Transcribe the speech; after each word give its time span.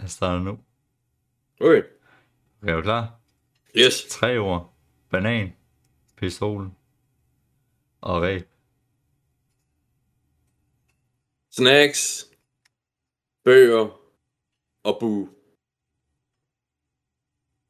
Jeg 0.00 0.10
starter 0.10 0.42
nu. 0.42 0.58
Okay. 1.60 1.82
Er 2.62 2.76
du 2.76 2.82
klar? 2.82 3.20
Yes. 3.76 4.06
Tre 4.10 4.38
ord. 4.38 4.74
Banan, 5.10 5.52
pistol 6.16 6.70
og 8.00 8.22
ræb. 8.22 8.48
Snacks, 11.50 12.30
bøger 13.44 14.00
og 14.82 14.96
bu. 15.00 15.28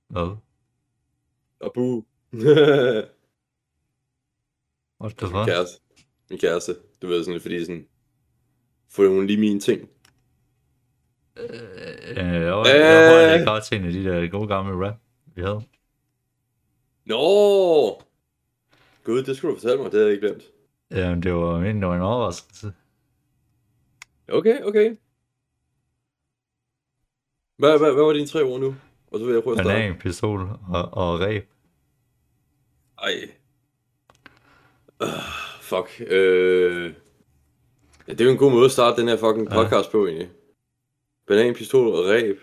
Hvad? 0.09 0.37
Og 1.61 1.73
bu. 1.75 2.07
What 5.01 5.17
the 5.17 5.27
Min 5.27 5.33
fuck? 5.33 5.47
kæreste. 5.47 5.81
Min 6.31 6.39
kæreste. 6.39 6.77
Du 7.03 7.07
ved 7.07 7.25
sådan 7.25 7.41
fordi 7.41 7.65
sådan... 7.65 7.89
Får 8.89 9.09
hun 9.09 9.27
lige 9.27 9.41
mine 9.41 9.61
ting. 9.61 9.91
Øh, 11.41 12.17
jeg, 12.17 12.17
jeg, 12.17 12.37
jeg 12.37 12.53
tror, 12.55 13.19
jeg 13.19 13.31
lægger 13.31 13.53
godt 13.53 13.65
til 13.65 13.79
en 13.79 13.85
af 13.87 13.93
de 13.93 14.05
der 14.05 14.29
gode 14.29 14.49
gamle 14.49 14.87
rap, 14.87 14.97
vi 15.35 15.43
havde. 15.43 15.63
Nå! 17.05 17.17
Gud, 19.05 19.23
det 19.23 19.37
skulle 19.37 19.55
du 19.55 19.61
fortælle 19.61 19.83
mig. 19.83 19.93
Det 19.93 19.99
havde 20.01 20.07
jeg 20.07 20.15
ikke 20.15 20.27
glemt. 20.27 20.43
Jamen, 20.91 21.23
det 21.23 21.35
var, 21.35 21.59
det 21.61 21.87
var 21.87 21.97
en 21.97 22.03
overraskelse. 22.03 22.73
Okay, 24.29 24.63
okay. 24.63 24.97
Hvad, 27.57 27.79
hvad, 27.79 27.93
hvad 27.93 28.05
var 28.05 28.13
dine 28.13 28.27
tre 28.27 28.43
ord 28.43 28.61
nu? 28.61 28.75
Og 29.13 29.19
så 29.19 29.25
vil 29.25 29.35
jeg 29.35 29.43
prøve 29.43 29.55
at 29.59 29.65
starte. 29.65 29.81
Banan, 29.81 29.99
pistol 29.99 30.41
og, 30.69 30.89
og 30.93 31.21
ræb. 31.21 31.51
Ej. 33.03 33.13
Uh, 35.01 35.09
fuck. 35.61 36.01
Øh... 36.11 36.95
Ja, 38.09 38.13
det 38.13 38.21
er 38.21 38.25
jo 38.25 38.31
en 38.31 38.37
god 38.39 38.51
måde 38.51 38.65
at 38.65 38.71
starte 38.71 39.01
den 39.01 39.09
her 39.09 39.17
fucking 39.17 39.49
Ja. 39.49 39.63
podcast 39.63 39.91
på, 39.93 40.07
egentlig. 40.07 40.29
Banan, 41.31 41.55
pistol 41.55 41.95
og 41.95 42.05
ræb. 42.05 42.39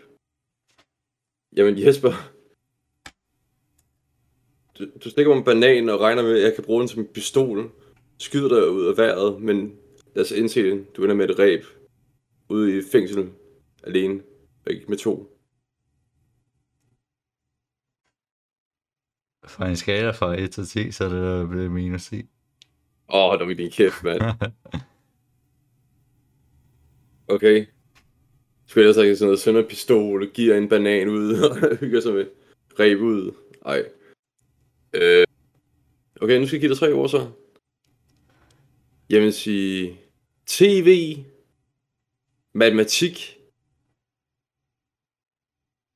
Jamen 1.58 1.80
Jesper. 1.86 2.12
Du, 4.80 4.88
du 5.04 5.10
stikker 5.10 5.32
mig 5.32 5.38
en 5.38 5.46
banan 5.46 5.90
og 5.90 6.00
regner 6.00 6.24
med, 6.24 6.38
at 6.38 6.44
jeg 6.44 6.56
kan 6.56 6.64
bruge 6.64 6.80
den 6.80 6.88
som 6.88 7.02
en 7.02 7.08
pistol. 7.08 7.72
Skyder 8.20 8.50
dig 8.50 8.70
ud 8.70 8.86
af 8.86 8.98
vejret, 8.98 9.42
men 9.42 9.80
lad 10.16 10.24
os 10.24 10.32
indse 10.32 10.64
det. 10.64 10.96
Du 10.96 11.04
ender 11.04 11.16
med 11.16 11.30
et 11.30 11.40
ræb. 11.40 11.64
Ude 12.50 12.78
i 12.78 12.82
fængsel. 12.92 13.32
Alene. 13.84 14.24
Og 14.66 14.72
ikke 14.72 14.86
med 14.88 14.98
to. 14.98 15.38
Fra 19.48 19.70
en 19.70 19.78
skala 19.78 20.12
fra 20.12 20.40
1 20.40 20.52
til 20.52 20.66
10, 20.66 20.92
så 20.92 21.06
er 21.06 21.10
det 21.10 21.24
der 21.24 21.48
blevet 21.48 21.72
minus 21.72 22.06
10. 22.06 22.16
Åh, 22.16 22.26
oh, 23.10 23.40
der 23.40 23.46
var 23.46 23.54
din 23.54 23.72
kæft, 23.72 24.04
mand. 24.04 24.22
Okay. 27.30 27.66
Spiller 28.68 29.04
jeg 29.04 29.18
sådan 29.18 29.28
noget, 29.28 29.40
sønder 29.40 29.68
pistol, 29.68 30.32
giver 30.32 30.58
en 30.58 30.70
banan 30.70 31.10
ud, 31.10 31.34
og 31.50 31.78
hygger 31.78 32.02
sig 32.02 32.14
med 32.14 32.28
ræb 32.80 33.00
ud. 33.00 33.32
Ej. 33.66 33.86
Øh. 34.94 35.26
Okay, 36.22 36.40
nu 36.40 36.48
skal 36.48 36.56
jeg 36.56 36.62
give 36.62 36.70
dig 36.70 36.78
tre 36.78 36.94
ord 36.94 37.10
så. 37.10 37.32
Jeg 39.10 39.22
vil 39.22 39.34
sige 39.34 40.00
TV, 40.46 41.18
matematik 42.54 43.38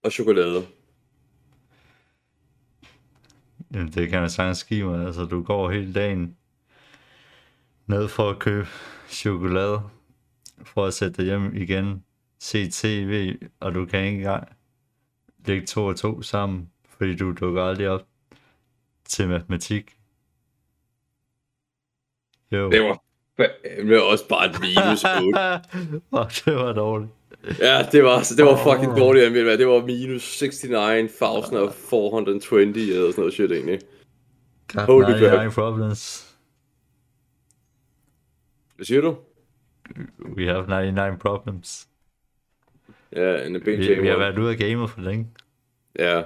og 0.03 0.11
chokolade. 0.11 0.67
Jamen, 3.73 3.91
det 3.91 4.09
kan 4.09 4.21
jeg 4.21 4.31
sagtens 4.31 4.63
give 4.63 4.85
mig. 4.85 5.05
Altså, 5.05 5.25
du 5.25 5.43
går 5.43 5.69
hele 5.71 5.93
dagen 5.93 6.37
ned 7.87 8.07
for 8.07 8.29
at 8.29 8.39
købe 8.39 8.67
chokolade, 9.09 9.81
for 10.63 10.85
at 10.85 10.93
sætte 10.93 11.17
dig 11.17 11.25
hjem 11.25 11.55
igen, 11.55 12.03
se 12.41 12.69
tv, 12.69 13.37
og 13.59 13.75
du 13.75 13.85
kan 13.85 14.05
ikke 14.05 14.17
engang 14.17 14.47
lægge 15.45 15.67
to 15.67 15.85
og 15.85 15.95
to 15.95 16.21
sammen, 16.21 16.69
fordi 16.85 17.15
du 17.15 17.31
dukker 17.31 17.63
aldrig 17.63 17.89
op 17.89 18.07
til 19.05 19.29
matematik. 19.29 19.97
Jo. 22.51 22.71
Det 22.71 22.81
var, 22.81 23.03
det 23.63 23.89
var 23.89 24.01
også 24.01 24.27
bare 24.27 24.45
et 24.45 24.59
minus 24.61 25.03
8. 25.03 25.19
Fuck, 26.13 26.45
det 26.45 26.55
var 26.55 26.73
dårligt. 26.73 27.11
Ja, 27.59 27.87
det 27.91 28.03
var, 28.03 28.33
det 28.37 28.45
var 28.45 28.63
fucking 28.63 28.97
dårligt 28.97 29.25
anmeldt, 29.25 29.47
mand. 29.47 29.59
Det 29.59 29.67
var 29.67 29.85
minus 29.85 30.43
69.420 30.43 30.75
eller 30.75 33.11
sådan 33.11 33.13
noget 33.17 33.33
shit, 33.33 33.51
egentlig. 33.51 33.79
Got 34.67 34.85
Holy 34.85 35.05
99 35.05 35.55
problems. 35.55 36.33
Hvad 38.75 38.85
siger 38.85 39.01
du? 39.01 39.17
We 40.37 40.45
have 40.45 40.67
99 40.67 41.19
problems. 41.19 41.90
Ja, 43.15 43.45
en 43.45 43.61
big 43.61 43.77
Vi, 43.77 44.01
vi 44.01 44.07
har 44.07 44.17
været 44.17 44.39
ude 44.39 44.51
af 44.51 44.57
gamet 44.57 44.89
for 44.89 45.01
længe. 45.01 45.27
Ja. 45.99 46.23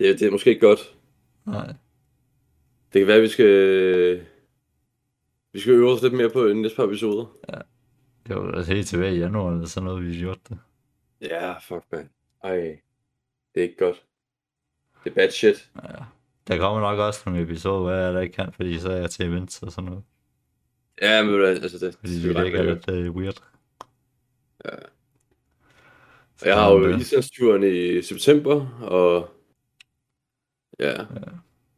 Ja, 0.00 0.08
det 0.08 0.22
er 0.22 0.30
måske 0.30 0.50
ikke 0.50 0.66
godt. 0.66 0.96
Nej. 1.46 1.66
Det 2.92 3.00
kan 3.00 3.06
være, 3.06 3.16
at 3.16 3.22
vi 3.22 3.28
skal... 3.28 4.26
Vi 5.52 5.60
skal 5.60 5.72
øve 5.72 5.92
os 5.92 6.02
lidt 6.02 6.14
mere 6.14 6.30
på 6.30 6.48
de 6.48 6.54
næste 6.54 6.76
par 6.76 6.84
episoder. 6.84 7.36
Det 8.26 8.36
var 8.36 8.52
altså 8.52 8.74
helt 8.74 8.86
tilbage 8.86 9.14
i 9.14 9.18
januar, 9.18 9.52
eller 9.52 9.66
sådan 9.66 9.84
noget, 9.84 10.06
vi 10.06 10.18
gjorde 10.18 10.40
det. 10.48 10.58
Ja, 11.20 11.58
fuck, 11.58 11.84
man. 11.92 12.10
Ej. 12.44 12.80
Det 13.54 13.60
er 13.60 13.62
ikke 13.62 13.76
godt. 13.76 14.02
Det 15.04 15.10
er 15.10 15.14
bad 15.14 15.30
shit. 15.30 15.70
Ja. 15.82 15.88
Der 16.48 16.58
kommer 16.58 16.80
nok 16.80 16.98
også 16.98 17.22
nogle 17.26 17.42
episoder, 17.42 17.80
hvor 17.80 17.90
jeg 17.90 18.14
der 18.14 18.20
ikke 18.20 18.34
kan, 18.34 18.52
fordi 18.52 18.78
så 18.78 18.90
er 18.90 18.96
jeg 18.96 19.10
til 19.10 19.26
events 19.26 19.62
og 19.62 19.72
sådan 19.72 19.90
noget. 19.90 20.04
Ja, 21.02 21.22
men 21.22 21.36
hvad, 21.36 21.48
altså 21.48 21.86
det... 21.86 21.94
Fordi 21.94 22.22
det 22.22 22.36
det 22.36 22.54
er 22.54 22.62
lidt 22.62 23.08
uh, 23.08 23.16
weird. 23.16 23.42
Jeg 26.44 26.54
har 26.54 26.72
jo 26.72 26.86
øh, 26.86 27.00
islandsturen 27.00 27.62
i 27.62 28.02
september, 28.02 28.68
og... 28.82 29.28
Ja. 30.78 31.04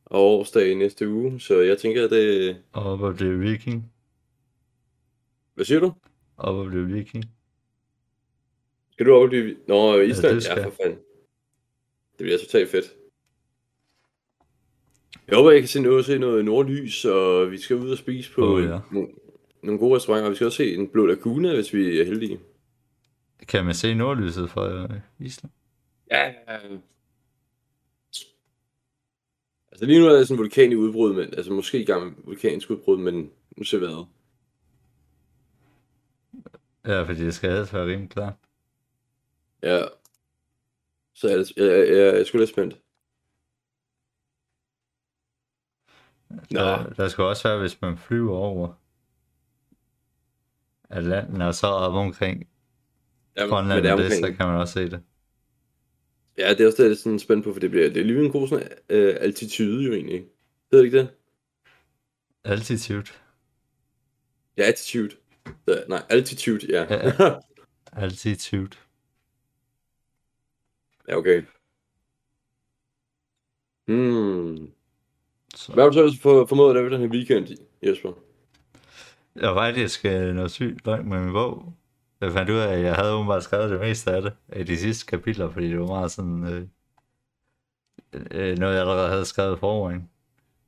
Og 0.04 0.20
årsdag 0.20 0.70
i 0.70 0.74
næste 0.74 1.08
uge, 1.08 1.40
så 1.40 1.60
jeg 1.60 1.78
tænker, 1.78 2.04
at 2.04 2.10
det... 2.10 2.56
Og 2.72 2.84
op 2.84 3.04
at 3.04 3.16
blive 3.16 3.38
viking. 3.38 3.92
Hvad 5.54 5.64
siger 5.64 5.80
du? 5.80 5.92
Op 6.36 6.66
at 6.66 6.70
blive 6.70 6.86
viking. 6.86 7.24
Skal 8.92 9.06
du 9.06 9.14
op 9.14 9.22
og 9.22 9.28
blive... 9.28 9.56
Nå, 9.68 9.98
Island? 9.98 10.34
det 10.34 10.42
skal 10.42 10.58
Ja, 10.58 10.66
for 10.66 10.74
fanden. 10.82 10.98
Det 12.18 12.24
bliver 12.24 12.38
totalt 12.38 12.70
fedt. 12.70 12.84
Jeg 15.28 15.36
håber, 15.36 15.50
jeg 15.50 15.60
kan 15.60 15.68
se 15.68 15.80
noget, 15.80 16.04
se 16.04 16.18
noget 16.18 16.44
nordlys, 16.44 17.04
og 17.04 17.50
vi 17.50 17.58
skal 17.58 17.76
ud 17.76 17.90
og 17.90 17.98
spise 17.98 18.32
på 18.32 18.54
oh, 18.54 18.62
ja. 18.62 18.68
ja. 18.68 18.80
nogle, 18.92 19.08
nogle 19.62 19.78
gode 19.80 19.96
restauranter. 19.96 20.28
Vi 20.28 20.34
skal 20.34 20.44
også 20.44 20.56
se 20.56 20.74
en 20.74 20.88
blå 20.88 21.06
lagune, 21.06 21.54
hvis 21.54 21.74
vi 21.74 22.00
er 22.00 22.04
heldige. 22.04 22.40
Kan 23.46 23.64
man 23.64 23.74
se 23.74 23.94
nordlyset 23.94 24.50
fra 24.50 24.84
uh, 24.84 24.96
Island? 25.18 25.52
Ja. 26.10 26.34
Altså 29.72 29.86
lige 29.86 30.00
nu 30.00 30.06
er 30.06 30.12
der 30.12 30.24
sådan 30.24 30.34
en 30.34 30.38
vulkan 30.38 30.72
i 30.72 30.74
udbrud, 30.74 31.14
men, 31.14 31.34
altså 31.34 31.52
måske 31.52 31.82
i 31.82 31.84
gang 31.84 32.04
med 32.04 32.12
vulkansk 32.24 32.70
udbrud, 32.70 32.98
men 32.98 33.30
nu 33.56 33.64
ser 33.64 33.78
hvad. 33.78 34.06
Ja, 36.86 37.02
fordi 37.02 37.24
det 37.24 37.34
skal 37.34 37.50
helst 37.50 37.74
være 37.74 37.86
rimelig 37.86 38.10
klart. 38.10 38.34
Ja. 39.62 39.84
Så 41.14 41.28
jeg, 41.28 41.38
jeg, 41.56 41.66
jeg, 41.66 41.88
jeg, 41.88 41.96
jeg 41.96 42.20
er 42.20 42.24
sgu 42.24 42.38
lidt 42.38 42.50
spændt. 42.50 42.80
Nå. 46.30 46.60
Der, 46.60 46.86
der 46.86 47.08
skal 47.08 47.24
også 47.24 47.48
være, 47.48 47.58
hvis 47.58 47.80
man 47.80 47.98
flyver 47.98 48.36
over 48.36 48.74
Atlanten, 50.90 51.42
og 51.42 51.54
så 51.54 51.66
op 51.66 51.94
omkring 51.94 52.48
Jamen, 53.38 53.50
Grønland, 53.50 53.82
det 53.82 53.90
er 53.90 53.96
det, 53.96 54.12
så 54.12 54.34
kan 54.38 54.46
man 54.46 54.60
også 54.60 54.72
se 54.72 54.90
det. 54.90 55.00
Ja, 56.38 56.50
det 56.50 56.60
er 56.60 56.66
også 56.66 56.76
det, 56.76 56.84
er 56.84 56.88
lidt 56.88 56.98
sådan 56.98 57.18
spændt 57.18 57.44
på, 57.44 57.52
for 57.52 57.60
det 57.60 57.70
bliver 57.70 57.88
det 57.88 58.00
er 58.00 58.04
lige 58.04 58.24
en 58.24 58.32
god 58.32 58.48
sådan, 58.48 58.68
øh, 58.88 59.16
altitude 59.20 59.84
jo 59.84 59.92
egentlig. 59.92 60.24
Ved 60.70 60.78
du 60.78 60.84
ikke 60.84 60.98
det? 60.98 61.08
Altitude. 62.44 63.06
Ja, 64.56 64.62
attitude. 64.62 65.10
Så, 65.68 65.84
nej, 65.88 66.02
altitude, 66.08 66.66
ja. 66.68 66.86
Ja. 66.90 67.12
Ja, 67.24 67.34
Altitude. 68.04 68.70
ja 71.08 71.16
okay. 71.16 71.42
Hmm. 73.86 74.70
Så. 75.54 75.72
Hvad 75.72 75.84
har 75.84 75.90
du 75.90 76.10
så 76.10 76.18
for, 76.22 76.46
formået 76.46 76.70
at 76.70 76.76
lave 76.76 76.90
den 76.90 77.00
her 77.00 77.08
weekend, 77.08 77.48
Jesper? 77.82 78.12
Jeg 79.36 79.48
var 79.48 79.54
faktisk 79.54 80.04
øh, 80.04 80.34
noget 80.34 80.50
sygt 80.50 80.86
langt 80.86 81.08
med 81.08 81.20
min 81.20 81.32
bog. 81.32 81.77
Jeg 82.20 82.32
fandt 82.32 82.50
ud 82.50 82.56
af, 82.56 82.72
at 82.72 82.82
jeg 82.82 82.94
havde 82.94 83.12
åbenbart 83.12 83.42
skrevet 83.42 83.70
det 83.70 83.80
meste 83.80 84.10
af 84.10 84.22
det, 84.22 84.32
af 84.48 84.66
de 84.66 84.78
sidste 84.78 85.06
kapitler, 85.06 85.50
fordi 85.50 85.68
det 85.70 85.80
var 85.80 85.86
meget 85.86 86.10
sådan 86.10 86.44
øh, 86.44 86.68
øh, 88.30 88.58
noget, 88.58 88.74
jeg 88.74 88.80
allerede 88.80 89.08
havde 89.08 89.24
skrevet 89.24 89.58
forvejen. 89.58 90.10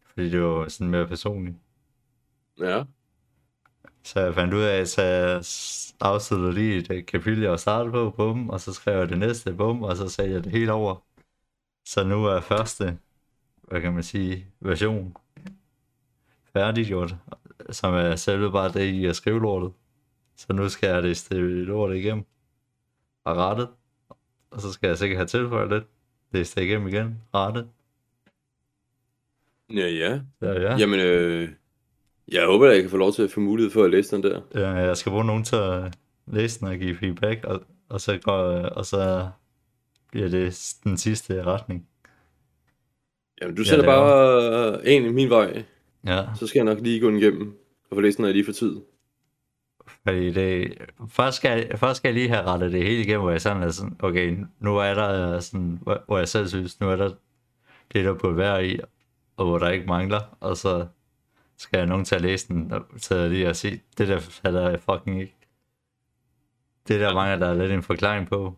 Fordi 0.06 0.31
det 0.31 0.43
var 0.43 0.69
sådan 0.69 0.91
mere 0.91 1.06
personligt. 1.06 1.56
Ja. 2.58 2.85
Så 4.02 4.20
jeg 4.20 4.35
fandt 4.35 4.55
ud 4.55 4.62
af, 4.62 4.81
at 4.81 4.99
jeg 4.99 5.43
afsluttede 6.00 6.52
lige 6.52 6.76
et 6.76 6.91
øh, 6.91 7.06
kapitel, 7.06 7.43
jeg 7.43 7.50
var 7.50 7.56
startet 7.56 7.93
på, 7.93 8.11
bum, 8.11 8.50
og 8.50 8.61
så 8.61 8.73
skrev 8.73 8.99
jeg 8.99 9.08
det 9.08 9.19
næste, 9.19 9.55
bum, 9.55 9.82
og 9.82 9.97
så 9.97 10.08
sagde 10.08 10.31
jeg 10.31 10.44
det 10.44 10.52
helt 10.52 10.70
over. 10.70 10.97
Så 11.85 12.05
nu 12.05 12.25
er 12.25 12.41
første, 12.41 12.99
hvad 13.62 13.81
kan 13.81 13.93
man 13.93 14.02
sige, 14.02 14.47
version 14.61 15.17
færdiggjort, 16.52 17.14
som 17.70 17.94
er 17.94 18.17
selve 18.17 18.52
bare 18.52 18.73
det 18.73 18.85
i 18.85 19.06
at 19.06 19.17
skrive 19.17 19.41
lortet. 19.41 19.73
Så 20.40 20.52
nu 20.52 20.69
skal 20.69 20.88
jeg 20.88 21.02
det 21.02 21.16
lortet 21.66 21.96
igennem 21.96 22.25
og 23.25 23.37
rettet, 23.37 23.69
og 24.50 24.60
så 24.60 24.72
skal 24.72 24.88
jeg 24.88 24.98
sikkert 24.98 25.16
have 25.16 25.26
tilføjet 25.26 25.70
lidt. 25.70 25.84
Det 26.32 26.56
igennem 26.56 26.88
igen, 26.88 27.19
rette. 27.34 27.66
Ja, 29.75 29.88
ja. 29.88 30.20
Ja, 30.42 30.60
ja. 30.60 30.76
Jamen, 30.76 31.00
øh, 31.00 31.48
jeg 32.28 32.46
håber, 32.46 32.66
at 32.66 32.75
jeg 32.75 32.82
kan 32.82 32.90
få 32.90 32.96
lov 32.96 33.12
til 33.12 33.22
at 33.22 33.31
få 33.31 33.40
mulighed 33.40 33.70
for 33.70 33.84
at 33.84 33.90
læse 33.90 34.16
den 34.16 34.22
der. 34.22 34.40
ja 34.54 34.69
jeg 34.69 34.96
skal 34.96 35.10
bruge 35.10 35.25
nogen 35.25 35.44
til 35.44 35.56
at 35.56 35.98
læse 36.26 36.60
den 36.60 36.69
og 36.69 36.76
give 36.76 36.96
feedback, 36.96 37.44
og, 37.44 37.62
og, 37.88 38.00
så, 38.00 38.19
går, 38.19 38.42
og 38.52 38.87
så 38.87 39.31
bliver 40.10 40.28
det 40.28 40.75
den 40.84 40.96
sidste 40.96 41.42
retning. 41.42 41.88
Jamen, 43.42 43.56
du 43.56 43.64
sætter 43.64 43.84
er 43.84 43.88
bare 43.88 44.88
en 44.88 45.04
i 45.04 45.12
min 45.12 45.31
vej, 45.31 45.64
Ja, 46.06 46.25
så 46.38 46.46
skal 46.46 46.58
jeg 46.58 46.64
nok 46.64 46.81
lige 46.81 47.00
gå 47.00 47.08
den 47.08 47.19
igennem 47.19 47.58
og 47.90 47.96
få 47.96 48.00
læst 48.00 48.16
den, 48.16 48.22
når 48.22 48.28
jeg 48.28 48.34
lige 48.34 48.44
får 48.44 48.52
tid. 48.52 48.76
Fordi 50.04 50.31
det, 50.32 50.78
først, 51.08 51.37
skal, 51.37 51.50
jeg- 51.69 51.78
først 51.78 51.96
skal 51.96 52.08
jeg 52.08 52.14
lige 52.14 52.28
have 52.28 52.42
rettet 52.42 52.72
det 52.72 52.82
hele 52.82 53.00
igennem, 53.02 53.20
hvor 53.20 53.31
jeg 53.31 53.40
sådan 53.40 53.62
er 53.62 53.70
sådan, 53.70 53.96
okay, 54.02 54.44
nu 54.58 54.76
er 54.76 54.94
der 54.94 55.40
sådan, 55.40 55.81
hvor, 56.06 56.19
jeg 56.19 56.28
selv 56.28 56.48
synes, 56.48 56.81
nu 56.81 56.90
er 56.90 56.96
der 56.96 57.08
det, 57.92 58.04
der 58.04 58.14
burde 58.14 58.37
være 58.37 58.66
i, 58.66 58.81
og 59.37 59.46
hvor 59.46 59.58
der 59.58 59.69
ikke 59.70 59.87
mangler, 59.87 60.37
og 60.40 60.56
så 60.56 60.87
skal 61.56 61.78
jeg 61.78 61.87
nogen 61.87 62.04
til 62.04 62.14
at 62.14 62.20
læse 62.20 62.48
den, 62.48 62.72
og 62.72 62.84
så 62.96 63.28
lige 63.28 63.48
og 63.48 63.56
sige, 63.56 63.82
det 63.98 64.08
der 64.08 64.19
fatter 64.20 64.70
jeg 64.70 64.81
fucking 64.81 65.20
ikke. 65.20 65.37
Det 66.88 67.00
der 67.00 67.14
mangler, 67.14 67.38
der 67.38 67.46
er 67.46 67.54
lidt 67.58 67.72
en 67.72 67.82
forklaring 67.82 68.28
på. 68.28 68.56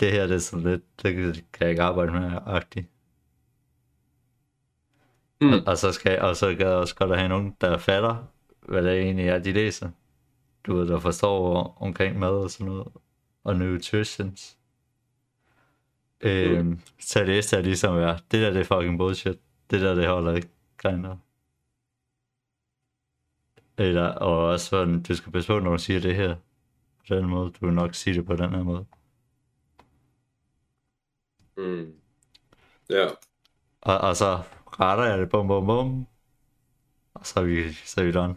Det 0.00 0.12
her, 0.12 0.26
det 0.26 0.34
er 0.34 0.38
sådan 0.38 0.70
lidt, 0.70 1.02
det 1.02 1.14
kan 1.52 1.60
jeg 1.60 1.70
ikke 1.70 1.82
arbejde 1.82 2.12
med, 2.12 2.38
agtigt. 2.46 2.86
Mm. 5.40 5.52
Og, 5.52 5.60
og, 5.66 5.78
så 5.78 5.92
skal, 5.92 6.20
og 6.20 6.36
så 6.36 6.48
kan 6.48 6.60
jeg 6.66 6.74
også 6.74 6.94
godt 6.94 7.16
have 7.18 7.28
nogen, 7.28 7.56
der 7.60 7.78
fatter, 7.78 8.16
hvad 8.70 8.82
det 8.82 9.00
egentlig 9.00 9.28
er, 9.28 9.38
de 9.38 9.52
læser. 9.52 9.90
Du 10.64 10.76
ved, 10.76 10.88
der 10.88 10.98
forstår 10.98 11.76
omkring 11.80 12.18
mad 12.18 12.30
og 12.30 12.50
sådan 12.50 12.66
noget. 12.66 12.88
Og 13.44 13.56
nutritions. 13.56 14.58
Øhm, 16.20 16.80
så 17.00 17.24
læste 17.24 17.56
jeg 17.56 17.64
ligesom, 17.64 17.98
ja, 17.98 18.16
det 18.30 18.42
der 18.42 18.50
det 18.50 18.60
er 18.60 18.64
fucking 18.64 18.98
bullshit. 18.98 19.38
Det 19.70 19.80
der 19.80 19.94
det 19.94 20.06
holder 20.06 20.34
ikke 20.34 20.48
griner. 20.76 21.16
Eller, 23.78 24.08
og 24.08 24.46
også 24.46 24.66
sådan, 24.66 25.02
du 25.02 25.14
skal 25.14 25.32
passe 25.32 25.52
på, 25.52 25.58
når 25.58 25.70
du 25.70 25.78
siger 25.78 26.00
det 26.00 26.14
her. 26.14 26.36
På 26.98 27.14
den 27.14 27.26
måde, 27.28 27.50
du 27.50 27.66
vil 27.66 27.74
nok 27.74 27.94
sige 27.94 28.14
det 28.14 28.26
på 28.26 28.36
den 28.36 28.50
her 28.50 28.62
måde. 28.62 28.86
Mm. 31.56 31.94
Ja. 32.90 33.08
Og, 33.80 33.98
og 33.98 34.16
så 34.16 34.42
retter 34.66 35.04
jeg 35.04 35.18
det, 35.18 35.30
bum 35.30 35.48
bum 35.48 35.66
bum. 35.66 36.06
Og 37.14 37.26
så 37.26 37.40
er 37.40 37.44
vi, 37.44 37.72
så 37.72 38.00
er 38.00 38.04
vi 38.04 38.12
done. 38.12 38.36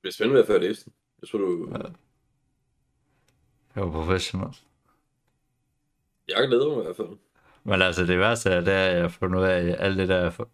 Det 0.00 0.02
bliver 0.02 0.12
spændende 0.12 0.40
at 0.40 0.46
få 0.46 0.58
læst 0.58 0.84
den. 0.84 0.92
Jeg 1.22 1.28
tror, 1.28 1.38
du... 1.38 1.68
Ja. 1.72 1.78
Jeg 3.74 3.84
var 3.84 3.90
professional. 3.92 4.56
Jeg 6.28 6.48
glæder 6.48 6.68
mig 6.68 6.78
i 6.80 6.84
hvert 6.84 6.96
fald. 6.96 7.08
Men 7.64 7.82
altså 7.82 8.06
det 8.06 8.18
værste 8.18 8.50
er, 8.50 8.60
det 8.60 8.74
er, 8.74 8.86
at 8.86 8.92
jeg 8.94 9.00
har 9.02 9.08
fundet 9.08 9.38
ud 9.38 9.44
af, 9.44 9.76
alt 9.78 9.98
det 9.98 10.08
der, 10.08 10.30
for- 10.30 10.50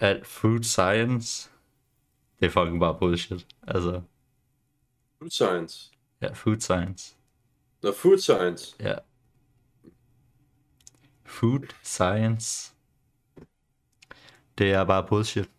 alt 0.00 0.26
food 0.26 0.62
science, 0.62 1.50
det 2.40 2.46
er 2.46 2.50
fucking 2.50 2.80
bare 2.80 2.98
bullshit. 2.98 3.46
Altså, 3.62 4.02
Food 5.18 5.30
science. 5.30 5.90
ja, 6.20 6.32
food 6.32 6.60
science. 6.60 7.16
Nå, 7.82 7.92
food 7.92 8.18
science. 8.18 8.76
Ja. 8.80 8.94
Food 11.24 11.60
science. 11.82 12.72
Det 14.58 14.72
er 14.72 14.84
bare 14.84 15.06
bullshit. 15.08 15.50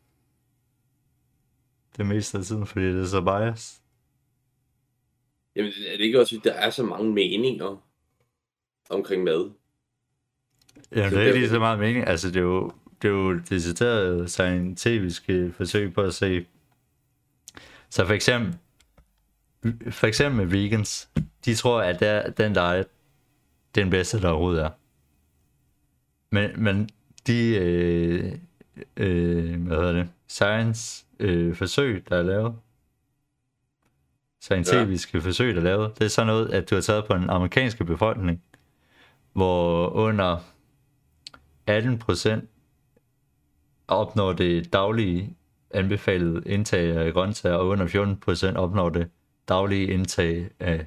Det 1.97 2.05
meste 2.05 2.37
af 2.37 2.43
tiden, 2.43 2.65
fordi 2.65 2.85
det 2.85 3.01
er 3.01 3.05
så 3.05 3.21
biased. 3.21 3.81
Jamen, 5.55 5.71
er 5.87 5.97
det 5.97 6.03
ikke 6.03 6.19
også, 6.19 6.35
at 6.35 6.43
der 6.43 6.53
er 6.53 6.69
så 6.69 6.83
mange 6.83 7.13
meninger 7.13 7.83
omkring 8.89 9.23
mad? 9.23 9.51
Jamen, 10.91 11.09
Så 11.09 11.15
det 11.15 11.23
er 11.23 11.27
ikke 11.27 11.39
lige 11.39 11.49
så 11.49 11.59
meget 11.59 11.79
mening. 11.79 12.07
Altså, 12.07 12.27
det 12.27 12.35
er 12.35 12.41
jo, 12.41 12.71
det 13.01 13.07
er 13.07 13.11
jo 13.11 13.39
decideret 13.39 14.31
scientifiske 14.31 15.53
forsøg 15.57 15.93
på 15.93 16.01
at 16.01 16.13
se. 16.13 16.45
Så 17.89 18.05
for 18.05 18.13
eksempel, 18.13 18.57
for 19.91 20.07
eksempel 20.07 20.45
med 20.45 20.51
vegans, 20.51 21.09
de 21.45 21.55
tror, 21.55 21.81
at 21.81 21.99
der, 21.99 22.29
den 22.31 22.53
diet, 22.53 22.87
det 23.75 23.81
er 23.81 23.85
den 23.85 23.89
bedste, 23.89 24.21
der 24.21 24.29
overhovedet 24.29 24.63
er. 24.63 24.69
Men, 26.29 26.63
men 26.63 26.89
de, 27.27 27.55
øh, 27.55 28.31
øh, 28.97 29.61
hvad 29.61 29.77
hedder 29.77 29.91
det, 29.93 30.09
science 30.27 31.05
øh, 31.19 31.55
forsøg, 31.55 32.05
der 32.09 32.17
er 32.17 32.23
lavet, 32.23 32.55
scientifiske 34.41 35.17
ja. 35.17 35.23
forsøg, 35.23 35.55
der 35.55 35.59
er 35.59 35.63
lavet, 35.63 35.99
det 35.99 36.05
er 36.05 36.09
sådan 36.09 36.27
noget, 36.27 36.49
at 36.49 36.69
du 36.69 36.75
har 36.75 36.81
taget 36.81 37.05
på 37.05 37.13
den 37.15 37.29
amerikanske 37.29 37.85
befolkning, 37.85 38.41
hvor 39.33 39.89
under 39.89 40.37
18% 41.69 42.45
opnår 43.87 44.33
det 44.33 44.73
daglige 44.73 45.35
anbefalede 45.71 46.43
indtag 46.45 46.97
af 46.97 47.13
grøntsager, 47.13 47.55
og 47.55 47.67
under 47.67 47.87
14% 48.53 48.57
opnår 48.57 48.89
det 48.89 49.09
daglige 49.47 49.87
indtag 49.87 50.49
af, 50.59 50.85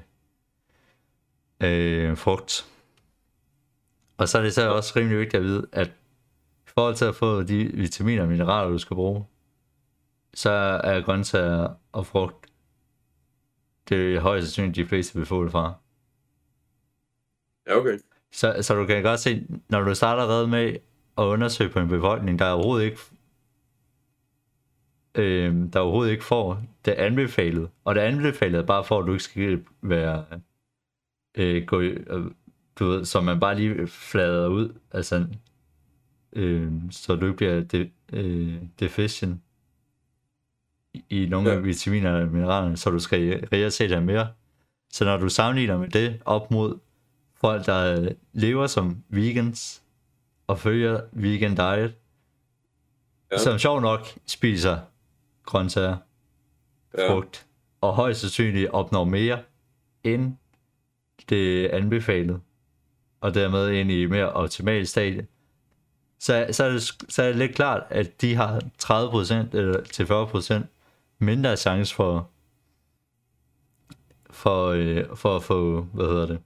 af 1.59 2.17
frugt. 2.17 2.67
Og 4.17 4.29
så 4.29 4.37
er 4.37 4.41
det 4.41 4.53
så 4.53 4.69
også 4.69 4.93
rimelig 4.95 5.19
vigtigt 5.19 5.35
at 5.35 5.43
vide, 5.43 5.67
at 5.71 5.91
i 6.69 6.71
forhold 6.73 6.95
til 6.95 7.05
at 7.05 7.15
få 7.15 7.43
de 7.43 7.71
vitaminer 7.73 8.21
og 8.21 8.29
mineraler, 8.29 8.71
du 8.71 8.77
skal 8.77 8.95
bruge, 8.95 9.25
så 10.33 10.49
er 10.83 11.01
grøntsager 11.01 11.67
og 11.91 12.05
frugt 12.05 12.49
det 13.89 14.15
er 14.15 14.19
højst 14.19 14.47
sandsynligt 14.47 14.75
de 14.75 14.85
fleste 14.85 15.15
vil 15.15 15.25
få 15.25 15.43
det 15.43 15.51
fra. 15.51 15.73
Ja, 17.67 17.77
okay. 17.77 17.97
Så, 18.31 18.55
så 18.61 18.75
du 18.75 18.85
kan 18.85 19.03
godt 19.03 19.19
se, 19.19 19.47
når 19.69 19.81
du 19.81 19.95
starter 19.95 20.21
allerede 20.21 20.47
med 20.47 20.75
at 21.17 21.23
undersøge 21.23 21.69
på 21.69 21.79
en 21.79 21.87
befolkning, 21.87 22.39
der 22.39 22.51
overhovedet 22.51 22.85
ikke 22.85 22.99
øh, 25.15 25.55
der 25.73 25.79
overhovedet 25.79 26.11
ikke 26.11 26.23
får 26.23 26.63
det 26.85 26.91
anbefalet. 26.91 27.69
Og 27.83 27.95
det 27.95 28.01
anbefalet 28.01 28.59
er 28.59 28.65
bare 28.65 28.83
for, 28.83 28.99
at 28.99 29.07
du 29.07 29.11
ikke 29.11 29.23
skal 29.23 29.63
være 29.81 30.25
øh, 31.37 31.65
gå, 31.65 31.79
øh, 31.79 32.31
du 32.79 32.85
ved, 32.85 33.05
så 33.05 33.21
man 33.21 33.39
bare 33.39 33.55
lige 33.55 33.87
flader 33.87 34.47
ud, 34.47 34.73
altså 34.91 35.27
øh, 36.33 36.71
så 36.91 37.15
du 37.15 37.25
ikke 37.25 37.37
bliver 37.37 37.61
de, 37.61 37.89
øh, 38.13 38.55
deficient 38.79 39.41
i, 41.09 41.25
nogle 41.29 41.49
Ja. 41.49 41.55
af 41.55 41.63
vitaminerne 41.63 42.23
og 42.23 42.27
mineralerne, 42.31 42.77
så 42.77 42.89
du 42.89 42.99
skal 42.99 43.47
reelt 43.53 43.73
set 43.73 43.91
have 43.91 44.05
mere. 44.05 44.27
Så 44.91 45.05
når 45.05 45.17
du 45.17 45.29
sammenligner 45.29 45.77
med 45.77 45.87
det 45.87 46.21
op 46.25 46.51
mod 46.51 46.79
folk, 47.35 47.65
der 47.65 48.09
lever 48.33 48.67
som 48.67 49.03
vegans 49.09 49.83
og 50.47 50.59
følger 50.59 51.01
vegan 51.11 51.55
diet, 51.55 51.93
Ja. 53.31 53.37
som 53.37 53.59
sjov 53.59 53.81
nok 53.81 53.99
spiser 54.25 54.79
grøntsager, 55.43 55.97
ja. 56.97 57.13
frugt, 57.13 57.45
og 57.81 57.93
højst 57.95 58.21
sandsynligt 58.21 58.69
opnår 58.69 59.03
mere 59.03 59.39
end 60.03 60.33
det 61.29 61.67
anbefalede, 61.67 62.39
og 63.21 63.33
dermed 63.33 63.69
ind 63.69 63.91
i 63.91 64.05
mere 64.05 64.31
optimal 64.31 64.87
stadie, 64.87 65.27
så, 66.19 66.47
så, 66.51 66.63
er 66.63 66.69
det, 66.69 66.83
så 66.83 67.23
er 67.23 67.27
det 67.27 67.35
lidt 67.35 67.55
klart, 67.55 67.83
at 67.89 68.21
de 68.21 68.35
har 68.35 68.61
30% 68.83 69.57
eller 69.57 69.83
til 69.83 70.03
40% 70.03 70.63
mindre 71.19 71.57
chance 71.57 71.95
for, 71.95 72.29
for, 74.29 74.67
øh, 74.67 75.15
for 75.15 75.35
at 75.35 75.43
få, 75.43 75.81
hvad 75.81 76.05
hedder 76.05 76.25
det, 76.25 76.39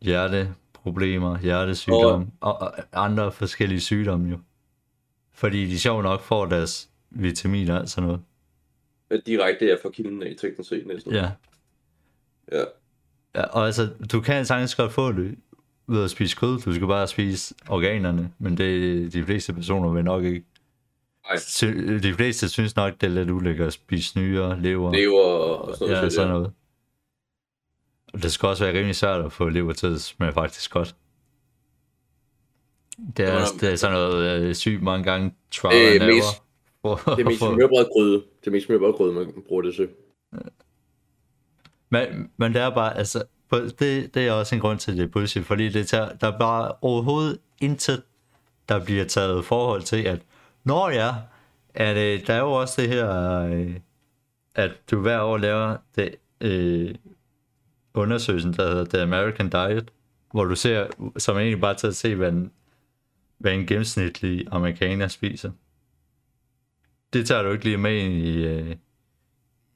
hjerteproblemer, 0.00 1.38
hjertesygdomme 1.38 2.26
og, 2.40 2.58
og 2.58 2.74
andre 2.92 3.32
forskellige 3.32 3.80
sygdomme 3.80 4.30
jo. 4.30 4.38
Fordi 5.32 5.66
de 5.66 5.80
sjov 5.80 6.02
nok 6.02 6.20
får 6.20 6.46
deres 6.46 6.90
vitaminer 7.10 7.78
og 7.78 7.88
sådan 7.88 8.08
noget. 8.08 8.20
Direkte 9.26 9.70
er 9.70 9.76
fra 9.82 9.90
kilden 9.90 10.22
af, 10.22 10.34
teknisk 10.38 10.68
set 10.68 10.86
næsten. 10.86 11.12
Ja. 11.12 11.30
ja. 12.52 12.64
ja 13.34 13.42
og 13.42 13.66
altså, 13.66 13.88
du 14.12 14.20
kan 14.20 14.44
sagtens 14.44 14.74
godt 14.74 14.92
få 14.92 15.12
det 15.12 15.38
ved 15.86 16.04
at 16.04 16.10
spise 16.10 16.36
kød. 16.36 16.58
Du 16.60 16.74
skal 16.74 16.86
bare 16.86 17.06
spise 17.08 17.54
organerne, 17.68 18.32
men 18.38 18.56
det 18.58 19.12
de 19.12 19.24
fleste 19.24 19.52
personer 19.52 19.88
vil 19.92 20.04
nok 20.04 20.24
ikke. 20.24 20.44
Nej. 21.28 21.98
De 22.02 22.14
fleste 22.14 22.48
synes 22.48 22.76
nok, 22.76 22.92
det 23.00 23.06
er 23.06 23.10
lidt 23.10 23.30
ulækkert 23.30 23.66
at 23.66 23.72
spise 23.72 24.18
nyere, 24.18 24.60
lever. 24.60 24.92
Lever 24.92 25.22
og 25.24 25.76
sådan 25.76 25.88
noget. 25.92 26.02
ja, 26.04 26.10
sådan 26.10 26.28
noget. 26.30 26.52
Og 28.12 28.22
det 28.22 28.32
skal 28.32 28.48
også 28.48 28.64
være 28.64 28.74
rimelig 28.78 28.96
svært 28.96 29.24
at 29.24 29.32
få 29.32 29.48
lever 29.48 29.72
til 29.72 29.86
at 29.86 30.00
smage 30.00 30.32
faktisk 30.32 30.70
godt. 30.70 30.96
Det 33.16 33.28
er, 33.28 33.38
det 33.60 33.72
er 33.72 33.76
sådan 33.76 33.94
noget 33.96 34.40
øh, 34.42 34.54
sygt 34.54 34.82
mange 34.82 35.04
gange 35.04 35.34
trial 35.50 35.74
Øh, 35.86 35.94
and 35.94 36.02
error. 36.02 36.14
mest- 36.20 36.42
for- 36.82 37.14
Det 37.14 37.20
er 37.24 37.28
mest 37.28 37.38
smørbrødgryde. 37.38 38.14
Det 38.40 38.46
er 38.46 38.50
mest 38.50 38.66
smørbrødgryde, 38.66 39.12
man 39.14 39.32
bruger 39.48 39.62
det 39.62 39.74
til. 39.74 39.88
Men, 41.90 42.30
men 42.36 42.54
det 42.54 42.62
er 42.62 42.74
bare, 42.74 42.96
altså, 42.96 43.24
det, 43.50 44.14
det 44.14 44.16
er 44.16 44.32
også 44.32 44.54
en 44.54 44.60
grund 44.60 44.78
til, 44.78 44.90
at 44.90 44.96
det 44.96 45.04
er 45.04 45.08
bullshit, 45.08 45.46
fordi 45.46 45.68
det 45.68 45.88
tager, 45.88 46.12
der 46.12 46.32
er 46.32 46.38
bare 46.38 46.72
overhovedet 46.80 47.38
intet, 47.60 48.02
der 48.68 48.84
bliver 48.84 49.04
taget 49.04 49.44
forhold 49.44 49.82
til, 49.82 50.02
at, 50.02 50.22
når 50.64 50.90
ja, 50.90 51.14
at, 51.74 51.96
øh, 51.96 52.26
der 52.26 52.34
er 52.34 52.38
jo 52.38 52.52
også 52.52 52.82
det 52.82 52.90
her, 52.90 53.40
øh, 53.40 53.76
at 54.54 54.70
du 54.90 55.00
hver 55.00 55.20
år 55.20 55.36
laver 55.36 55.76
det, 55.96 56.14
øh, 56.40 56.94
undersøgelsen, 57.94 58.52
der 58.52 58.68
hedder 58.68 58.84
The 58.84 59.00
American 59.00 59.48
Diet, 59.48 59.90
hvor 60.32 60.44
du 60.44 60.56
ser, 60.56 60.86
som 61.18 61.36
egentlig 61.36 61.60
bare 61.60 61.74
til 61.74 61.86
at 61.86 61.96
se, 61.96 62.14
hvad 62.14 62.28
en, 62.28 62.52
hvad 63.38 63.52
en 63.54 63.66
gennemsnitlig 63.66 64.46
amerikaner 64.50 65.08
spiser. 65.08 65.50
Det 67.12 67.26
tager 67.26 67.42
du 67.42 67.50
ikke 67.52 67.64
lige 67.64 67.76
med 67.76 67.96
ind 67.96 68.12
i, 68.12 68.44
øh, 68.44 68.76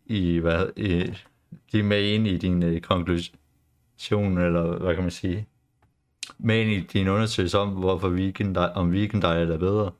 i 0.06 0.38
hvad, 0.38 0.66
i, 0.76 1.12
lige 1.72 1.82
med 1.82 2.02
ind 2.02 2.26
i 2.26 2.38
din 2.38 2.62
øh, 2.62 2.80
konklusion, 2.80 3.36
eller 4.38 4.78
hvad 4.78 4.94
kan 4.94 5.04
man 5.04 5.10
sige, 5.10 5.48
med 6.38 6.60
ind 6.60 6.70
i 6.70 6.80
din 6.80 7.08
undersøgelse 7.08 7.58
om, 7.58 7.68
hvorfor 7.68 8.08
weekend, 8.08 8.56
om 8.56 8.90
weekend 8.90 9.24
er 9.24 9.58
bedre, 9.58 9.92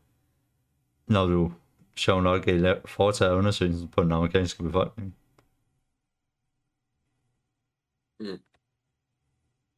når 1.07 1.27
du 1.27 1.53
sjov 1.97 2.23
nok 2.23 2.47
la- 2.47 2.81
foretager 2.85 3.33
undersøgelsen 3.33 3.89
på 3.89 4.03
den 4.03 4.13
amerikanske 4.13 4.63
befolkning. 4.63 5.15
Mm. 8.21 8.41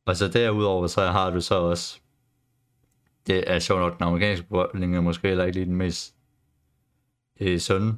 Og 0.07 0.17
så 0.17 0.29
derudover, 0.29 0.87
så 0.87 1.07
har 1.07 1.31
du 1.31 1.41
så 1.41 1.55
også, 1.55 2.01
det 3.27 3.51
er 3.51 3.59
sjovt 3.59 3.81
nok, 3.81 3.99
den 3.99 4.07
amerikanske 4.07 4.47
befolkning 4.47 4.97
er 4.97 5.01
måske 5.01 5.29
heller 5.29 5.45
ikke 5.45 5.59
lige 5.59 5.67
den 5.67 5.77
mest 5.77 6.17
øh, 7.41 7.59
sunde, 7.59 7.97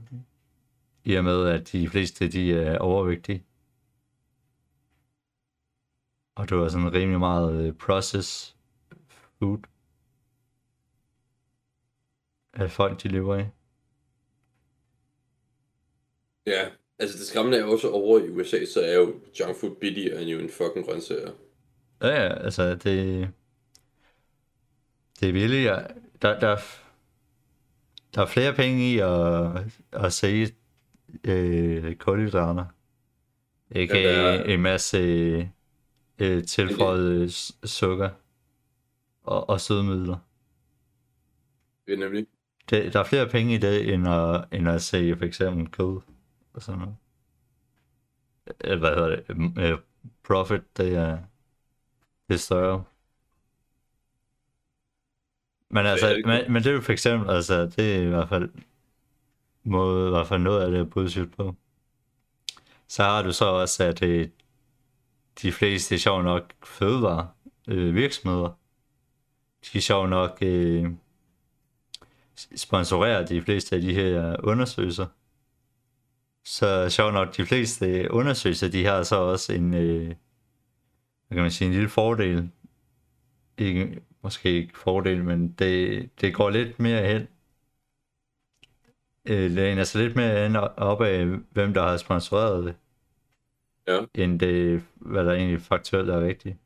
i 1.05 1.15
og 1.15 1.25
med, 1.25 1.47
at 1.47 1.73
de 1.73 1.89
fleste, 1.89 2.29
de 2.29 2.53
er 2.53 2.79
overvægtige. 2.79 3.45
Og 6.35 6.49
du 6.51 6.59
har 6.63 6.69
sådan 6.69 6.93
rimelig 6.93 7.19
meget 7.21 7.67
øh, 7.67 7.75
process 7.75 8.57
food, 9.39 9.59
at 12.55 12.71
folk 12.71 13.03
de 13.03 13.09
lever 13.09 13.37
i. 13.39 13.45
Ja, 16.47 16.69
altså 16.99 17.19
det 17.19 17.27
skræmmende 17.27 17.59
er 17.59 17.65
også 17.65 17.91
over 17.91 18.19
i 18.19 18.29
USA, 18.31 18.65
så 18.65 18.81
er 18.81 18.95
jo 18.95 19.15
junk 19.41 19.57
food 19.57 19.77
billigere 19.81 20.23
end 20.23 20.31
jo 20.31 20.39
en 20.39 20.49
fucking 20.51 20.87
grøntsager. 20.87 21.33
Ja, 22.03 22.09
ja, 22.09 22.35
altså 22.45 22.75
det... 22.75 23.33
Det 25.21 25.29
er 25.29 25.63
ja. 25.63 25.79
Der, 26.23 26.41
der, 26.41 26.57
der 28.15 28.23
er 28.23 28.27
flere 28.27 28.53
penge 28.55 28.93
i 28.93 28.99
at, 28.99 30.03
at 30.05 30.13
sælge 30.13 30.49
øh, 31.25 31.97
kulhydrater. 31.97 32.65
Ikke 33.71 33.99
Ja, 33.99 33.99
er- 33.99 34.45
en 34.45 34.63
masse 34.63 34.99
øh, 36.23 36.45
tilføjet 36.45 37.33
s- 37.35 37.59
sukker 37.65 38.11
og, 39.25 39.51
og 39.51 39.61
sødemidler. 39.61 40.19
Det 41.87 41.95
er 41.95 41.99
nemlig. 41.99 42.27
Det, 42.71 42.93
der 42.93 43.01
er 43.01 43.05
flere 43.05 43.29
penge 43.29 43.55
i 43.55 43.59
det, 43.59 43.95
end 43.95 44.09
at, 44.09 44.45
end 44.53 44.69
at 44.69 44.83
sælge 44.83 45.17
for 45.17 45.25
eksempel 45.25 45.71
kød 45.71 46.01
og 46.53 46.63
sådan 46.63 46.81
noget. 46.81 46.97
Øh, 48.65 48.79
Hvad 48.79 48.91
hedder 48.95 49.09
det? 49.17 49.25
Øh, 49.73 49.79
Profit, 50.25 50.77
det 50.77 50.95
er, 50.95 51.19
det 52.29 52.35
er 52.35 52.39
større. 52.39 52.85
Men 55.71 55.87
altså, 55.87 56.09
det 56.09 56.27
men, 56.27 56.53
men 56.53 56.63
det 56.63 56.71
er 56.71 56.75
jo 56.75 56.81
for 56.81 56.93
eksempel, 56.93 57.31
altså, 57.31 57.67
det 57.67 57.97
er 57.97 58.03
i 58.03 58.07
hvert 58.07 58.29
fald, 58.29 58.51
måde, 59.65 60.07
i 60.09 60.11
hvert 60.11 60.27
fald 60.27 60.41
noget 60.43 60.65
af 60.65 60.71
det 60.71 60.81
er 60.81 60.85
bullshit 60.85 61.31
på. 61.37 61.57
Så 62.89 63.03
har 63.03 63.23
du 63.23 63.33
så 63.33 63.45
også, 63.45 63.85
at 63.85 64.03
øh, 64.03 64.29
de 65.43 65.53
fleste, 65.53 65.99
sjov 65.99 66.23
nok, 66.23 66.53
fødevare 66.65 67.29
øh, 67.69 67.95
virksomheder, 67.95 68.59
de 69.73 69.81
sjov 69.81 70.09
nok 70.09 70.39
øh, 70.43 70.91
sponsorerer 72.57 73.27
de 73.27 73.43
fleste 73.43 73.77
af 73.77 73.83
de 73.83 73.95
her 73.95 74.37
undersøgelser. 74.45 75.07
Så 76.45 76.91
sjov 76.91 77.13
nok, 77.13 77.37
de 77.37 77.47
fleste 77.47 78.09
undersøgelser, 78.11 78.69
de 78.69 78.85
har 78.85 79.03
så 79.03 79.17
også 79.17 79.53
en, 79.53 79.75
øh, 79.75 80.07
hvad 80.07 81.37
kan 81.37 81.43
man 81.43 81.51
sige, 81.51 81.67
en 81.67 81.75
lille 81.75 81.89
fordel. 81.89 82.51
Ikke, 83.59 84.03
måske 84.23 84.53
ikke 84.53 84.79
fordel, 84.79 85.25
men 85.25 85.53
det, 85.53 86.11
det 86.21 86.35
går 86.35 86.51
lidt 86.51 86.79
mere 86.79 87.07
hen. 87.07 87.29
Øh, 89.25 89.51
læner 89.51 89.85
sig 89.85 90.03
lidt 90.03 90.17
mere 90.17 90.43
hen 90.43 90.57
op 90.77 91.03
af, 91.03 91.27
hvem 91.27 91.75
der 91.75 91.83
har 91.83 91.97
sponsoreret 91.97 92.65
det. 92.65 92.75
Ja. 93.93 94.05
End 94.25 94.41
det, 94.41 94.83
hvad 94.95 95.25
der 95.25 95.33
egentlig 95.33 95.61
faktuelt 95.61 96.11
er 96.11 96.21
rigtigt. 96.21 96.57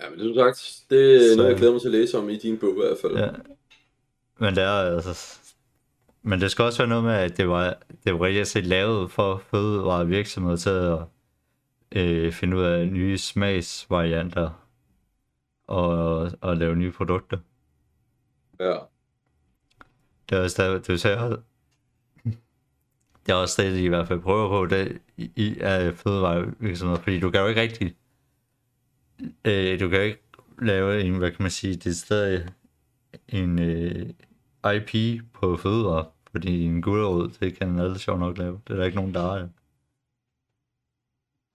Ja, 0.00 0.10
men 0.10 0.18
det 0.18 0.26
som 0.26 0.34
sagt, 0.34 0.84
det 0.90 1.14
er 1.16 1.30
Så- 1.30 1.36
noget, 1.36 1.50
jeg 1.50 1.58
glæder 1.58 1.72
mig 1.72 1.80
til 1.80 1.88
at 1.88 1.92
læse 1.92 2.18
om 2.18 2.28
i 2.28 2.36
din 2.38 2.58
bog 2.58 2.70
i 2.70 2.74
hvert 2.80 2.98
fald. 3.00 3.16
Ja. 3.16 3.30
Men 4.38 4.54
det 4.54 4.62
er 4.62 4.94
altså... 4.96 5.38
Men 6.24 6.40
det 6.40 6.50
skal 6.50 6.64
også 6.64 6.78
være 6.78 6.88
noget 6.88 7.04
med, 7.04 7.12
at 7.14 7.36
det 7.36 7.48
var, 7.48 7.78
det 8.04 8.12
var 8.14 8.24
reelt 8.24 8.48
set 8.48 8.66
lavet 8.66 9.10
for 9.10 9.36
fødevarevirksomheder 9.50 10.56
til 10.56 10.70
at 10.70 10.98
øh, 12.02 12.32
finde 12.32 12.56
ud 12.56 12.62
af 12.62 12.88
nye 12.88 13.18
smagsvarianter 13.18 14.66
og, 15.66 16.30
og 16.40 16.56
lave 16.56 16.76
nye 16.76 16.92
produkter. 16.92 17.38
ja. 18.60 18.78
Det 20.30 20.38
er 20.38 20.42
også 20.42 20.62
der, 20.62 20.78
du 20.78 20.98
ser, 20.98 21.36
det 23.26 23.32
er 23.32 23.36
også 23.36 23.62
det, 23.62 23.72
de 23.72 23.84
i 23.84 23.88
hvert 23.88 24.08
fald 24.08 24.20
prøver 24.20 24.48
på, 24.48 24.66
det 24.66 24.98
i, 25.16 25.58
af 25.60 25.94
fødevarevirksomheder, 25.94 27.00
fordi 27.00 27.20
du 27.20 27.30
kan 27.30 27.40
jo 27.40 27.46
ikke 27.46 27.60
rigtig, 27.60 27.96
øh, 29.44 29.80
du 29.80 29.88
kan 29.88 29.98
jo 29.98 30.04
ikke 30.04 30.22
lave 30.62 31.02
en, 31.02 31.18
hvad 31.18 31.30
kan 31.30 31.42
man 31.42 31.50
sige, 31.50 31.74
det 31.74 31.86
er 31.86 31.94
stadig 31.94 32.48
en 33.28 33.58
øh, 33.58 34.08
IP 34.76 35.22
på 35.32 35.56
fødevarer, 35.56 36.04
fordi 36.30 36.64
en 36.64 36.82
gulerod, 36.82 37.28
det 37.40 37.58
kan 37.58 37.78
alle 37.78 37.98
sjovt 37.98 38.20
nok 38.20 38.38
lave. 38.38 38.60
Det 38.66 38.72
er 38.72 38.76
der 38.76 38.84
ikke 38.84 38.96
nogen, 38.96 39.14
der 39.14 39.28
ejer. 39.28 39.48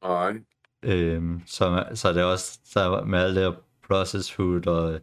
Nej. 0.04 0.42
Øhm, 0.84 1.42
så, 1.46 1.86
så 1.94 2.10
er 2.10 2.14
det 2.14 2.24
også 2.24 2.60
der 2.74 3.04
med 3.04 3.20
alt 3.20 3.36
det 3.36 3.44
her 3.44 3.54
processed 3.88 4.36
food 4.36 4.68
og 4.68 5.00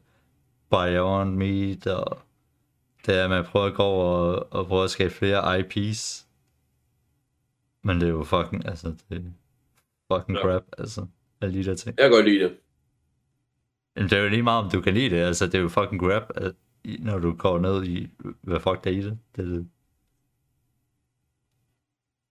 Beyond 0.71 1.37
Meat 1.37 1.87
og 1.87 2.19
det 3.07 3.19
er, 3.19 3.25
at 3.25 3.31
man 3.31 3.45
prøver 3.45 3.67
at 3.67 3.75
gå 3.75 3.83
over 3.83 4.05
og, 4.05 4.53
og 4.53 4.67
prøve 4.67 4.85
at 4.85 4.91
skabe 4.91 5.15
flere 5.15 5.61
IPs. 5.61 6.24
Men 7.85 8.01
det 8.01 8.07
er 8.07 8.11
jo 8.13 8.25
fucking, 8.25 8.67
altså, 8.67 8.89
det 9.09 9.17
er 9.19 9.23
fucking 10.13 10.37
Ja. 10.39 10.43
crap, 10.43 10.65
altså, 10.79 11.07
alle 11.41 11.59
de 11.59 11.65
der 11.65 11.75
ting. 11.75 11.99
Jeg 11.99 12.05
kan 12.05 12.13
godt 12.13 12.25
lide 12.25 12.45
det. 12.45 12.57
Men 13.97 14.05
det 14.05 14.13
er 14.13 14.23
jo 14.23 14.29
lige 14.29 14.43
meget, 14.43 14.65
om 14.65 14.71
du 14.71 14.81
kan 14.81 14.95
lide 14.95 15.11
det, 15.11 15.23
altså, 15.23 15.47
det 15.47 15.55
er 15.55 15.59
jo 15.59 15.69
fucking 15.69 16.01
crap, 16.01 16.23
at, 16.35 16.55
når 16.99 17.19
du 17.19 17.35
går 17.37 17.59
ned 17.59 17.85
i, 17.85 18.09
hvad 18.43 18.61
fuck 18.61 18.85
der 18.85 18.91
er 18.91 18.95
i 18.95 19.01
det. 19.03 19.19
det, 19.37 19.45
er 19.45 19.49
det. 19.49 19.69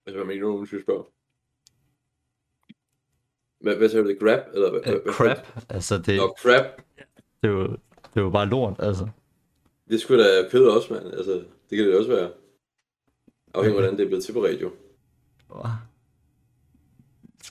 Altså, 0.06 0.16
hvad 0.18 0.26
mener 0.26 0.42
du, 0.46 0.58
hvis 0.58 0.70
du 0.70 0.80
spørger? 0.82 1.02
Hvad, 3.60 3.76
hvad 3.76 3.88
sagde 3.88 4.04
du, 4.04 4.08
det 4.08 4.18
grab? 4.20 4.40
Eller 4.54 4.70
hvad, 4.70 4.80
Uh, 4.96 5.02
hvad- 5.02 5.12
crap, 5.12 5.64
altså, 5.68 5.98
det, 5.98 6.16
Nå, 6.16 6.36
crap. 6.42 6.64
det, 7.42 7.48
er 7.48 7.52
jo, 7.52 7.66
det 8.04 8.16
er 8.16 8.20
jo 8.20 8.30
bare 8.30 8.46
lort, 8.46 8.76
altså. 8.78 9.08
Det 9.88 10.00
skulle 10.00 10.24
da 10.24 10.48
kød 10.50 10.68
også, 10.68 10.92
mand. 10.94 11.06
Altså, 11.06 11.32
det 11.70 11.78
kan 11.78 11.86
det 11.86 11.98
også 11.98 12.10
være. 12.10 12.32
Afhængig 13.54 13.76
af, 13.76 13.82
hvordan 13.82 13.96
det 13.98 14.04
er 14.04 14.08
blevet 14.08 14.24
til 14.24 14.32
på 14.32 14.44
radio. 14.44 14.66
Åh. 14.68 14.83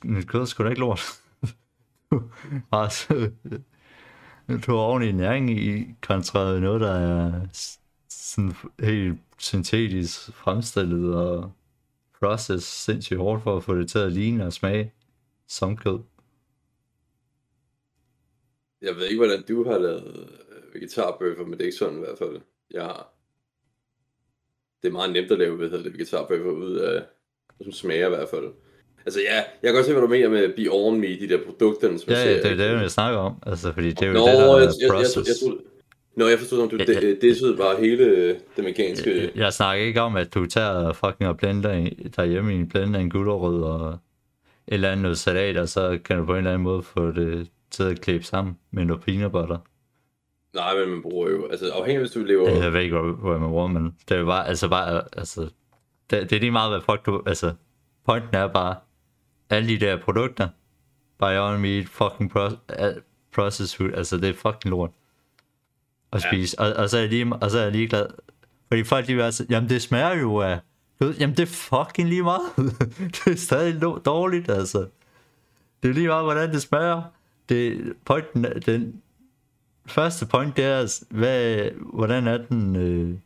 Mit 0.04 0.28
kød 0.28 0.42
er 0.42 0.46
sgu 0.46 0.64
da 0.64 0.70
ikke 0.70 0.80
lort. 0.80 1.02
altså, 2.72 3.32
du 4.48 4.72
har 4.72 4.78
ordentlig 4.78 5.14
næring 5.14 5.50
i, 5.50 5.86
kontra 6.02 6.60
noget, 6.60 6.82
der 6.82 6.92
er 6.92 7.48
sådan 8.10 8.54
helt 8.80 9.20
syntetisk 9.38 10.34
fremstillet 10.34 11.16
og 11.16 11.52
process 12.20 12.66
sindssygt 12.66 13.20
hårdt 13.20 13.44
for 13.44 13.58
at 13.58 13.64
få 13.64 13.76
det 13.76 13.90
til 13.90 14.00
at 14.00 14.12
ligne 14.12 14.46
og 14.46 14.54
smage 14.54 14.94
som 15.48 15.78
kød. 15.78 16.00
Jeg 18.82 18.96
ved 18.96 19.06
ikke, 19.06 19.20
hvordan 19.20 19.44
du 19.48 19.64
har 19.64 19.78
lavet 19.78 20.30
øh, 20.50 20.74
vegetarbøffer, 20.74 21.44
men 21.44 21.54
det 21.54 21.62
er 21.62 21.66
ikke 21.66 21.78
sådan 21.78 21.98
i 21.98 22.00
hvert 22.00 22.18
fald. 22.18 22.42
Jeg 22.72 22.84
har. 22.84 23.14
Det 24.82 24.88
er 24.88 24.92
meget 24.92 25.14
nemt 25.14 25.32
at 25.32 25.38
lave, 25.38 25.56
hvad 25.58 25.70
hedder 25.70 25.84
det, 25.84 25.94
vegetarbøffer 25.94 26.52
ud 26.52 26.76
af, 26.76 27.06
som 27.62 27.72
smager 27.72 28.06
i 28.06 28.10
hvert 28.10 28.30
fald. 28.30 28.46
Altså 29.06 29.20
ja, 29.20 29.36
jeg 29.36 29.46
kan 29.64 29.74
godt 29.74 29.86
se, 29.86 29.92
hvad 29.92 30.02
du 30.02 30.08
mener 30.08 30.30
med 30.30 30.54
Beyond 30.56 31.00
Meat, 31.00 31.20
de 31.20 31.30
der 31.30 31.38
produkter, 31.46 31.98
som 31.98 32.10
Ja, 32.14 32.30
ja, 32.30 32.36
det 32.36 32.46
er 32.52 32.56
det, 32.56 32.82
jeg 32.82 32.92
snakker 32.92 33.20
om. 33.20 33.36
Altså, 33.46 33.74
fordi 33.74 33.90
det 33.90 34.02
er 34.02 34.08
jo 34.08 34.14
Nå, 34.14 34.20
det, 34.20 34.28
der 34.28 34.34
jeg, 34.34 34.50
er 34.50 34.58
jeg, 34.60 34.62
jeg, 34.62 34.74
jeg, 34.82 34.90
process. 34.90 35.28
jeg, 35.28 35.36
troede, 35.50 35.62
Nå, 36.16 36.28
jeg 36.28 36.40
forstod, 36.40 36.62
om 36.62 36.70
du 36.70 36.78
det, 36.78 37.22
det, 37.22 37.58
bare 37.58 37.80
hele 37.80 38.04
øh, 38.04 38.36
det 38.56 38.64
mekaniske... 38.64 39.22
Jeg, 39.22 39.30
jeg 39.36 39.54
snakker 39.54 39.86
ikke 39.86 40.02
om, 40.02 40.16
at 40.16 40.34
du 40.34 40.46
tager 40.46 40.94
fucking 40.94 41.30
og 41.30 41.38
blender 41.38 41.72
en- 41.72 42.12
derhjemme 42.16 42.54
i 42.54 42.56
en 42.56 42.70
blender 42.70 43.00
en 43.00 43.10
gulerod 43.10 43.64
og 43.64 43.90
et 43.90 43.98
eller 44.68 44.92
andet 44.92 45.18
salat, 45.18 45.58
og 45.58 45.70
så 45.70 46.00
kan 46.06 46.18
du 46.18 46.26
på 46.26 46.32
en 46.32 46.38
eller 46.38 46.52
anden 46.52 46.64
måde 46.64 46.84
få 46.84 47.12
det 47.12 47.48
til 47.72 47.84
at 47.84 48.02
klæbe 48.02 48.24
sammen 48.24 48.58
med 48.72 48.86
noget 48.86 49.04
peanut 49.04 49.32
butter. 49.32 49.58
Nej, 50.56 50.80
men 50.80 50.90
man 50.90 51.02
bruger 51.02 51.30
jo... 51.30 51.48
Altså 51.48 51.72
afhængig 51.72 51.96
af, 51.96 52.02
hvis 52.02 52.12
du 52.12 52.20
lever... 52.20 52.50
Jeg 52.50 52.74
ved 52.74 52.82
ikke, 52.82 52.98
hvor, 52.98 53.12
hvor 53.12 53.38
man 53.38 53.50
bruger, 53.50 53.68
men 53.68 53.96
det 54.10 54.16
er 54.16 54.20
jo 54.20 54.26
bare, 54.26 54.48
altså 54.48 54.70
bare, 54.70 55.02
altså, 55.18 55.50
det, 56.22 56.30
det 56.30 56.36
er 56.36 56.40
lige 56.40 56.52
meget, 56.52 56.72
hvad 56.72 56.82
folk 56.82 57.06
du, 57.06 57.24
altså, 57.26 57.54
pointen 58.06 58.36
er 58.36 58.48
bare, 58.48 58.76
alle 59.50 59.70
de 59.70 59.80
der 59.86 60.02
produkter, 60.02 60.48
Beyond 61.20 61.60
Meat, 61.62 61.90
fucking 61.90 62.32
pro, 62.32 62.50
processed 63.36 63.78
food, 63.78 63.94
altså 63.94 64.18
det 64.18 64.30
er 64.30 64.34
fucking 64.34 64.70
lort 64.72 64.90
at 66.12 66.24
Ja. 66.24 66.30
spise, 66.30 66.60
og, 66.60 66.74
og, 66.74 66.90
så 66.90 66.98
er 66.98 67.02
jeg 67.02 67.10
lige, 67.10 67.34
og 67.36 67.52
så 67.52 67.58
er 67.60 67.64
jeg 67.64 67.72
lige 67.72 67.88
glad, 67.88 68.06
fordi 68.68 68.84
folk 68.84 69.08
vil 69.08 69.22
altså, 69.22 69.46
jamen 69.50 69.70
det 69.70 69.82
smager 69.82 70.16
jo 70.16 70.38
af 70.38 70.60
Jamen, 71.20 71.38
det 71.38 71.40
er 71.40 71.46
fucking 71.86 72.10
lige 72.10 72.24
meget. 72.24 72.42
det 73.16 73.28
er 73.28 73.36
stadig 73.36 73.82
dårligt, 74.06 74.50
altså. 74.50 74.88
Det 75.84 75.90
er 75.90 75.94
lige 75.94 76.08
meget, 76.08 76.24
hvordan 76.24 76.52
det 76.52 76.62
smager. 76.62 77.02
Det, 77.50 77.94
pointen, 78.06 78.46
den 78.66 79.02
første 79.86 80.26
point, 80.26 80.58
det 80.58 80.66
er, 80.66 81.04
hvad, 81.10 81.70
hvordan 81.94 82.28
er 82.28 82.38
den 82.38 82.76
øh, 82.76 83.18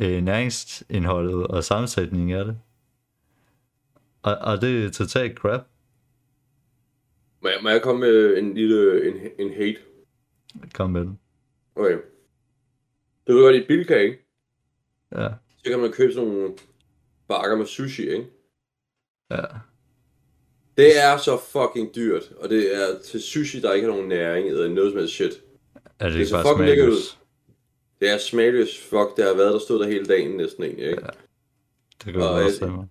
øh, 0.00 0.22
næringsindholdet 0.22 1.46
og 1.46 1.64
sammensætningen 1.64 2.38
af 2.38 2.44
det. 2.44 2.58
Og, 4.22 4.34
og 4.36 4.60
det 4.60 4.84
er 4.84 4.90
totalt 4.90 5.38
crap. 5.38 5.60
Må 7.42 7.48
jeg, 7.48 7.58
må 7.62 7.68
jeg 7.68 7.82
komme 7.82 8.00
med 8.00 8.38
en 8.38 8.54
lille 8.54 9.08
en, 9.08 9.14
en 9.38 9.52
hate? 9.52 9.78
Kom 10.74 10.90
med 10.90 11.00
den. 11.00 11.18
Okay. 11.76 11.98
Du 13.28 13.32
ved 13.32 13.42
godt, 13.42 13.56
i 13.56 13.66
Bilka, 13.66 13.96
ikke? 13.98 14.26
Ja, 15.12 15.28
Så 15.64 15.70
kan 15.70 15.78
man 15.80 15.92
købe 15.92 16.12
sådan 16.12 16.28
nogle 16.28 16.54
bakker 17.28 17.56
med 17.56 17.66
sushi, 17.66 18.02
ikke? 18.10 18.26
ja. 19.30 19.44
Det 20.76 20.98
er 21.02 21.16
så 21.16 21.38
fucking 21.52 21.94
dyrt, 21.94 22.32
og 22.36 22.48
det 22.48 22.76
er 22.76 22.98
til 23.04 23.22
sushi, 23.22 23.60
der 23.60 23.72
ikke 23.72 23.86
har 23.88 23.94
nogen 23.94 24.08
næring 24.08 24.48
eller 24.48 24.68
noget 24.68 24.92
som 24.92 24.98
helst 24.98 25.14
shit. 25.14 25.42
Er 25.98 26.08
det, 26.08 26.18
Det 26.18 26.28
ser 26.28 26.36
bare 26.36 26.44
fucking 26.44 26.66
lækkert 26.68 26.84
smagløst? 26.86 27.18
Det 28.00 28.10
er 28.10 28.18
smagløst 28.18 28.78
fuck, 28.82 29.16
det 29.16 29.24
har 29.24 29.34
været, 29.34 29.52
der 29.52 29.58
stod 29.58 29.78
der 29.78 29.86
hele 29.86 30.06
dagen 30.06 30.30
næsten 30.36 30.64
egentlig, 30.64 30.86
ikke? 30.90 31.02
Det 32.04 32.12
kan 32.12 32.22
Og 32.22 32.28
jeg 32.28 32.36
jeg- 32.36 32.44
også 32.44 32.56
stemme. 32.56 32.88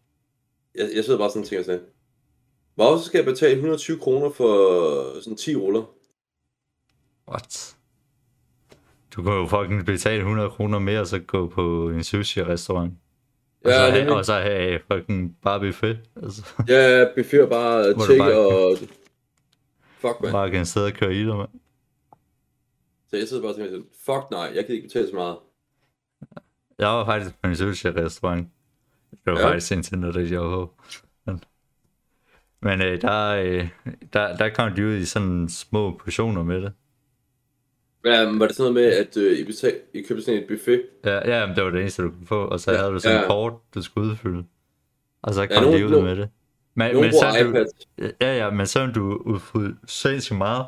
Jeg, 0.76 0.90
jeg 0.96 1.04
sidder 1.06 1.20
bare 1.20 1.30
sådan 1.30 1.42
og 1.42 1.48
tænker 1.48 1.64
sådan, 1.66 1.82
hvorfor 2.76 3.04
skal 3.04 3.18
jeg 3.18 3.26
betale 3.26 3.54
120 3.56 4.00
kroner 4.00 4.30
for 4.30 5.22
sådan 5.22 5.38
10 5.38 5.56
ruller? 5.56 5.84
What? 7.30 7.76
Du 9.16 9.24
kan 9.24 9.34
jo 9.34 9.48
fucking 9.48 9.86
betale 9.86 10.18
100 10.20 10.50
kroner 10.50 10.80
mere, 10.80 11.00
og 11.00 11.08
så 11.08 11.20
gå 11.20 11.48
på 11.48 11.90
en 11.90 12.04
sushi-restaurant. 12.04 12.94
Og, 13.66 13.72
Ja, 13.72 13.78
så 13.78 13.86
det 13.86 14.04
have, 14.04 14.16
og 14.16 14.26
så 14.26 14.34
have 14.34 14.80
fucking 14.92 15.38
bare 15.44 15.60
buffet. 15.60 16.00
Altså, 16.24 16.44
Ja, 16.68 17.06
buffet 17.18 17.42
og 17.44 17.50
bare 17.50 17.94
bare- 18.18 18.38
og... 18.38 18.78
Fuck, 20.00 20.22
man. 20.22 20.32
bare 20.32 20.52
kan 20.52 20.66
sidde 20.66 20.86
og 20.86 20.94
køre 20.94 21.14
i 21.14 21.20
dig, 21.26 21.36
mand. 21.36 21.50
Så 23.10 23.18
jeg 23.18 23.28
sidder 23.28 23.44
bare 23.44 23.52
og 23.52 23.56
tænker 23.58 23.78
fuck 24.06 24.32
nej, 24.32 24.52
jeg 24.56 24.66
kan 24.66 24.76
ikke 24.76 24.88
betale 24.88 25.08
så 25.10 25.16
meget. 25.16 25.38
Jeg 26.80 26.88
var 26.88 27.06
faktisk 27.06 27.36
på 27.42 27.50
en 27.50 27.56
sushi-restaurant. 27.56 28.48
Det 29.12 29.20
var 29.26 29.40
Ja. 29.40 29.40
ja. 29.48 29.54
faktisk 29.54 29.72
indtil 29.72 29.98
noget, 30.00 30.16
det 30.16 30.32
jeg. 30.32 30.68
Men, 31.26 31.44
men 32.62 32.82
øh, 32.82 33.02
der, 33.02 33.28
øh, 33.30 33.68
der, 34.14 34.38
der 34.38 34.50
kom 34.50 34.74
de 34.76 34.86
ud 34.86 34.94
i 34.94 35.06
sådan 35.06 35.50
små 35.50 35.98
portioner 36.04 36.44
med 36.44 36.62
det. 36.62 36.74
Ja, 38.06 38.30
men 38.32 38.40
var 38.40 38.48
det 38.48 38.56
sådan 38.56 38.74
noget 38.74 38.90
med, 38.90 38.98
at 38.98 39.18
øh, 39.18 39.40
I, 39.40 39.44
betal, 39.44 39.80
I 39.94 40.02
købte 40.02 40.24
sådan 40.24 40.40
et 40.42 40.48
buffet? 40.48 40.84
Ja, 41.06 41.36
ja 41.40 41.46
men 41.48 41.56
det 41.56 41.64
var 41.64 41.70
det 41.70 41.82
eneste, 41.82 42.04
du 42.04 42.10
kunne 42.12 42.28
få. 42.28 42.46
Og 42.46 42.60
så 42.60 42.72
Ja, 42.72 42.78
havde 42.78 42.92
du 42.92 43.00
sådan 43.00 43.18
ja. 43.18 43.22
et 43.22 43.28
kort, 43.28 43.54
du 43.76 43.82
skulle 43.82 44.10
udfylde. 44.12 44.44
Og 45.22 45.34
så 45.34 45.42
Ja, 45.42 45.48
kom 45.48 45.64
nogen- 45.64 45.80
de 45.80 45.86
ud 45.86 45.92
nogen- 45.92 46.06
med 46.06 46.16
det. 46.16 46.30
Men, 46.76 46.88
Nogen 46.94 47.02
men 47.06 47.14
så 47.14 47.66
du. 48.00 48.06
Ja, 48.22 48.38
ja, 48.38 48.50
men 48.50 48.66
så 48.68 48.86
du 48.86 49.22
udfyldt 49.26 49.92
sindssygt 49.92 50.38
meget, 50.38 50.66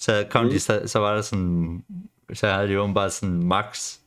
så 0.00 0.26
kom 0.30 0.44
Mm. 0.44 0.46
mm. 0.48 0.52
de, 0.52 0.56
sta- 0.58 0.86
så 0.86 0.98
var 0.98 1.14
der 1.14 1.22
sådan, 1.22 1.84
så 2.32 2.46
havde 2.46 2.68
de 2.68 2.72
jo 2.72 2.92
bare 2.94 3.10
sådan 3.10 3.42
max 3.42 3.98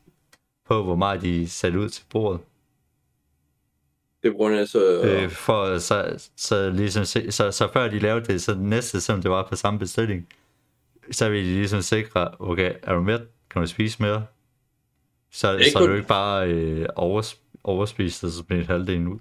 på, 0.66 0.82
hvor 0.82 0.96
meget 0.96 1.22
de 1.22 1.48
satte 1.48 1.78
ud 1.78 1.88
til 1.88 2.04
bordet. 2.10 2.40
Det 4.22 4.28
er 4.30 4.34
grund 4.36 4.54
af, 4.54 4.68
så... 4.68 5.02
Øh, 5.02 5.30
for 5.30 5.78
så, 5.78 6.28
så, 6.36 6.70
ligesom, 6.70 7.04
så, 7.04 7.48
så 7.52 7.68
før 7.72 7.88
de 7.88 7.98
lavede 7.98 8.24
det, 8.26 8.42
så 8.42 8.52
det 8.52 8.60
næste, 8.60 9.00
som 9.00 9.22
det 9.22 9.30
var 9.30 9.46
på 9.48 9.56
samme 9.56 9.78
bestilling, 9.78 10.28
så 11.10 11.28
ville 11.30 11.50
de 11.50 11.54
ligesom 11.54 11.80
sikre, 11.82 12.30
okay, 12.38 12.74
er 12.82 12.94
du 12.94 13.00
med? 13.02 13.18
Kan 13.50 13.62
du 13.62 13.66
spise 13.68 14.02
mere? 14.02 14.26
Så, 15.30 15.40
så 15.40 15.78
er 15.78 15.82
du 15.82 15.86
kun- 15.86 15.96
ikke 15.96 16.08
bare 16.08 16.48
øh, 16.50 16.86
overs, 16.96 17.40
overspist, 17.64 18.24
og 18.24 18.30
så 18.30 18.44
bliver 18.44 18.64
halvdelen 18.64 19.08
ud. 19.08 19.18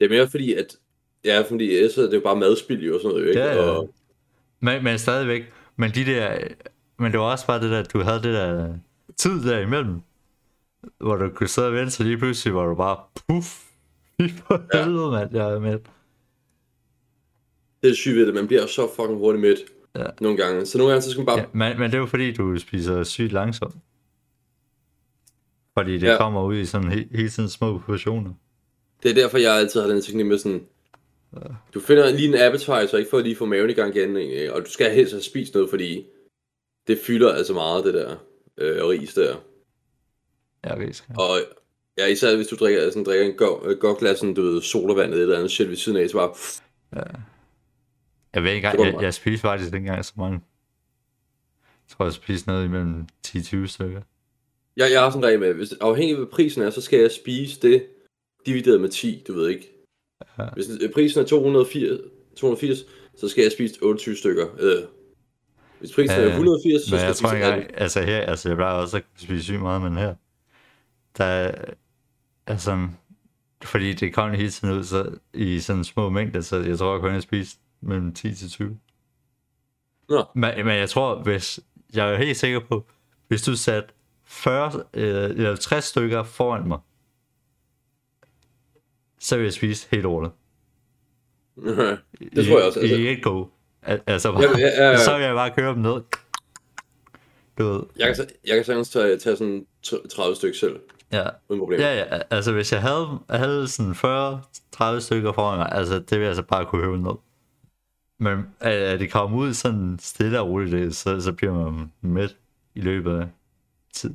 Det 0.00 0.04
er 0.04 0.08
mere 0.08 0.28
fordi, 0.30 0.52
at... 0.54 0.76
Ja, 1.24 1.40
fordi 1.48 1.76
er 1.76 1.88
det 1.96 2.14
jo 2.14 2.20
bare 2.20 2.36
madspil 2.36 2.84
jo 2.86 2.94
og 2.94 3.00
sådan 3.00 3.16
noget, 3.16 3.28
ikke? 3.28 3.40
Ja, 3.40 3.54
ja. 3.54 3.60
Og, 3.62 3.94
Men, 4.60 4.84
men 4.84 4.98
stadigvæk, 4.98 5.42
men 5.76 5.90
de 5.90 6.04
der, 6.04 6.38
men 6.98 7.12
det 7.12 7.20
var 7.20 7.26
også 7.26 7.46
bare 7.46 7.60
det 7.60 7.70
der, 7.70 7.82
du 7.82 8.00
havde 8.02 8.22
det 8.22 8.34
der 8.34 8.74
tid 9.16 9.42
der 9.44 9.58
imellem, 9.58 10.00
hvor 10.98 11.16
du 11.16 11.28
kunne 11.34 11.48
sidde 11.48 11.68
og 11.68 11.74
vente, 11.74 11.90
så 11.90 12.02
lige 12.02 12.18
pludselig 12.18 12.54
var 12.54 12.66
du 12.66 12.74
bare, 12.74 12.96
puff, 13.28 13.46
fy 14.20 14.22
for 14.46 14.62
Ja. 14.74 14.84
helvede, 14.84 15.10
mand, 15.10 15.34
jeg 15.36 15.52
er 15.52 15.58
med. 15.58 15.78
det 17.82 17.90
er 17.90 17.94
syge 17.94 18.16
ved 18.16 18.26
det, 18.26 18.34
man 18.34 18.46
bliver 18.46 18.66
så 18.66 18.88
fucking 18.96 19.18
hurtigt 19.18 19.40
mæt. 19.42 19.56
Ja. 19.96 20.06
Nogle 20.20 20.36
gange. 20.36 20.66
Så 20.66 20.78
nogle 20.78 20.92
gange, 20.92 21.02
så 21.02 21.10
skal 21.10 21.20
man 21.20 21.26
bare... 21.26 21.38
Ja, 21.38 21.44
men, 21.52 21.78
men 21.78 21.90
det 21.90 21.94
er 21.94 21.98
jo 22.00 22.06
fordi, 22.06 22.32
du 22.32 22.58
spiser 22.58 23.02
sygt 23.04 23.32
langsomt. 23.32 23.74
Fordi 25.78 25.92
det 25.98 26.02
ja. 26.06 26.16
kommer 26.16 26.42
ud 26.44 26.56
i 26.56 26.64
sådan 26.66 26.90
he, 26.92 27.08
hele 27.10 27.28
tiden 27.28 27.48
små 27.48 27.78
portioner. 27.78 28.32
Det 29.02 29.10
er 29.10 29.14
derfor, 29.14 29.38
jeg 29.38 29.54
altid 29.56 29.80
har 29.80 29.88
den 29.88 30.02
teknik 30.02 30.26
med 30.26 30.38
sådan... 30.38 30.60
Du 31.74 31.80
finder 31.80 32.10
lige 32.10 32.28
en 32.28 32.34
appetizer, 32.34 32.98
ikke 32.98 33.10
for 33.10 33.18
at 33.18 33.24
lige 33.24 33.36
få 33.36 33.44
maven 33.46 33.70
i 33.70 33.72
gang 33.72 33.96
igen, 33.96 34.16
ikke? 34.16 34.54
og 34.54 34.60
du 34.66 34.70
skal 34.70 34.94
helst 34.94 35.12
have 35.12 35.22
spist 35.22 35.54
noget, 35.54 35.70
fordi 35.70 36.06
det 36.86 36.98
fylder 36.98 37.32
altså 37.32 37.52
meget, 37.52 37.84
det 37.84 37.94
der 37.94 38.16
øh, 38.58 38.86
ris 38.86 39.14
der. 39.14 39.36
Jeg 40.64 40.78
ved 40.78 40.86
ikke. 40.86 41.02
Og 41.18 41.38
ja, 41.98 42.06
især 42.06 42.36
hvis 42.36 42.46
du 42.46 42.56
drikker, 42.56 42.90
sådan, 42.90 43.04
drikker 43.04 43.26
en 43.26 43.36
go- 43.36 43.68
øh, 43.68 43.98
glas, 43.98 44.18
sådan, 44.18 44.34
du 44.34 44.42
ved, 44.42 44.62
sodavand 44.62 45.10
eller 45.10 45.16
et 45.16 45.22
eller 45.22 45.36
andet 45.36 45.50
shit 45.50 45.68
ved 45.68 45.76
siden 45.76 45.98
af, 45.98 46.10
så 46.10 46.16
bare... 46.16 46.34
Jeg 48.34 48.42
ved 48.42 48.52
ikke 48.52 48.68
jeg, 48.68 48.76
meget. 48.78 49.02
jeg 49.02 49.14
spiste 49.14 49.40
faktisk 49.40 49.68
ikke 49.68 49.76
engang 49.76 50.04
så 50.04 50.12
mange. 50.16 50.40
Jeg 51.88 51.96
tror, 51.96 52.04
jeg 52.04 52.12
spiste 52.12 52.48
noget 52.48 52.64
imellem 52.64 53.06
10-20 53.26 53.66
stykker. 53.66 54.02
Jeg, 54.76 54.92
jeg 54.92 55.00
har 55.00 55.10
sådan 55.10 55.24
en 55.24 55.26
regel 55.26 55.40
med, 55.40 55.52
hvis 55.52 55.72
afhængig 55.72 56.12
af 56.12 56.18
hvad 56.18 56.32
prisen 56.32 56.62
er, 56.62 56.70
så 56.70 56.80
skal 56.80 57.00
jeg 57.00 57.10
spise 57.10 57.60
det 57.60 57.86
divideret 58.46 58.80
med 58.80 58.88
10, 58.88 59.24
du 59.28 59.32
ved 59.32 59.48
ikke. 59.48 59.75
Ja. 60.38 60.44
Hvis 60.54 60.66
øh, 60.80 60.90
prisen 60.92 61.20
er 61.20 61.26
280, 61.26 62.00
280 62.36 62.78
så 63.16 63.28
skal 63.28 63.42
jeg 63.42 63.52
spise 63.52 63.74
28 63.82 64.16
stykker. 64.16 64.46
Øh, 64.58 64.82
hvis 65.78 65.92
prisen 65.94 66.16
Ja, 66.16 66.22
er 66.22 66.26
ja. 66.26 66.30
180, 66.30 66.82
så 66.82 66.86
skal 66.86 66.98
jeg 66.98 67.06
jeg 67.06 67.16
tror 67.16 67.28
spise 67.28 67.36
ikke 67.36 67.46
18. 67.46 67.60
engang, 67.62 67.80
altså 67.80 68.02
her, 68.02 68.20
altså 68.20 68.48
jeg 68.48 68.56
plejer 68.56 68.74
også 68.74 68.96
at 68.96 69.04
spise 69.16 69.42
sygt 69.44 69.60
meget, 69.60 69.82
men 69.82 69.96
her, 69.96 70.14
der 71.18 71.24
er, 71.24 71.54
altså, 72.46 72.88
fordi 73.62 73.92
det 73.92 74.14
kom 74.14 74.30
hele 74.30 74.50
tiden 74.50 74.78
ud 74.78 74.84
så, 74.84 75.10
i 75.34 75.60
sådan 75.60 75.84
små 75.84 76.08
mængder, 76.10 76.40
så 76.40 76.56
jeg 76.56 76.78
tror, 76.78 76.92
jeg 76.92 77.00
kun 77.00 77.12
har 77.12 77.20
spist 77.20 77.58
mellem 77.80 78.14
10 78.14 78.34
til 78.34 78.50
20. 78.50 78.78
Nå. 80.08 80.24
Men, 80.34 80.50
men 80.56 80.76
jeg 80.78 80.90
tror, 80.90 81.22
hvis, 81.22 81.60
jeg 81.94 82.12
er 82.12 82.16
helt 82.18 82.36
sikker 82.36 82.60
på, 82.60 82.86
hvis 83.28 83.42
du 83.42 83.56
satte 83.56 83.88
40 84.24 84.72
øh, 84.94 85.30
eller 85.30 85.56
60 85.56 85.84
stykker 85.84 86.22
foran 86.22 86.68
mig, 86.68 86.78
så 89.18 89.36
vil 89.36 89.44
jeg 89.44 89.52
spise 89.52 89.88
helt 89.90 90.06
ordet. 90.06 90.30
det 92.34 92.46
tror 92.46 92.58
jeg 92.58 92.66
også. 92.66 92.80
I, 92.80 92.82
Altså, 92.82 92.96
I 92.96 93.12
et 93.12 93.22
go. 93.22 93.44
Al- 93.82 94.00
Altså, 94.06 94.32
Ja, 94.32 94.58
ja, 94.58 94.84
ja, 94.84 94.90
ja. 94.90 94.98
så 95.04 95.16
vil 95.16 95.24
jeg 95.24 95.34
bare 95.34 95.50
køre 95.50 95.70
dem 95.74 95.78
ned. 95.82 96.00
Du 97.58 97.64
ved, 97.72 97.82
jeg, 97.96 98.16
kan, 98.16 98.26
jeg 98.46 98.56
kan 98.56 98.64
sagtens 98.64 98.90
tage, 98.90 99.18
tage 99.18 99.36
sådan 99.36 99.66
tr- 99.86 100.08
30 100.08 100.36
stykker 100.36 100.58
selv, 100.58 100.80
ja. 101.12 101.24
uden 101.48 101.60
problem. 101.60 101.80
Ja, 101.80 101.94
ja, 101.98 102.20
altså 102.30 102.52
hvis 102.52 102.72
jeg 102.72 102.82
havde, 102.82 103.06
havde 103.30 103.68
sådan 103.68 103.92
40-30 103.92 105.00
stykker 105.00 105.32
foran 105.32 105.58
mig, 105.58 105.68
altså 105.72 105.94
det 105.94 106.10
ville 106.10 106.20
jeg 106.22 106.28
altså 106.28 106.42
bare 106.42 106.66
kunne 106.66 106.82
høve 106.84 106.98
ned. 106.98 107.12
Men 108.18 108.46
at, 108.60 108.72
at 108.72 109.00
det 109.00 109.10
kommer 109.12 109.38
ud 109.38 109.54
sådan 109.54 109.96
stille 110.00 110.40
og 110.40 110.48
roligt, 110.48 110.72
det, 110.72 110.96
så, 110.96 111.20
så 111.20 111.32
bliver 111.32 111.52
man 111.70 111.92
med 112.00 112.28
i 112.74 112.80
løbet 112.80 113.20
af 113.20 113.26
tid. 113.94 114.14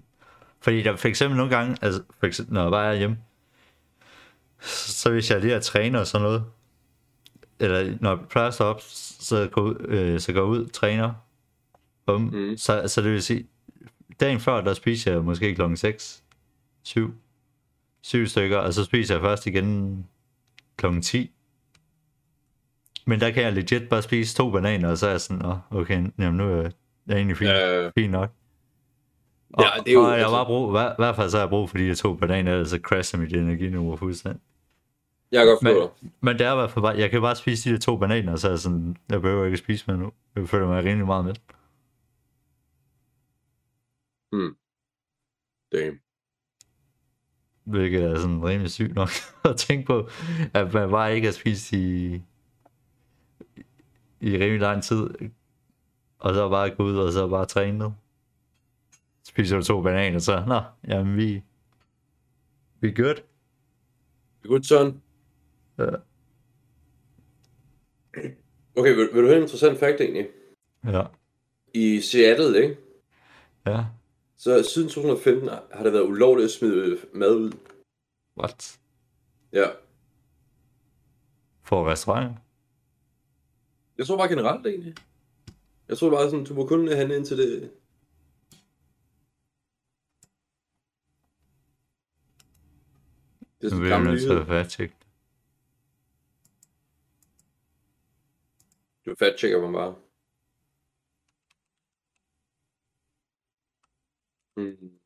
Fordi 0.61 0.81
der 0.81 0.95
for 0.95 1.07
eksempel 1.07 1.37
nogle 1.37 1.55
gange, 1.55 1.77
altså 1.81 2.01
for 2.19 2.27
eksempel, 2.27 2.53
når 2.53 2.61
jeg 2.61 2.71
bare 2.71 2.93
er 2.93 2.97
hjemme, 2.97 3.17
så, 4.65 5.11
hvis 5.11 5.31
jeg 5.31 5.41
lige 5.41 5.53
er 5.53 5.59
træner 5.59 5.99
og 5.99 6.07
sådan 6.07 6.25
noget, 6.25 6.43
eller 7.59 7.97
når 8.01 8.09
jeg 8.09 8.19
plejer 8.29 8.47
at 8.47 8.53
stå 8.53 8.63
op, 8.63 8.81
så 9.19 9.49
går, 9.51 9.61
ud- 9.61 9.85
øh, 9.87 10.19
så 10.19 10.33
går 10.33 10.41
ud, 10.41 10.65
træner, 10.67 11.13
bum, 12.05 12.21
Mm. 12.21 12.57
så, 12.57 12.83
så 12.87 13.01
det 13.01 13.11
vil 13.11 13.23
sige, 13.23 13.47
dagen 14.19 14.39
før, 14.39 14.61
der 14.61 14.73
spiser 14.73 15.11
jeg 15.11 15.23
måske 15.23 15.55
klokken 15.55 15.77
6, 15.77 16.23
7, 16.83 17.13
7 18.01 18.25
stykker, 18.25 18.57
og 18.57 18.73
så 18.73 18.83
spiser 18.83 19.15
jeg 19.15 19.21
først 19.21 19.45
igen 19.47 20.05
klokken 20.77 21.01
10. 21.01 21.31
Men 23.05 23.19
der 23.19 23.31
kan 23.31 23.43
jeg 23.43 23.53
legit 23.53 23.89
bare 23.89 24.01
spise 24.01 24.35
to 24.35 24.51
bananer, 24.51 24.89
og 24.89 24.97
så 24.97 25.07
er 25.07 25.11
jeg 25.11 25.21
sådan, 25.21 25.45
Åh, 25.45 25.57
okay, 25.71 26.05
jamen 26.19 26.37
nu 26.37 26.43
er 26.51 26.69
jeg 27.07 27.15
egentlig 27.15 27.37
fint, 27.37 27.51
Øh, 27.51 27.91
fint 27.97 28.11
nok. 28.11 28.31
Og, 29.53 29.63
Ja, 29.63 29.69
det 29.83 29.89
er 29.89 29.93
jo- 29.93 30.01
og 30.01 30.07
jeg 30.11 30.17
altså- 30.17 30.31
bare 30.31 30.45
brug, 30.45 30.69
i 30.69 30.71
hver- 30.71 30.95
hvert 30.97 31.15
fald 31.15 31.29
så 31.29 31.37
har 31.37 31.43
jeg 31.43 31.49
brug 31.49 31.69
for 31.69 31.77
de 31.77 31.87
der 31.87 31.95
to 31.95 32.13
bananer, 32.15 32.51
ellers 32.53 32.69
så 32.69 32.79
crasher 32.83 33.19
mit 33.19 33.33
energiniveau 33.33 33.95
fuldstændig. 33.95 34.41
Jeg 35.31 35.39
kan 35.39 35.47
godt 35.47 35.63
Men, 35.63 35.75
forstå 35.75 36.07
men 36.21 36.39
det 36.39 36.45
er 36.47 36.51
i 36.51 36.55
hvert 36.55 36.71
fald 36.71 36.83
bare, 36.83 36.97
jeg 36.97 37.11
kan 37.11 37.21
bare 37.21 37.35
spise 37.35 37.69
de 37.69 37.73
der 37.75 37.79
to 37.79 37.97
bananer, 37.97 38.35
så 38.35 38.47
er 38.47 38.51
jeg 38.51 38.59
sådan, 38.59 38.97
jeg 39.09 39.21
behøver 39.21 39.45
ikke 39.45 39.55
at 39.55 39.59
spise 39.59 39.83
mere 39.87 39.97
nu. 39.97 40.11
Jeg 40.35 40.49
føler 40.49 40.67
mig 40.67 40.83
rimelig 40.83 41.05
meget 41.05 41.25
med. 41.25 41.33
Damn. 45.71 45.99
Hvilket 47.63 48.03
er 48.03 48.15
sådan 48.19 48.43
rimelig 48.43 48.71
sygt 48.71 48.95
nok 48.95 49.09
at 49.49 49.57
tænke 49.57 49.85
på, 49.87 50.09
at 50.53 50.73
man 50.73 50.89
bare 50.89 51.15
ikke 51.15 51.27
har 51.27 51.33
spist 51.33 51.71
i, 51.71 52.13
i 54.21 54.37
rimelig 54.37 54.59
lang 54.59 54.83
tid, 54.83 55.09
og 56.19 56.33
så 56.33 56.49
bare 56.49 56.75
gå 56.75 56.83
ud 56.83 56.97
og 56.97 57.13
så 57.13 57.27
bare 57.27 57.45
træne. 57.45 57.95
Spiser 59.23 59.57
du 59.57 59.63
to 59.63 59.81
bananer, 59.81 60.19
så, 60.19 60.45
nå, 60.47 60.61
jamen 60.87 61.17
vi, 61.17 61.43
vi 62.79 62.87
er 62.89 62.93
good. 62.93 63.23
Godt, 64.43 64.65
Søren. 64.65 65.01
Ja. 65.81 65.95
Okay, 68.75 68.95
vil, 68.95 69.09
vil 69.13 69.23
du 69.23 69.27
have 69.27 69.37
en 69.37 69.43
interessant 69.43 69.79
fakt 69.79 70.01
egentlig? 70.01 70.27
Ja. 70.85 71.03
I 71.73 72.01
Seattle, 72.01 72.63
ikke? 72.63 72.77
Ja. 73.65 73.85
Så 74.37 74.63
siden 74.73 74.89
2015 74.89 75.49
har 75.49 75.83
det 75.83 75.93
været 75.93 76.03
ulovligt 76.03 76.45
at 76.45 76.51
smide 76.51 76.97
mad 77.13 77.35
ud. 77.35 77.51
What? 78.37 78.79
Ja. 79.53 79.65
For 81.63 81.89
restauranter? 81.89 82.35
Jeg 83.97 84.07
tror 84.07 84.17
bare 84.17 84.29
generelt 84.29 84.67
egentlig. 84.67 84.95
Jeg 85.87 85.97
tror 85.97 86.09
bare 86.09 86.29
sådan, 86.29 86.45
du 86.45 86.53
må 86.53 86.67
kun 86.67 86.87
handle 86.87 87.15
ind 87.15 87.25
til 87.25 87.37
det. 87.37 87.71
Det 93.61 93.67
er 93.67 93.69
sådan 93.69 93.83
en 93.83 93.89
gammel 93.89 94.13
nyhed. 94.13 94.39
at 94.39 94.47
fact-check. 94.47 94.91
Du 99.05 99.15
fat 99.15 99.37
tjekker 99.37 99.61
mig 99.61 99.73
bare. 99.73 99.95
Mm. 104.57 104.99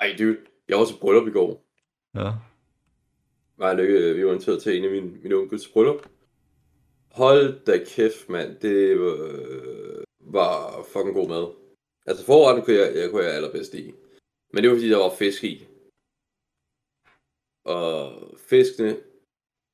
Ej, 0.00 0.16
dude. 0.18 0.46
Jeg 0.68 0.78
var 0.78 0.84
til 0.84 1.00
bryllup 1.00 1.28
i 1.28 1.30
går. 1.30 1.66
Ja. 2.14 2.30
Og 3.58 3.76
Lykke, 3.76 4.14
vi 4.14 4.24
var 4.26 4.32
inviteret 4.32 4.62
til 4.62 4.76
en 4.76 4.84
af 4.84 4.90
mine, 4.90 5.10
mine 5.22 5.34
onkels 5.34 5.68
bryllup. 5.68 6.08
Hold 7.12 7.64
da 7.64 7.84
kæft, 7.84 8.28
mand. 8.28 8.60
Det 8.60 9.00
var, 9.00 9.16
var 10.20 10.82
fucking 10.82 11.14
god 11.14 11.28
mad. 11.28 11.46
Altså 12.06 12.24
forretten 12.24 12.64
kunne 12.64 12.76
jeg, 12.76 12.96
jeg, 12.96 13.10
kunne 13.10 13.24
jeg 13.24 13.34
allerbedst 13.34 13.74
i. 13.74 13.94
Men 14.52 14.62
det 14.62 14.70
var 14.70 14.76
fordi, 14.76 14.90
der 14.90 14.96
var 14.96 15.16
fisk 15.18 15.44
i. 15.44 15.66
Og 17.64 17.94
fiskene 18.38 18.96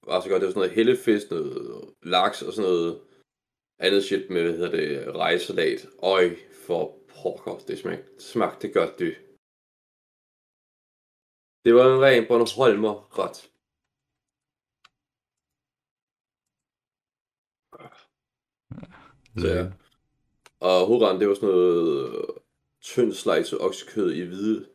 var 0.06 0.20
så 0.20 0.28
godt. 0.28 0.40
Det 0.40 0.46
var 0.46 0.52
sådan 0.52 0.60
noget 0.60 0.78
hellefisk, 0.78 1.30
noget 1.30 1.94
laks 2.02 2.42
og 2.42 2.52
sådan 2.52 2.70
noget 2.70 3.00
andet 3.78 4.04
shit 4.04 4.30
med, 4.30 4.42
hvad 4.42 4.52
hedder 4.52 4.70
det, 4.70 5.14
rejsalat. 5.14 5.86
Øj, 6.02 6.36
for 6.66 6.98
pokker, 7.08 7.58
det 7.68 7.78
smagte, 7.78 8.04
smagte 8.18 8.72
godt, 8.72 8.98
det. 8.98 9.14
Det 11.64 11.74
var 11.74 11.94
en 11.94 12.02
ren 12.02 12.26
Bornholmer 12.28 13.18
ret. 13.18 13.52
Så 19.38 19.48
ja. 19.48 19.72
Og 20.60 20.86
hovedretten, 20.86 21.20
det 21.20 21.28
var 21.28 21.34
sådan 21.34 21.48
noget 21.48 22.26
tynd 22.80 23.12
slice 23.12 23.60
oksekød 23.60 24.12
i 24.12 24.24
hvide, 24.24 24.68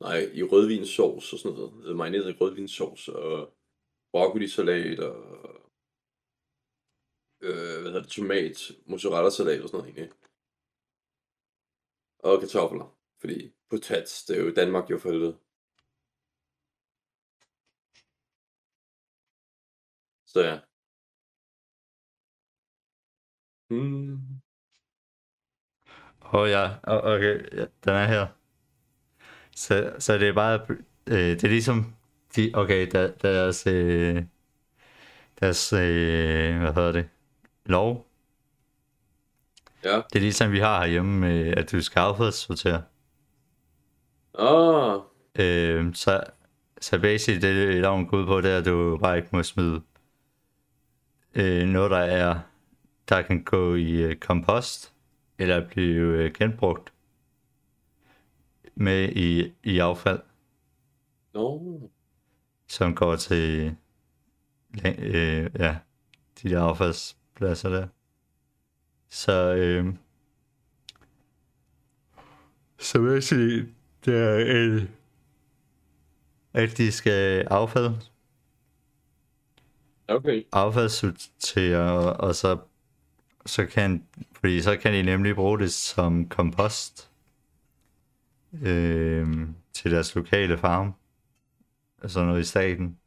nej, 0.00 0.30
i 0.34 0.42
rødvinssovs 0.42 1.32
og 1.32 1.38
sådan 1.38 1.56
noget. 1.56 1.90
Er 1.90 1.94
marineret 1.94 2.30
i 2.30 2.38
rødvinssovs 2.40 3.08
og 3.08 3.57
broccoli-salat 4.12 5.00
og 5.00 5.16
øh, 7.40 7.80
hvad 7.80 7.90
hedder 7.92 8.02
det, 8.02 8.10
tomat, 8.10 8.58
mozzarella-salat 8.86 9.62
og 9.62 9.68
sådan 9.68 9.78
noget 9.78 9.96
egentlig. 9.96 10.18
Og 12.18 12.40
kartofler, 12.40 12.96
fordi 13.20 13.52
potats, 13.70 14.24
det 14.24 14.36
er 14.38 14.44
jo 14.44 14.54
Danmark 14.54 14.90
jo 14.90 14.98
for 14.98 15.10
helvede. 15.10 15.38
Så 20.26 20.40
ja. 20.40 20.60
Hmm. 23.70 24.40
Åh 26.22 26.34
oh, 26.34 26.50
ja, 26.50 26.78
okay, 26.84 27.56
ja, 27.56 27.66
den 27.84 27.94
er 27.94 28.06
her. 28.06 28.26
Så, 29.56 29.96
så 29.98 30.18
det 30.18 30.28
er 30.28 30.32
bare, 30.34 30.66
øh, 31.06 31.30
det 31.38 31.44
er 31.44 31.48
ligesom, 31.48 31.97
de, 32.36 32.50
okay, 32.54 32.86
der, 32.92 33.10
deres, 33.22 33.66
øh, 33.66 34.22
deres, 35.40 35.72
øh, 35.72 36.58
hvad 36.58 36.74
hedder 36.74 36.92
det, 36.92 37.08
lov. 37.66 38.06
Ja. 39.84 39.96
Det 39.96 40.16
er 40.16 40.20
ligesom 40.20 40.52
vi 40.52 40.58
har 40.58 40.80
herhjemme, 40.80 41.20
med, 41.20 41.54
at 41.56 41.72
du 41.72 41.80
skal 41.80 42.00
affaldssortere. 42.00 42.82
Ah, 44.38 45.00
Øh, 45.38 45.94
så, 45.94 46.24
så 46.80 47.00
basically 47.00 47.40
det, 47.40 47.80
loven 47.80 48.06
går 48.06 48.18
ud 48.18 48.26
på, 48.26 48.40
det 48.40 48.50
er, 48.50 48.58
at 48.58 48.64
du 48.64 48.98
bare 49.02 49.16
ikke 49.16 49.28
må 49.32 49.42
smide 49.42 49.82
øh, 51.34 51.68
noget, 51.68 51.90
der 51.90 51.98
er, 51.98 52.40
der 53.08 53.22
kan 53.22 53.44
gå 53.44 53.74
i 53.74 53.92
øh, 53.92 54.16
kompost, 54.16 54.92
eller 55.38 55.68
blive 55.68 56.24
øh, 56.24 56.32
genbrugt 56.32 56.92
med 58.74 59.08
i, 59.08 59.52
i 59.64 59.78
affald, 59.78 60.20
no. 61.34 61.58
Som 62.68 62.94
går 62.94 63.16
til 63.16 63.76
øh, 64.86 65.50
ja, 65.58 65.76
de 66.42 66.50
der 66.50 66.62
affaldspladser 66.62 67.68
der. 67.68 67.86
Så, 69.08 69.54
øh, 69.54 69.94
så 72.78 72.98
basically, 72.98 73.68
det 74.04 74.14
er 74.14 74.38
en, 74.38 74.88
at 76.52 76.78
de 76.78 76.92
skal 76.92 77.46
affald, 77.50 77.94
Okay. 80.08 80.42
affaldssortere, 80.52 81.92
og, 81.92 82.28
og 82.28 82.34
så, 82.34 82.58
så 83.46 83.66
kan, 83.66 84.04
fordi 84.32 84.62
så 84.62 84.76
kan 84.76 84.92
de 84.92 85.02
nemlig 85.02 85.34
bruge 85.34 85.58
det 85.58 85.72
som 85.72 86.28
kompost 86.28 87.10
øh, 88.62 89.26
til 89.72 89.90
deres 89.90 90.14
lokale 90.14 90.58
farm, 90.58 90.94
altså 92.02 92.24
noget 92.24 92.40
i 92.40 92.44
staten, 92.44 93.00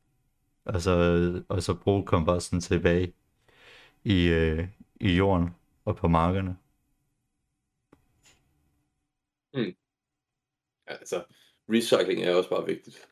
og 0.66 0.82
så, 0.82 1.44
og 1.50 1.64
så 1.64 1.74
bruge 1.74 2.06
komposten 2.06 2.62
tilbage 2.62 3.14
i, 4.04 4.28
øh, 4.28 4.68
i 5.00 5.16
jorden 5.16 5.50
og 5.86 5.96
på 5.96 6.08
markerne. 6.08 6.58
Ja, 9.54 9.72
altså, 10.88 11.24
recycling 11.70 12.24
er 12.24 12.36
også 12.36 12.50
bare 12.50 12.66
vigtigt. 12.66 13.08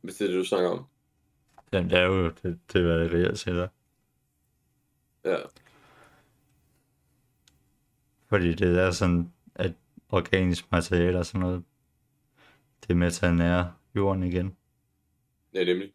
Hvis 0.00 0.16
det 0.16 0.24
er 0.24 0.28
det, 0.28 0.38
du 0.38 0.44
snakker 0.44 0.70
om. 0.70 0.86
Jamen, 1.72 1.90
det 1.90 1.98
er 1.98 2.06
jo 2.06 2.28
det, 2.28 2.60
det 2.72 2.80
er, 2.80 2.82
hvad 2.82 3.00
det 3.00 3.12
reelt 3.12 3.38
set 3.38 3.56
er. 3.56 3.68
Ja. 5.24 5.36
Fordi 8.28 8.54
det 8.54 8.78
er 8.78 8.90
sådan, 8.90 9.32
at 9.54 9.74
organisk 10.08 10.72
materiale 10.72 11.18
og 11.18 11.26
sådan 11.26 11.40
noget, 11.40 11.64
det 12.82 12.90
er 12.90 12.94
med 12.94 13.10
til 13.10 13.26
at 13.26 13.34
nære 13.34 13.72
jorden 13.96 14.22
igen. 14.22 14.56
Ja, 15.54 15.64
nemlig. 15.64 15.92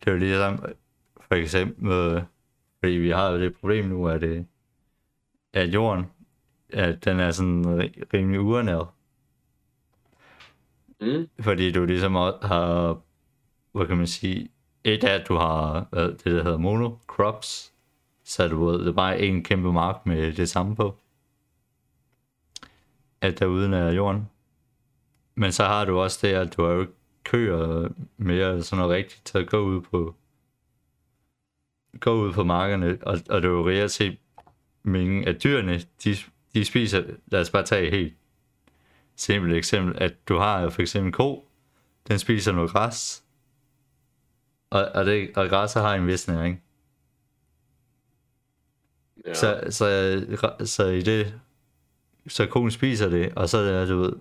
Det 0.00 0.08
er 0.08 0.12
jo 0.12 0.18
ligesom, 0.18 0.64
for 1.20 1.34
eksempel, 1.34 2.24
fordi 2.80 2.92
vi 2.92 3.10
har 3.10 3.30
jo 3.30 3.40
det 3.40 3.56
problem 3.56 3.84
nu, 3.84 4.08
at, 4.08 4.20
det, 4.20 4.46
at 5.52 5.74
jorden, 5.74 6.04
at 6.72 7.04
den 7.04 7.20
er 7.20 7.30
sådan 7.30 7.64
ri- 7.64 8.02
rimelig 8.14 8.40
uernæret. 8.40 8.88
Mm. 11.00 11.28
Fordi 11.40 11.72
du 11.72 11.84
ligesom 11.84 12.14
har, 12.14 13.00
hvad 13.72 13.86
kan 13.86 13.96
man 13.96 14.06
sige, 14.06 14.48
et 14.84 15.04
af, 15.04 15.14
at 15.20 15.28
du 15.28 15.34
har 15.34 15.86
hvad, 15.90 16.08
det, 16.08 16.24
der 16.24 16.42
hedder 16.42 16.58
monocrops, 16.58 17.72
så 18.24 18.48
du 18.48 18.64
ved, 18.64 18.78
det 18.78 18.88
er 18.88 18.92
bare 18.92 19.20
en 19.20 19.44
kæmpe 19.44 19.72
mark 19.72 20.06
med 20.06 20.32
det 20.32 20.48
samme 20.48 20.76
på. 20.76 20.98
At 23.20 23.38
der 23.38 23.46
uden 23.46 23.72
er 23.72 23.92
jorden. 23.92 24.28
Men 25.36 25.52
så 25.52 25.64
har 25.64 25.84
du 25.84 25.98
også 25.98 26.26
det, 26.26 26.34
at 26.34 26.56
du 26.56 26.64
har 26.64 26.72
jo 26.72 26.80
ikke 26.80 26.92
køer 27.24 27.88
mere 28.16 28.50
eller 28.50 28.62
sådan 28.62 28.82
noget 28.82 28.96
rigtigt 28.96 29.24
til 29.24 29.38
at 29.38 29.46
gå 29.48 29.58
ud 29.58 29.80
på 29.80 30.14
gå 32.00 32.14
ud 32.14 32.32
på 32.32 32.44
markerne, 32.44 32.98
og, 33.02 33.18
og 33.30 33.42
det 33.42 33.48
er 33.48 33.52
jo 33.52 33.68
reelt 33.68 33.90
set 33.90 34.18
meningen, 34.82 35.28
at 35.28 35.42
dyrene, 35.42 35.80
de, 36.04 36.16
de 36.54 36.64
spiser, 36.64 37.04
lad 37.26 37.40
os 37.40 37.50
bare 37.50 37.64
tage 37.64 37.86
et 37.86 37.92
helt 37.92 38.14
simpelt 39.16 39.54
eksempel, 39.54 40.02
at 40.02 40.28
du 40.28 40.36
har 40.36 40.60
jo 40.60 40.70
for 40.70 40.82
eksempel 40.82 41.06
en 41.06 41.12
ko, 41.12 41.48
den 42.08 42.18
spiser 42.18 42.52
noget 42.52 42.70
græs, 42.70 43.24
og, 44.70 44.84
og, 44.94 45.06
det, 45.06 45.36
og 45.36 45.48
græsset 45.48 45.82
har 45.82 45.94
en 45.94 46.06
vis 46.06 46.28
næring. 46.28 46.62
Ja. 49.26 49.34
Så, 49.34 49.60
så, 49.70 50.66
så 50.66 50.86
i 50.86 51.00
det, 51.00 51.40
så 52.28 52.46
konen 52.46 52.70
spiser 52.70 53.08
det, 53.08 53.32
og 53.36 53.48
så 53.48 53.58
er 53.58 53.86
du 53.86 53.98
ved, 53.98 54.12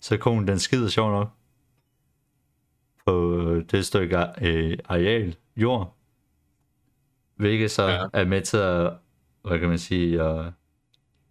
så 0.00 0.16
konen 0.16 0.48
den 0.48 0.58
skider 0.58 0.88
sjov 0.88 1.10
nok 1.10 1.28
på 3.06 3.44
det 3.70 3.86
stykke 3.86 4.16
øh, 4.42 4.78
areal, 4.84 5.36
jord, 5.56 5.96
hvilket 7.34 7.70
så 7.70 7.88
Ja. 7.88 8.06
er 8.12 8.24
med 8.24 8.42
til 8.42 8.56
at, 8.56 8.92
hvad 9.42 9.58
kan 9.58 9.68
man 9.68 9.78
sige, 9.78 10.22
at 10.22 10.52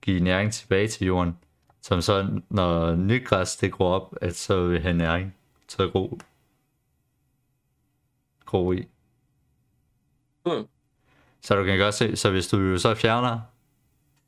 give 0.02 0.20
næring 0.20 0.54
tilbage 0.54 0.88
til 0.88 1.08
jorden, 1.08 1.38
som 1.82 2.02
så, 2.02 2.42
når 2.50 2.96
nyt 2.96 3.26
græs 3.28 3.58
det 3.58 3.72
gror 3.72 3.94
op, 3.96 4.16
at 4.22 4.36
så 4.36 4.68
vil 4.68 4.82
have 4.82 4.94
næring 4.94 5.36
til 5.68 5.82
at 5.84 5.92
gro, 5.92 6.20
gro 8.46 8.72
i. 8.72 8.88
Hmm. 10.46 10.68
Så 11.42 11.56
du 11.56 11.64
kan 11.64 11.80
godt 11.80 11.96
se, 11.96 12.16
så 12.16 12.32
hvis 12.32 12.48
du 12.48 12.78
så 12.78 12.96
fjerner 12.96 13.40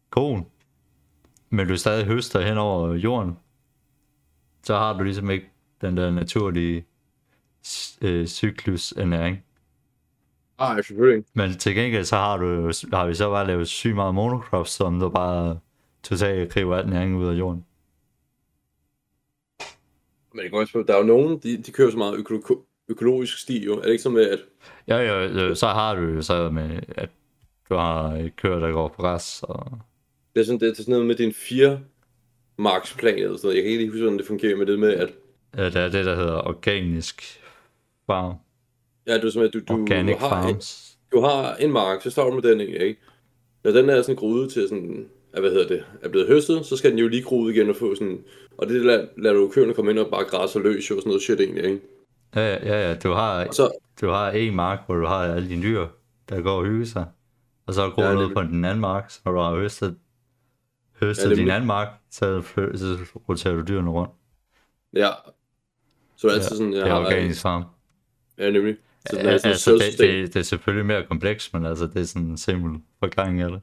koen, 0.10 0.46
men 1.50 1.68
du 1.68 1.78
stadig 1.78 2.06
høster 2.06 2.42
hen 2.42 2.58
over 2.58 2.94
jorden, 2.94 3.38
så 4.64 4.78
har 4.78 4.98
du 4.98 5.04
ligesom 5.04 5.30
ikke 5.30 5.50
den 5.82 5.98
der 5.98 6.12
naturlige 6.12 6.86
øh, 8.02 8.28
cyklusernæring. 8.28 9.44
Ah, 10.58 10.84
selvfølgelig 10.84 11.18
ikke. 11.18 11.30
Men 11.34 11.54
til 11.54 11.76
gengæld 11.76 12.06
så 12.06 12.16
har, 12.16 12.38
du, 12.38 12.72
har 12.94 13.08
vi 13.08 13.14
så 13.14 13.30
bare 13.30 13.48
lavet 13.48 13.68
sygt 13.68 13.96
meget 13.96 14.16
monocrops, 14.16 14.72
som 14.72 15.00
der 15.00 15.10
bare 15.10 15.60
totalt 16.04 16.52
kriver 16.52 16.76
alt 16.76 16.90
næring 16.90 17.16
ud 17.18 17.28
af 17.28 17.34
jorden. 17.34 17.66
Men 20.34 20.44
det 20.44 20.52
går 20.52 20.60
også 20.60 20.74
på, 20.74 20.84
der 20.88 20.94
er 20.94 20.98
jo 20.98 21.04
nogen, 21.04 21.40
de, 21.40 21.58
de 21.58 21.72
kører 21.72 21.92
så 21.92 21.98
meget 21.98 22.18
øko- 22.18 22.66
økologisk 22.88 23.38
stil, 23.42 23.64
jo. 23.64 23.78
Er 23.78 23.82
det 23.82 23.92
ikke 23.92 24.04
så 24.04 24.10
med, 24.10 24.30
at 24.30 24.40
Ja, 24.88 24.98
ja, 24.98 25.56
så 25.56 25.68
har 25.68 25.96
du 25.96 26.02
jo 26.02 26.22
så 26.22 26.50
med, 26.50 26.80
at 26.88 27.10
du 27.70 27.76
har 27.76 28.04
et 28.14 28.36
køer, 28.36 28.60
der 28.60 28.72
går 28.72 28.88
på 28.88 29.02
græs, 29.02 29.44
og 29.44 29.80
det 30.36 30.42
er 30.42 30.46
sådan, 30.46 30.60
det 30.60 30.70
er 30.70 30.74
sådan 30.74 30.92
noget 30.92 31.06
med 31.06 31.16
din 31.16 31.34
fire 31.34 31.80
marksplan 32.58 33.16
eller 33.18 33.38
sådan 33.38 33.48
noget. 33.48 33.56
Jeg 33.56 33.64
kan 33.64 33.72
ikke 33.72 33.82
lige 33.84 33.92
huske, 33.92 34.02
hvordan 34.02 34.18
det 34.20 34.28
fungerer 34.28 34.56
med 34.58 34.66
det 34.66 34.80
med, 34.80 34.94
at 34.94 35.10
ja, 35.58 35.66
det 35.66 35.76
er 35.76 35.90
det, 35.90 36.06
der 36.06 36.16
hedder 36.16 36.48
organisk 36.48 37.40
farm, 38.08 38.36
ja, 39.08 39.18
du, 39.18 39.28
er 39.28 39.32
sådan, 39.32 39.48
at 39.48 39.54
du, 39.54 39.60
du, 39.68 39.74
organic 39.82 40.18
har, 40.18 40.42
en, 40.48 40.54
farms. 40.54 40.98
du 41.14 41.22
har 41.22 41.56
en 41.56 41.72
mark, 41.72 42.02
så 42.02 42.10
starter 42.12 42.30
du 42.30 42.36
med 42.42 42.52
den 42.52 42.60
egentlig, 42.62 42.82
ikke? 42.82 43.02
Når 43.64 43.72
den 43.72 43.90
er 43.90 44.02
sådan 44.02 44.16
groet 44.16 44.52
til 44.54 44.68
sådan, 44.70 45.06
at, 45.34 45.42
hvad 45.42 45.52
hedder 45.52 45.68
det, 45.68 45.84
er 46.02 46.10
blevet 46.10 46.28
høstet, 46.28 46.66
så 46.66 46.78
skal 46.78 46.92
den 46.92 47.00
jo 47.00 47.08
lige 47.08 47.24
gro 47.24 47.40
ud 47.40 47.52
igen 47.52 47.70
og 47.70 47.76
få 47.76 47.96
sådan, 47.96 48.20
og 48.58 48.68
det 48.68 48.86
lader, 48.86 49.06
lader 49.18 49.36
du 49.36 49.52
køerne 49.54 49.74
komme 49.74 49.92
ind 49.92 50.00
og 50.00 50.08
bare 50.12 50.24
græsser 50.24 50.60
løs 50.60 50.90
jo 50.90 50.96
og 50.96 51.02
sådan 51.02 51.10
noget 51.10 51.22
shit 51.22 51.40
egentlig, 51.40 51.64
ikke? 51.66 51.80
Ja, 52.36 52.52
ja, 52.68 52.90
ja, 52.90 52.96
du 52.96 53.12
har, 53.12 53.46
Og 53.48 53.54
så, 53.56 53.72
du 54.02 54.08
har 54.08 54.32
en 54.32 54.56
mark, 54.56 54.80
hvor 54.86 54.96
du 54.96 55.06
har 55.06 55.16
alle 55.36 55.50
dine 55.50 55.64
dyr, 55.64 55.88
der 56.30 56.42
går 56.42 56.52
og 56.52 56.66
hygger 56.66 56.86
sig. 56.86 57.06
Og 57.68 57.74
så 57.74 57.90
går 57.90 58.04
Ja, 58.04 58.14
du 58.14 58.22
det- 58.22 58.28
ud 58.30 58.34
på 58.34 58.42
den 58.42 58.66
anden 58.66 58.80
mark, 58.80 59.10
så 59.10 59.20
du 59.26 59.38
har 59.38 59.56
høstet, 59.56 59.96
høstet 61.02 61.24
Ja, 61.24 61.30
det- 61.30 61.38
din 61.38 61.50
anden 61.50 61.68
mark, 61.68 61.88
så, 62.12 62.42
så 62.76 62.98
roterer 63.30 63.56
du 63.56 63.62
dyrene 63.68 63.90
rundt. 63.90 64.12
ja, 64.94 65.10
så 66.18 66.28
er 66.28 66.32
det 66.32 66.38
Ja, 66.38 66.44
altid 66.44 66.58
sådan, 66.58 66.72
det 66.74 66.78
jeg 66.80 66.88
er 66.88 66.92
har, 66.94 67.06
organisk 67.06 67.42
farm. 67.42 67.64
ja, 68.38 68.50
nemlig. 68.52 68.76
Så 69.10 69.16
den 69.18 69.26
er 69.26 69.38
sådan 69.38 69.52
altså, 69.52 69.72
det, 69.72 70.00
det, 70.00 70.34
det 70.34 70.40
er 70.40 70.44
selvfølgelig 70.44 70.86
mere 70.86 71.06
komplekst, 71.08 71.54
men 71.54 71.66
altså, 71.66 71.88
det 71.88 71.96
er 72.02 72.04
sådan 72.04 72.28
en 72.28 72.38
simpel 72.38 72.82
forklaring 73.00 73.42
af 73.42 73.50
det. 73.52 73.62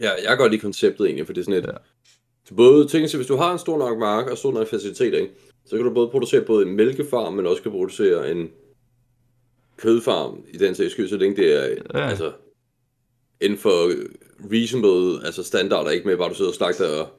Ja, 0.00 0.10
jeg 0.10 0.28
kan 0.28 0.38
godt 0.38 0.52
lide 0.52 0.60
konceptet 0.62 1.06
egentlig, 1.06 1.26
for 1.26 1.32
det 1.32 1.40
er 1.40 1.44
sådan 1.44 1.64
et... 1.64 1.66
Ja. 1.66 1.76
Så 2.44 2.54
både, 2.54 2.88
sig, 2.88 3.16
hvis 3.16 3.26
du 3.26 3.36
har 3.36 3.52
en 3.52 3.58
stor 3.58 3.78
nok 3.78 3.98
mark 3.98 4.26
og 4.26 4.38
stor 4.38 4.52
nok 4.52 4.68
facilitet, 4.68 5.14
ikke? 5.14 5.30
så 5.66 5.76
kan 5.76 5.84
du 5.86 5.94
både 5.94 6.08
producere 6.08 6.44
både 6.44 6.66
en 6.66 6.76
mælkefarm, 6.76 7.32
men 7.32 7.46
også 7.46 7.62
kan 7.62 7.72
producere 7.72 8.30
en 8.30 8.50
kødfarm 9.76 10.44
i 10.48 10.56
den 10.56 10.74
sags 10.74 10.92
skyld, 10.92 11.08
så 11.08 11.16
længe 11.16 11.36
det 11.36 11.54
er 11.54 11.68
Ja. 11.68 11.98
ja. 12.00 12.08
altså, 12.08 12.32
inden 13.40 13.58
for 13.58 13.90
reasonable 14.52 15.26
altså 15.26 15.42
standarder, 15.42 15.90
ikke 15.90 16.06
med 16.06 16.16
bare 16.16 16.28
du 16.28 16.34
sidder 16.34 16.50
og 16.50 16.54
slagter 16.54 17.10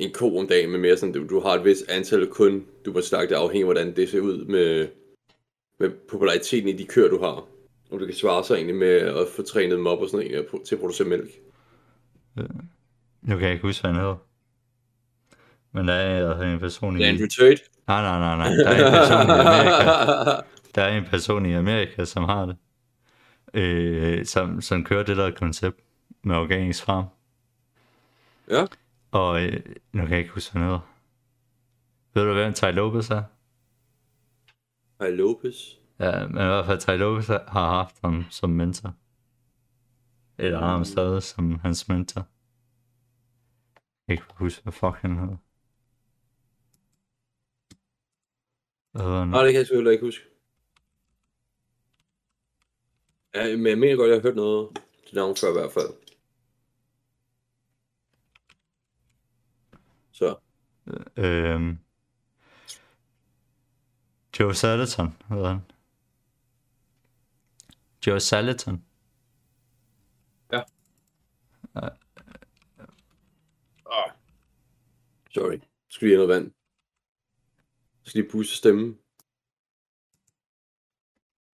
en 0.00 0.12
ko 0.12 0.38
om 0.38 0.46
dagen, 0.46 0.70
men 0.70 0.80
mere 0.80 0.96
sådan, 0.96 1.12
du, 1.12 1.26
du 1.26 1.40
har 1.40 1.54
et 1.54 1.64
vis 1.64 1.82
antal 1.88 2.26
kun, 2.26 2.64
du 2.84 2.92
må 2.92 3.00
slagte 3.00 3.36
afhængig 3.36 3.62
af, 3.62 3.66
hvordan 3.66 3.96
det 3.96 4.08
ser 4.08 4.20
ud 4.20 4.44
med, 4.44 4.88
med 5.80 5.90
populariteten 6.10 6.68
i 6.68 6.72
de 6.72 6.84
køer, 6.84 7.08
du 7.08 7.18
har. 7.18 7.46
Om 7.90 7.98
du 7.98 8.06
kan 8.06 8.14
svare 8.14 8.44
sig 8.44 8.54
egentlig 8.54 8.76
med 8.76 8.88
at 8.96 9.26
få 9.36 9.42
trænet 9.42 9.76
dem 9.76 9.86
op 9.86 9.98
og 9.98 10.08
sådan 10.08 10.26
noget, 10.26 10.46
til 10.66 10.74
at 10.74 10.80
producere 10.80 11.08
mælk. 11.08 11.30
Nu 13.22 13.36
kan 13.36 13.40
jeg 13.40 13.52
ikke 13.52 13.62
huske, 13.62 13.82
hvad 13.82 13.90
han 13.90 14.00
hedder. 14.00 14.16
Men 15.72 15.88
der 15.88 15.94
er 15.94 16.52
en 16.52 16.60
person 16.60 17.00
i... 17.00 17.02
Andrew 17.02 17.26
Tate. 17.26 17.62
Nej, 17.88 18.02
nej, 18.02 18.18
nej, 18.18 18.36
nej. 18.36 18.64
Der 18.64 18.72
er 18.72 18.78
en 18.78 18.94
person 18.94 19.06
i 19.26 19.42
Amerika, 19.92 20.74
der 20.74 20.82
er 20.82 20.98
en 20.98 21.04
person 21.04 21.46
i 21.46 21.52
Amerika, 21.52 22.04
som 22.04 22.24
har 22.24 22.46
det. 22.46 22.56
Øh, 23.54 24.24
som, 24.26 24.60
som 24.60 24.84
kører 24.84 25.02
det 25.02 25.16
der 25.16 25.30
koncept 25.30 25.80
med 26.24 26.36
organisk 26.36 26.84
farm. 26.84 27.04
Ja. 28.50 28.66
Og 29.10 29.42
øh, 29.42 29.60
nu 29.92 30.02
kan 30.02 30.10
jeg 30.10 30.18
ikke 30.18 30.30
huske, 30.30 30.52
hvad 30.52 30.62
han 30.62 30.70
hedder. 30.70 30.94
Ved 32.14 32.24
du, 32.24 32.32
hvem 32.32 32.54
Ty 32.54 32.64
Lopez 32.64 33.10
er? 33.10 33.22
Hej 34.98 35.10
Lopez. 35.10 35.56
Ja, 35.98 36.26
men 36.26 36.36
i 36.36 36.44
hvert 36.44 36.66
fald 36.66 36.80
Ty 36.80 36.90
Lopez 36.90 37.26
har 37.26 37.68
haft 37.70 38.00
ham 38.04 38.24
som 38.30 38.50
mentor. 38.50 38.94
Eller 40.38 40.58
har 40.58 40.68
ham 40.68 40.84
stadig 40.84 41.22
som 41.22 41.58
hans 41.58 41.88
mentor. 41.88 42.26
Jeg 44.08 44.18
kan 44.18 44.24
ikke 44.24 44.34
huske, 44.34 44.62
hvad 44.62 44.72
fuck 44.72 44.96
han 44.96 45.18
hedder. 45.18 45.36
Nej, 49.24 49.42
det 49.42 49.52
kan 49.52 49.58
jeg 49.58 49.66
selvfølgelig 49.66 49.92
ikke 49.92 50.04
huske. 50.04 50.24
Ja, 53.34 53.56
men 53.56 53.66
jeg 53.66 53.78
mener 53.78 53.96
godt, 53.96 54.08
jeg 54.08 54.16
har 54.16 54.22
hørt 54.22 54.36
noget 54.36 54.78
til 55.06 55.16
navn 55.16 55.36
før 55.36 55.48
i 55.48 55.52
hvert 55.52 55.72
fald. 55.72 56.03
Så. 60.14 60.36
Øhm, 61.16 61.78
Joe 64.40 64.54
Salaton 64.54 65.16
hedder 65.28 65.48
han. 65.48 65.60
Joe 68.06 68.20
Salaton. 68.20 68.84
Ah. 71.74 71.92
Sorry. 75.30 75.58
Skal 75.88 76.08
lige 76.08 76.18
have 76.18 76.26
noget 76.26 76.42
vand. 76.42 76.52
Jeg 78.04 78.06
skal 78.06 78.20
lige 78.20 78.30
puste 78.30 78.56
stemmen. 78.56 78.98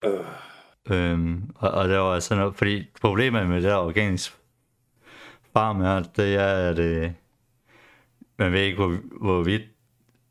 Uh. 0.07 0.27
Øhm, 0.91 1.51
og, 1.57 1.71
og 1.71 1.89
det 1.89 1.99
var 1.99 2.21
sådan 2.21 2.41
noget, 2.41 2.57
fordi 2.57 2.91
problemet 3.01 3.47
med 3.49 3.57
det 3.57 3.65
der 3.65 3.77
organisk 3.77 4.33
farm 5.53 5.81
er, 5.81 6.03
det 6.03 6.35
er, 6.35 6.71
at 6.71 6.79
øh, 6.79 7.13
man 8.39 8.53
ved 8.53 8.61
ikke, 8.61 8.77
hvor, 8.77 9.19
hvor 9.21 9.43
vidt, 9.43 9.63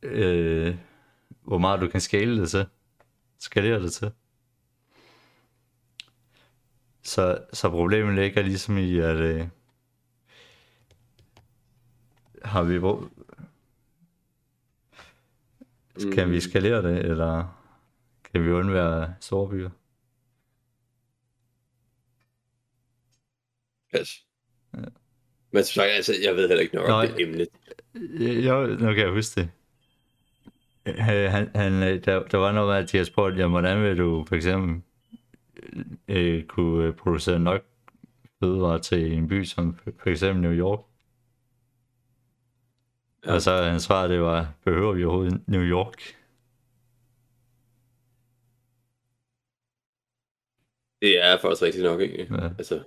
øh, 0.02 0.76
hvor 1.41 1.58
meget 1.58 1.82
du 1.82 1.88
kan 1.88 2.02
skale 2.02 2.41
det 2.41 2.50
til. 2.50 2.65
Skalere 3.39 3.84
det 3.84 3.93
til. 3.93 4.12
Så, 7.04 7.46
så 7.54 7.70
problemet 7.70 8.15
ligger 8.15 8.41
ligesom 8.41 8.78
i, 8.78 9.00
at 9.00 9.15
øh, 9.15 9.48
har 12.43 12.63
vi 12.63 12.80
brug, 12.80 13.10
kan 16.13 16.32
vi 16.32 16.41
skalere 16.41 16.82
det, 16.82 17.06
eller 17.06 17.63
kan 18.34 18.43
vi 18.46 18.52
undvære 18.52 19.15
store 19.20 19.50
byer? 19.50 19.70
Pas. 23.91 24.26
Men 25.52 25.63
som 25.63 25.74
sagt, 25.74 25.89
altså, 25.89 26.13
jeg 26.24 26.36
ved 26.36 26.48
heller 26.48 26.62
ikke 26.62 26.76
nok 26.76 26.89
om 26.89 27.08
det 27.08 27.22
emne. 27.22 27.48
Jo, 28.45 28.65
nu 28.67 28.93
kan 28.93 28.97
jeg 28.97 29.12
huske 29.12 29.41
det. 29.41 29.50
Øh, 30.86 30.95
Han, 31.32 31.50
han, 31.56 31.73
øh, 31.73 32.06
der, 32.06 32.23
der 32.28 32.38
var 32.38 32.52
noget 32.52 32.67
med, 32.67 32.76
at 32.84 32.91
de 32.91 32.97
har 32.97 33.04
spurgt, 33.06 33.38
jamen, 33.38 33.52
hvordan 33.52 33.84
vil 33.84 33.97
du 33.97 34.26
for 34.28 34.36
eksempel 34.36 34.82
øh, 36.08 36.43
kunne 36.43 36.86
øh, 36.88 36.93
producere 36.95 37.39
nok 37.39 37.62
fødevarer 38.39 38.78
til 38.78 39.13
en 39.13 39.28
by 39.28 39.43
som 39.43 39.76
for 40.00 40.10
eksempel 40.10 40.41
New 40.41 40.52
York? 40.52 40.80
Ja. 43.26 43.34
Og 43.34 43.41
så 43.41 43.63
hans 43.63 43.84
svar, 43.84 44.08
det 44.08 44.21
var, 44.21 44.54
behøver 44.65 44.93
vi 44.93 45.04
overhovedet 45.04 45.47
New 45.47 45.62
York? 45.62 46.02
Det 51.02 51.26
er 51.26 51.38
faktisk 51.41 51.62
rigtigt 51.62 51.84
nok, 51.84 52.02
ikke? 52.02 52.28
Ja. 52.32 52.47
Altså, 52.58 52.84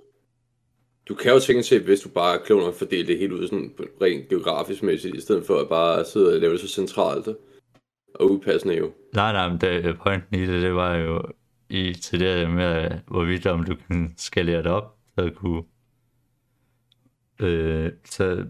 du 1.07 1.15
kan 1.15 1.31
jo 1.31 1.39
tænke 1.39 1.63
sig, 1.63 1.79
hvis 1.79 1.99
du 1.99 2.09
bare 2.09 2.35
er 2.35 2.43
klog 2.43 2.59
nok 2.59 2.73
fordele 2.73 3.07
det 3.07 3.17
helt 3.17 3.31
ud 3.31 3.47
sådan 3.47 3.73
rent 4.01 4.29
geografisk 4.29 4.83
mæssigt, 4.83 5.15
i 5.15 5.21
stedet 5.21 5.45
for 5.45 5.59
at 5.59 5.69
bare 5.69 6.05
sidde 6.05 6.33
og 6.33 6.39
lave 6.39 6.53
det 6.53 6.59
så 6.59 6.67
centralt 6.67 7.27
og 8.15 8.31
upassende 8.31 8.75
jo. 8.77 8.91
Nej, 9.13 9.31
nej, 9.31 9.49
men 9.49 9.61
det, 9.61 9.97
pointen 9.97 10.39
i 10.39 10.45
det, 10.45 10.61
det 10.61 10.75
var 10.75 10.95
jo 10.95 11.21
i 11.69 11.93
til 11.93 12.19
det 12.19 12.49
med, 12.49 12.91
hvorvidt 13.07 13.45
om 13.45 13.63
du 13.63 13.75
kan 13.87 14.13
skalere 14.17 14.63
det 14.63 14.71
op, 14.71 14.95
så 15.19 15.31
kunne 15.35 15.63
øh, 17.39 17.91
så 18.05 18.45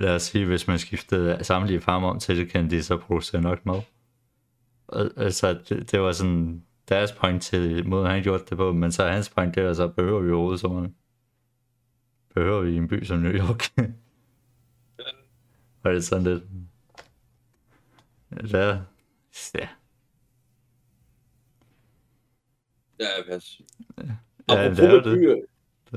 lad 0.00 0.14
os 0.14 0.22
sige, 0.22 0.46
hvis 0.46 0.68
man 0.68 0.78
skiftede 0.78 1.44
samtlige 1.44 1.80
farmer 1.80 2.08
om 2.08 2.18
til 2.18 2.36
det, 2.36 2.48
kan 2.48 2.70
de 2.70 2.82
så 2.82 2.96
producere 2.96 3.42
nok 3.42 3.66
mad. 3.66 3.80
Og, 4.88 5.10
altså, 5.16 5.58
det, 5.68 5.92
det 5.92 6.00
var 6.00 6.12
sådan 6.12 6.62
deres 6.88 7.12
point 7.12 7.42
til 7.42 7.88
måden, 7.88 8.06
han 8.06 8.22
gjorde 8.22 8.44
det 8.50 8.56
på, 8.56 8.72
men 8.72 8.92
så 8.92 9.06
hans 9.06 9.28
point, 9.28 9.54
det 9.54 9.64
var 9.64 9.72
så, 9.72 9.88
behøver 9.88 10.20
vi 10.20 10.30
overhovedet 10.30 10.60
så 10.60 10.68
meget? 10.68 10.92
Behøver 12.34 12.60
vi 12.60 12.76
en 12.76 12.88
by 12.88 13.04
som 13.04 13.18
New 13.18 13.32
York? 13.32 13.62
Og 15.82 15.90
det 15.90 15.96
er 15.96 16.00
sådan 16.00 16.24
lidt... 16.24 16.42
Der, 18.52 18.82
ja, 19.54 19.68
Ja, 23.00 23.06
pas. 23.28 23.60
Ja, 23.98 24.02
Apropos 24.48 24.76
det 24.78 24.84
er 24.86 24.92
med 24.92 25.02
det. 25.02 25.18
byer, 25.18 25.36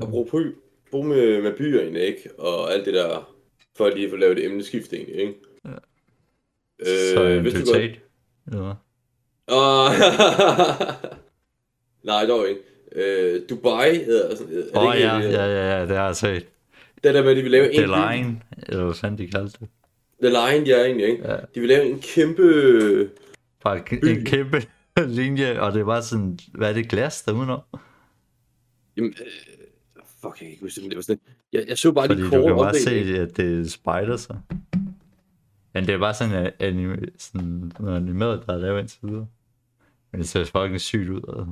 apropos, 0.02 0.44
apropos 0.86 1.06
med, 1.06 1.42
med 1.42 1.56
byer 1.56 1.80
egentlig, 1.80 2.02
ikke? 2.02 2.40
Og 2.40 2.72
alt 2.72 2.86
det 2.86 2.94
der, 2.94 3.34
for 3.76 3.88
lige 3.88 4.04
at 4.04 4.10
få 4.10 4.16
lavet 4.16 4.38
et 4.38 4.44
emneskift 4.44 4.92
egentlig, 4.92 5.16
ikke? 5.16 5.34
Ja. 5.64 5.70
Øh, 6.78 7.14
så 7.14 7.26
en 7.26 7.44
du. 7.44 8.00
Eller 8.46 8.62
hvad? 8.62 8.74
Åh, 9.48 9.90
Nej, 12.10 12.26
dog 12.26 12.48
ikke. 12.48 12.60
Øh, 12.94 13.40
Dubai 13.50 13.94
hedder 13.94 14.36
sådan. 14.36 14.64
Åh 14.74 14.84
oh, 14.84 15.00
ja, 15.00 15.16
det, 15.16 15.32
ja, 15.32 15.46
ja, 15.46 15.78
ja, 15.78 15.86
det 15.86 15.96
har 15.96 16.06
jeg 16.06 16.16
set. 16.16 16.46
Det 17.04 17.14
der 17.14 17.22
med, 17.22 17.30
at 17.30 17.36
de 17.36 17.42
vil 17.42 17.50
lave 17.50 17.72
en 17.72 17.88
The. 17.88 18.16
Line, 18.16 18.40
eller 18.68 18.84
hvad 18.84 18.94
fanden 18.94 19.18
de 19.18 19.30
kaldte 19.30 19.58
det. 19.60 19.68
The 20.22 20.28
Line, 20.28 20.68
ja, 20.68 20.84
egentlig, 20.84 21.06
ikke? 21.06 21.30
Ja. 21.30 21.36
De 21.54 21.60
vil 21.60 21.68
lave 21.68 21.84
en 21.84 22.00
kæmpe 22.00 23.10
Bare 23.64 23.78
en, 23.92 24.08
en 24.08 24.24
kæmpe 24.24 24.62
linje, 25.18 25.60
og 25.60 25.72
det 25.72 25.86
bare 25.86 26.02
sådan, 26.02 26.38
hvad 26.52 26.68
er 26.68 26.72
det 26.72 26.88
glas 26.88 27.22
der 27.22 27.32
udenom? 27.32 27.60
Jamen, 28.96 29.14
øh, 29.20 30.02
fuck, 30.20 30.24
jeg 30.24 30.34
kan 30.38 30.48
ikke 30.48 30.62
huske, 30.62 30.80
det, 30.80 30.96
var 30.96 31.02
sådan, 31.02 31.20
jeg, 31.52 31.64
jeg 31.68 31.78
så 31.78 31.92
bare 31.92 32.06
Fordi 32.06 32.20
de 32.20 32.24
du 32.24 32.30
kort 32.30 32.44
kan 32.44 32.56
bare 32.56 32.74
se, 32.74 33.20
at 33.20 33.36
det 33.36 33.60
er 33.60 33.68
spider 33.68 34.16
så. 34.16 34.34
Men 35.74 35.86
det 35.86 35.94
er 35.94 35.98
bare 35.98 36.14
sådan, 36.14 36.52
anime, 36.58 36.96
sådan 37.18 37.72
noget 37.80 37.96
animeret, 37.96 38.42
der 38.46 38.52
er 38.52 38.58
lavet 38.58 38.80
indtil 38.80 38.98
videre. 39.02 39.26
Men 40.12 40.20
det 40.20 40.28
ser 40.28 40.44
fucking 40.44 40.80
sygt 40.80 41.08
ud. 41.08 41.22
Altså. 41.28 41.46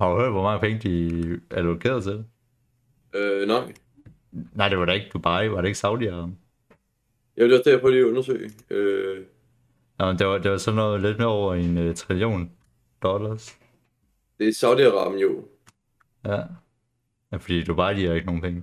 Har 0.00 0.14
du 0.14 0.20
hørt, 0.20 0.32
hvor 0.32 0.42
mange 0.42 0.60
penge 0.60 0.88
de 0.88 1.40
allokerede 1.50 2.02
til 2.02 2.12
det? 2.12 2.24
Øh, 3.14 3.48
nej. 3.48 3.72
Nej, 4.32 4.68
det 4.68 4.78
var 4.78 4.84
da 4.84 4.92
ikke 4.92 5.10
Dubai, 5.12 5.50
var 5.50 5.60
det 5.60 5.68
ikke 5.68 5.78
saudi 5.78 6.08
-Arabien? 6.08 6.30
Jeg 7.36 7.44
vil 7.44 7.52
også 7.52 7.62
det, 7.64 7.70
jeg 7.70 7.80
prøver 7.80 7.92
lige 7.92 8.04
at 8.04 8.08
undersøge. 8.08 8.50
Øh, 8.70 9.24
Nå, 9.98 10.06
men 10.06 10.18
det 10.18 10.26
var, 10.26 10.38
det 10.38 10.50
var 10.50 10.56
sådan 10.56 10.76
noget 10.76 11.00
lidt 11.00 11.18
mere 11.18 11.28
over 11.28 11.54
en 11.54 11.88
uh, 11.88 11.94
trillion 11.94 12.50
dollars. 13.02 13.58
det 14.38 14.48
er 14.48 14.52
Saudi-Arabien 14.52 15.18
jo. 15.18 15.44
Ja. 16.24 16.42
ja. 17.32 17.36
fordi 17.36 17.64
Dubai, 17.64 17.94
de 17.94 18.06
har 18.06 18.14
ikke 18.14 18.26
nogen 18.26 18.42
penge. 18.42 18.62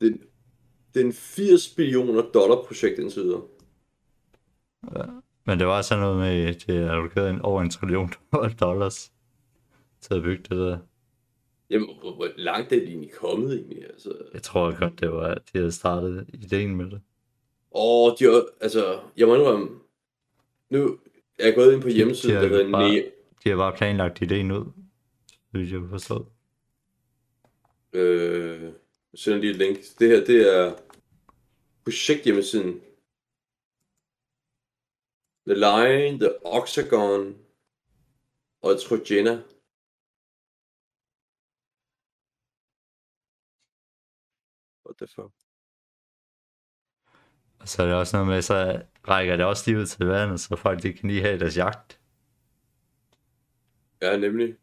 Det, 0.00 0.20
det 0.94 1.00
er 1.00 1.06
en 1.06 1.12
80 1.12 1.68
billioner 1.76 2.22
dollar 2.34 2.56
projekt 2.66 2.98
indtil 2.98 3.22
videre. 3.22 3.42
Men 5.46 5.58
det 5.58 5.66
var 5.66 5.82
sådan 5.82 6.02
noget 6.02 6.18
med, 6.18 6.44
at 6.44 6.64
de 6.66 6.72
allokerede 6.72 7.30
en, 7.30 7.40
over 7.40 7.62
en 7.62 7.70
trillion 7.70 8.12
dollars 8.60 9.12
til 10.06 10.14
at 10.14 10.22
bygge 10.22 10.42
det 10.42 10.50
der. 10.50 10.78
Jamen, 11.70 11.88
hvor, 12.00 12.14
hvor 12.14 12.28
langt 12.36 12.72
er 12.72 12.76
de 12.76 12.84
egentlig 12.86 13.12
kommet 13.12 13.52
egentlig? 13.58 13.84
Altså, 13.84 14.12
Jeg 14.34 14.42
tror 14.42 14.78
godt, 14.80 15.00
det 15.00 15.12
var, 15.12 15.26
at 15.28 15.42
de 15.52 15.58
havde 15.58 15.72
startet 15.72 16.26
ideen 16.32 16.76
med 16.76 16.90
det. 16.90 17.00
åh, 17.70 18.12
de 18.18 18.24
er, 18.24 18.42
altså, 18.60 19.00
jeg 19.16 19.26
må 19.28 19.34
indrømme, 19.34 19.80
nu 20.70 20.98
er 21.38 21.44
jeg 21.46 21.54
gået 21.54 21.72
ind 21.74 21.82
på 21.82 21.88
hjemmesiden, 21.88 22.36
de 22.36 22.40
der 22.42 22.48
har 22.48 22.56
hedder 22.56 22.70
bare- 22.72 22.92
Ne... 22.94 23.10
De 23.44 23.48
har 23.50 23.56
bare 23.56 23.76
planlagt 23.76 24.22
ideen 24.22 24.50
ud, 24.50 24.64
vidt 25.52 25.72
jeg 25.72 25.80
har 25.80 25.88
forstået. 25.88 26.26
Øh, 27.92 28.62
jeg 28.62 28.72
sender 29.14 29.38
lige 29.38 29.50
et 29.50 29.56
link. 29.56 29.78
Det 29.98 30.08
her, 30.08 30.24
det 30.24 30.56
er 30.58 30.76
projekthjemmesiden. 31.84 32.80
The 35.46 35.54
Line, 35.54 36.18
The 36.20 36.46
Oxagon 36.46 37.36
og 38.62 38.80
Trojena. 38.80 39.42
The 44.98 45.06
fuck? 45.06 45.32
Og 47.60 47.68
så 47.68 47.82
er 47.82 47.86
det 47.86 47.94
også 47.94 48.16
noget 48.16 48.28
med, 48.28 48.42
så 48.42 48.82
rækker 49.08 49.36
det 49.36 49.46
også 49.46 49.70
lige 49.70 49.80
ud 49.80 49.86
til 49.86 50.06
vandet, 50.06 50.40
så 50.40 50.56
folk 50.56 50.82
de 50.82 50.92
kan 50.92 51.08
lige 51.10 51.22
have 51.22 51.38
deres 51.38 51.56
jagt. 51.56 52.00
Ja, 54.02 54.16
nemlig. 54.16 54.56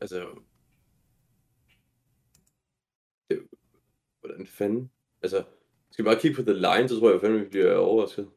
Altså... 0.00 0.40
Det, 3.30 3.48
hvordan 4.20 4.46
fanden? 4.46 4.90
Altså, 5.22 5.44
skal 5.90 6.04
vi 6.04 6.08
bare 6.08 6.20
kigge 6.20 6.36
på 6.36 6.42
The 6.42 6.54
Line, 6.54 6.88
så 6.88 6.98
tror 6.98 7.10
jeg 7.10 7.20
fandme, 7.20 7.38
vi 7.38 7.48
bliver 7.48 7.76
overrasket. 7.76 8.30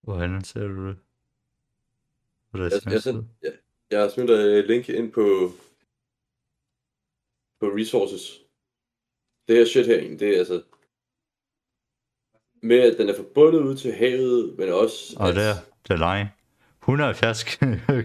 Hvordan 0.00 0.44
ser 0.44 0.68
du 0.68 0.88
det? 0.88 0.98
På 2.50 2.58
deres 2.58 2.84
Jeg, 2.84 2.92
jeg, 2.92 3.02
send, 3.02 3.24
jeg, 3.42 3.52
jeg 3.90 4.00
har 4.00 4.08
smidt 4.08 4.30
et 4.30 4.66
link 4.66 4.88
ind 4.88 5.12
på, 5.12 5.50
på 7.60 7.66
resources. 7.66 8.40
Det 9.48 9.56
her 9.56 9.64
shit 9.64 9.86
her, 9.86 10.16
det 10.18 10.34
er 10.34 10.38
altså... 10.38 10.62
Med 12.62 12.78
at 12.78 12.98
den 12.98 13.08
er 13.08 13.14
forbundet 13.14 13.60
ud 13.60 13.76
til 13.76 13.92
havet, 13.92 14.58
men 14.58 14.68
også... 14.72 15.16
Og 15.18 15.28
at, 15.28 15.34
der, 15.34 15.54
det 15.88 15.90
er 15.90 16.14
line. 16.14 16.30
170 16.82 17.44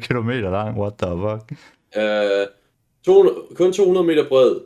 km 0.08 0.30
lang, 0.30 0.80
what 0.80 0.94
the 0.98 1.10
fuck? 1.24 1.60
Øh, 1.98 2.48
200, 3.06 3.56
kun 3.56 3.74
200 3.74 4.08
meter 4.08 4.30
bred. 4.30 4.62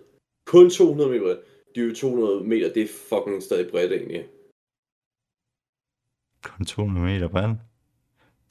Kun 0.46 0.70
200 0.70 1.10
meter 1.10 1.24
bred. 1.24 1.38
De 1.76 1.80
er 1.80 1.86
jo 1.86 1.96
200 1.96 2.44
meter, 2.44 2.74
det 2.74 2.84
er 2.84 2.88
fucking 3.10 3.44
stadig 3.44 3.72
bredt 3.72 3.92
egentlig. 3.92 4.28
Kun 6.44 6.66
200 6.66 7.06
meter 7.06 7.28
bred. 7.28 7.56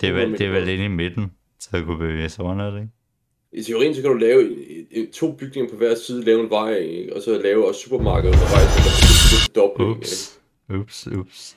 Det 0.00 0.08
er 0.08 0.12
200 0.12 0.30
vel, 0.30 0.38
det 0.38 0.46
er 0.46 0.50
vel 0.50 0.68
inde 0.68 0.84
i 0.84 0.88
midten, 0.88 1.32
så 1.58 1.68
jeg 1.72 1.84
kunne 1.84 1.98
bevæge 1.98 2.28
sig 2.28 2.44
rundt, 2.44 2.72
det 2.72 2.80
ikke? 2.80 2.95
I 3.52 3.62
teorien 3.62 3.94
så 3.94 4.02
kan 4.02 4.10
du 4.10 4.16
lave 4.16 4.56
to 5.12 5.32
bygninger 5.36 5.70
på 5.70 5.76
hver 5.76 5.94
side, 5.94 6.24
lave 6.24 6.40
en 6.40 6.50
vej, 6.50 6.74
ikke? 6.74 7.16
og 7.16 7.22
så 7.22 7.42
lave 7.42 7.68
også 7.68 7.80
supermarkeder 7.80 8.32
på 8.32 8.38
vej 8.38 8.62
til 9.30 9.50
at 9.50 9.54
doble. 9.56 9.86
Ups, 9.86 10.40
ups, 10.68 11.06
ups. 11.06 11.56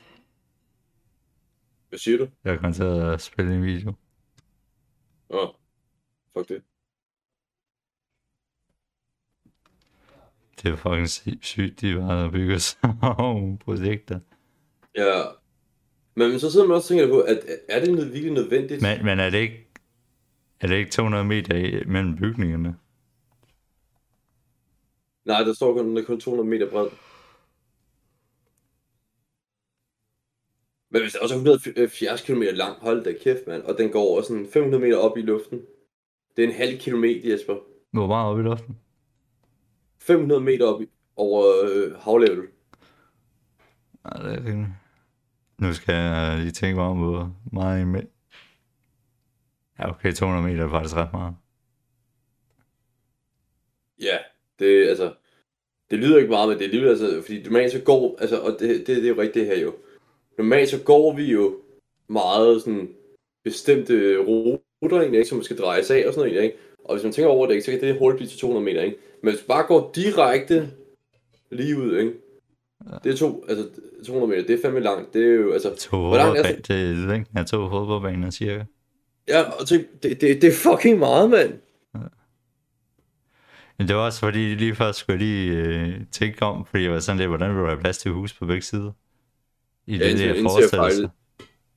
Hvad 1.89 1.99
siger 1.99 2.17
du? 2.17 2.27
Jeg 2.43 2.59
kommer 2.59 2.73
til 2.73 2.83
at 2.83 3.21
spille 3.21 3.55
en 3.55 3.65
video. 3.65 3.93
Åh, 5.29 5.39
oh, 5.43 5.49
fuck 6.37 6.49
det. 6.49 6.61
Det 10.63 10.71
er 10.71 10.75
fucking 10.75 11.09
sy- 11.09 11.41
sygt, 11.41 11.81
de 11.81 11.95
bare 11.95 12.31
bygger 12.31 12.57
sådan 12.67 13.57
projekter. 13.57 14.19
Ja. 14.97 15.21
Men 16.15 16.39
så 16.39 16.51
sidder 16.51 16.67
man 16.67 16.75
også 16.77 16.93
og 16.93 16.99
tænker 16.99 17.15
på, 17.15 17.19
at 17.21 17.39
er 17.69 17.85
det 17.85 17.97
virkelig 18.13 18.31
nødvendigt? 18.33 18.81
Men, 18.81 19.05
men 19.05 19.19
er 19.19 19.29
det 19.29 19.37
ikke 19.37 19.68
er 20.61 20.67
det 20.67 20.75
ikke 20.75 20.91
200 20.91 21.25
meter 21.25 21.85
mellem 21.85 22.15
bygningerne? 22.15 22.77
Nej, 25.25 25.43
der 25.43 25.53
står 25.53 25.73
kun, 25.73 25.89
den 25.89 25.97
er 25.97 26.03
kun 26.03 26.19
200 26.19 26.49
meter 26.49 26.69
bred. 26.69 26.87
Men 30.91 31.01
hvis 31.01 31.11
det 31.11 31.21
også 31.21 31.35
er 31.35 31.37
170 31.37 32.21
km 32.21 32.41
lang, 32.41 32.77
hold 32.77 33.03
da 33.03 33.13
kæft, 33.23 33.47
mand. 33.47 33.63
Og 33.63 33.77
den 33.77 33.91
går 33.91 34.01
over 34.01 34.21
sådan 34.21 34.47
500 34.53 34.83
meter 34.83 34.97
op 34.97 35.17
i 35.17 35.21
luften. 35.21 35.61
Det 36.37 36.43
er 36.43 36.47
en 36.47 36.55
halv 36.55 36.79
kilometer, 36.79 37.31
Jesper. 37.31 37.55
Hvor 37.91 38.07
meget 38.07 38.31
op 38.31 38.39
i 38.39 38.41
luften? 38.41 38.77
500 39.99 40.41
meter 40.41 40.65
op 40.65 40.81
i, 40.81 40.89
over 41.15 41.43
øh, 41.63 41.95
havlevel. 41.95 42.47
Nej, 44.03 44.23
det 44.23 44.33
er 44.33 44.45
rimeligt. 44.45 44.71
Nu 45.57 45.73
skal 45.73 45.95
jeg 45.95 46.37
lige 46.39 46.51
tænke 46.51 46.75
mig 46.75 46.85
om, 46.85 46.97
hvor 46.97 47.35
meget. 47.51 48.07
Ja, 49.79 49.89
okay, 49.89 50.13
200 50.13 50.47
meter 50.47 50.65
er 50.65 50.69
faktisk 50.69 50.95
ret 50.95 51.13
meget. 51.13 51.35
Ja, 54.01 54.17
det 54.59 54.87
altså... 54.87 55.13
Det 55.91 55.99
lyder 55.99 56.17
ikke 56.17 56.29
meget, 56.29 56.49
men 56.49 56.57
det 56.57 56.63
er 56.63 56.67
alligevel 56.67 56.89
altså... 56.89 57.21
Fordi 57.21 57.43
normalt 57.43 57.71
så 57.71 57.81
går... 57.81 58.17
Altså, 58.19 58.39
og 58.39 58.51
det, 58.59 58.69
det, 58.69 58.87
det 58.87 59.05
er 59.05 59.09
jo 59.09 59.21
rigtigt 59.21 59.45
her 59.45 59.59
jo. 59.59 59.73
Normalt 60.37 60.69
så 60.69 60.83
går 60.83 61.15
vi 61.15 61.31
jo 61.31 61.55
meget 62.07 62.61
sådan 62.61 62.89
bestemte 63.43 64.17
ruter 64.17 64.97
egentlig, 64.97 65.17
ikke, 65.17 65.29
som 65.29 65.37
man 65.37 65.43
skal 65.45 65.57
drejes 65.57 65.91
af 65.91 66.03
og 66.07 66.13
sådan 66.13 66.29
noget, 66.29 66.43
ikke? 66.43 66.57
Og 66.85 66.95
hvis 66.95 67.03
man 67.03 67.13
tænker 67.13 67.29
over 67.29 67.47
det, 67.47 67.53
ikke, 67.53 67.65
så 67.65 67.71
kan 67.71 67.81
det 67.81 67.99
hurtigt 67.99 68.17
blive 68.17 68.29
til 68.29 68.39
200 68.39 68.65
meter, 68.65 68.81
ikke? 68.81 68.97
Men 69.23 69.31
hvis 69.33 69.41
du 69.41 69.47
bare 69.47 69.67
går 69.67 69.91
direkte 69.95 70.69
lige 71.51 71.77
ud, 71.77 71.97
ikke? 71.97 72.13
Det 73.03 73.11
er 73.11 73.17
to, 73.17 73.45
altså 73.49 73.69
200 74.05 74.29
meter, 74.29 74.47
det 74.47 74.57
er 74.57 74.61
fandme 74.61 74.79
langt. 74.79 75.13
Det 75.13 75.25
er 75.25 75.35
jo, 75.35 75.51
altså... 75.51 75.75
To 75.75 75.97
Hvor 75.97 76.15
langt 76.15 76.39
er 76.39 76.43
fodboldbaner, 76.43 76.61
det 76.61 77.03
er 77.03 77.07
længden 77.07 77.37
af 77.37 77.45
to 77.45 77.69
fodboldbaner 77.69 78.31
cirka. 78.31 78.63
Ja, 79.29 79.41
og 79.59 79.67
tænk, 79.67 79.87
det, 80.03 80.21
det, 80.21 80.41
det 80.41 80.43
er 80.43 80.53
fucking 80.53 80.99
meget, 80.99 81.29
mand. 81.29 81.59
Men 83.77 83.87
det 83.87 83.95
var 83.95 84.01
også 84.01 84.19
fordi, 84.19 84.55
lige 84.55 84.75
først 84.75 84.99
skulle 84.99 85.13
jeg 85.19 85.27
lige 85.27 85.51
øh, 85.55 86.01
tænke 86.11 86.41
om, 86.45 86.65
fordi 86.65 86.83
jeg 86.83 86.91
var 86.91 86.99
sådan 86.99 87.17
lidt, 87.17 87.29
hvordan 87.29 87.49
vil 87.49 87.57
der 87.57 87.65
være 87.65 87.77
plads 87.79 87.97
til 87.97 88.11
hus 88.11 88.33
på 88.33 88.45
begge 88.45 88.61
sider? 88.61 88.91
I 89.87 89.97
Ja, 89.97 90.03
det 90.03 90.09
indtil, 90.09 90.27
indtil, 90.27 90.35
jeg 90.35 90.43
forestillelse. 90.51 91.01
fejl, 91.01 91.09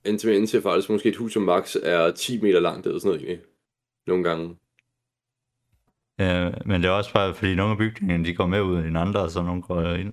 indtil 0.05 0.35
indtil 0.35 0.63
faktisk 0.63 0.91
måske 0.91 1.09
et 1.09 1.17
hus 1.17 1.33
som 1.33 1.43
max 1.43 1.77
er 1.83 2.11
10 2.13 2.41
meter 2.41 2.61
langt 2.61 2.87
eller 2.87 2.99
sådan 3.01 3.09
noget 3.09 3.23
egentlig. 3.29 3.47
Nogle 4.07 4.25
gange. 4.25 4.57
Ja, 6.19 6.51
men 6.67 6.83
det 6.83 6.89
er 6.89 6.93
også 6.93 7.13
bare, 7.13 7.35
fordi 7.35 7.55
nogle 7.55 7.73
af 7.73 7.79
bygningerne, 7.79 8.25
de 8.25 8.35
går 8.35 8.47
med 8.47 8.61
ud 8.61 8.79
end 8.79 8.99
andre, 8.99 9.21
og 9.21 9.31
så 9.31 9.43
nogle 9.43 9.63
går 9.63 9.83
ind. 9.83 10.13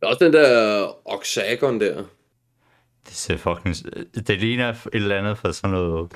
Der 0.00 0.06
er 0.06 0.06
også 0.06 0.24
den 0.24 0.32
der 0.32 0.86
Oxagon 1.04 1.80
der. 1.80 2.04
Det 3.06 3.14
ser 3.14 3.36
fucking... 3.36 3.74
Det 4.26 4.40
ligner 4.40 4.68
et 4.68 4.88
eller 4.92 5.18
andet 5.18 5.38
fra 5.38 5.52
sådan 5.52 5.70
noget... 5.76 6.12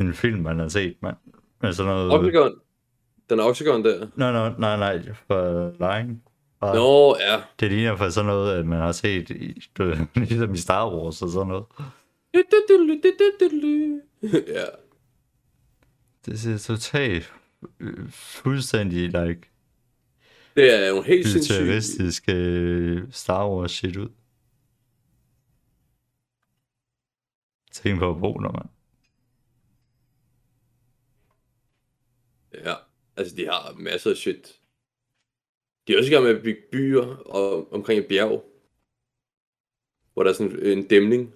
En 0.00 0.14
film, 0.14 0.40
man 0.42 0.58
har 0.58 0.68
set, 0.68 0.96
mand. 1.02 1.16
Med 1.62 1.72
sådan 1.72 1.92
noget... 1.92 2.12
Oxagon. 2.12 2.54
Den 3.30 3.40
Oxagon 3.40 3.84
der. 3.84 4.06
Nej, 4.16 4.32
nej, 4.32 4.52
nej, 4.58 4.76
nej, 4.76 5.14
for 5.26 5.70
Line. 5.70 6.20
Bare, 6.60 6.74
Nå, 6.76 7.16
ja. 7.20 7.42
Det 7.60 7.70
ligner 7.72 7.96
for 7.96 8.08
sådan 8.08 8.26
noget, 8.26 8.58
at 8.58 8.66
man 8.66 8.78
har 8.78 8.92
set 8.92 9.30
i, 9.30 9.62
du, 9.78 9.94
ligesom 10.14 10.54
i 10.54 10.56
Star 10.58 10.94
Wars 10.94 11.22
og 11.22 11.28
sådan 11.30 11.48
noget. 11.48 11.64
ja. 14.56 14.64
Det 16.26 16.40
ser 16.40 16.58
totalt 16.58 17.32
øh, 17.80 18.10
fuldstændig 18.10 19.08
like 19.08 19.40
Det 20.56 20.84
er 20.84 20.88
jo 20.88 21.02
helt 21.02 21.28
sindssygt. 21.28 21.58
futuristisk 21.58 22.24
øh, 22.28 23.02
Star 23.10 23.48
Wars 23.48 23.70
shit 23.70 23.96
ud. 23.96 24.08
Tænk 27.74 27.98
på 27.98 28.10
at 28.10 28.20
bo 28.20 28.32
der, 28.32 28.52
mand. 28.52 28.68
Ja. 32.54 32.74
Altså, 33.16 33.36
de 33.36 33.46
har 33.46 33.72
masser 33.72 34.10
af 34.10 34.16
shit. 34.16 34.60
De 35.86 35.92
er 35.92 35.98
også 35.98 36.10
i 36.10 36.14
gang 36.14 36.24
med 36.24 36.36
at 36.36 36.42
bygge 36.42 36.62
byer 36.72 37.06
og, 37.16 37.72
omkring 37.72 38.00
et 38.00 38.08
bjerg. 38.08 38.44
Hvor 40.12 40.22
der 40.22 40.30
er 40.30 40.34
sådan 40.34 40.66
en 40.66 40.88
dæmning. 40.88 41.34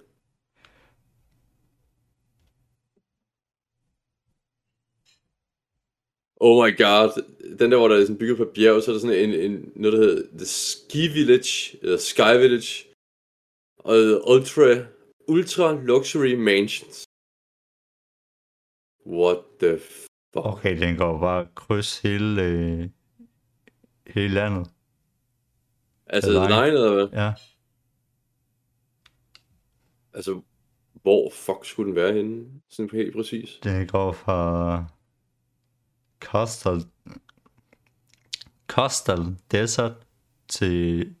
Oh 6.35 6.65
my 6.65 6.77
god. 6.77 7.23
Den 7.59 7.71
der, 7.71 7.77
hvor 7.77 7.87
der 7.87 7.95
er 7.95 8.01
sådan 8.01 8.17
bygget 8.17 8.37
på 8.37 8.43
et 8.43 8.53
bjerg, 8.53 8.83
så 8.83 8.91
er 8.91 8.93
der 8.93 8.99
sådan 8.99 9.29
en, 9.29 9.51
en 9.51 9.71
noget, 9.75 9.97
der 9.97 10.05
hedder 10.05 10.37
The 10.37 10.45
Ski 10.45 11.07
Village, 11.07 11.77
eller 11.81 11.97
Sky 11.97 12.37
Village. 12.41 12.85
Og 13.77 13.95
Ultra, 14.31 14.85
Ultra 15.29 15.71
Luxury 15.73 16.35
Mansions. 16.35 17.05
What 19.05 19.37
the 19.59 19.79
fuck? 20.33 20.45
Okay, 20.45 20.79
den 20.79 20.97
går 20.97 21.19
bare 21.19 21.47
kryds 21.55 22.01
hele, 22.01 22.41
øh, 22.43 22.89
hele 24.07 24.33
landet. 24.33 24.71
Altså, 26.07 26.31
The 26.31 26.47
Line. 26.47 26.67
eller 26.67 26.93
hvad? 26.93 27.07
Ja. 27.23 27.33
Altså, 30.13 30.41
hvor 30.93 31.31
fuck 31.33 31.65
skulle 31.65 31.87
den 31.87 31.95
være 31.95 32.13
henne? 32.13 32.61
Sådan 32.69 32.89
helt 32.93 33.15
præcis. 33.15 33.59
Den 33.63 33.87
går 33.87 34.11
fra 34.11 34.85
Coastal, 36.19 36.81
Coastal 38.67 39.19
Desert 39.51 40.07
til 40.47 41.15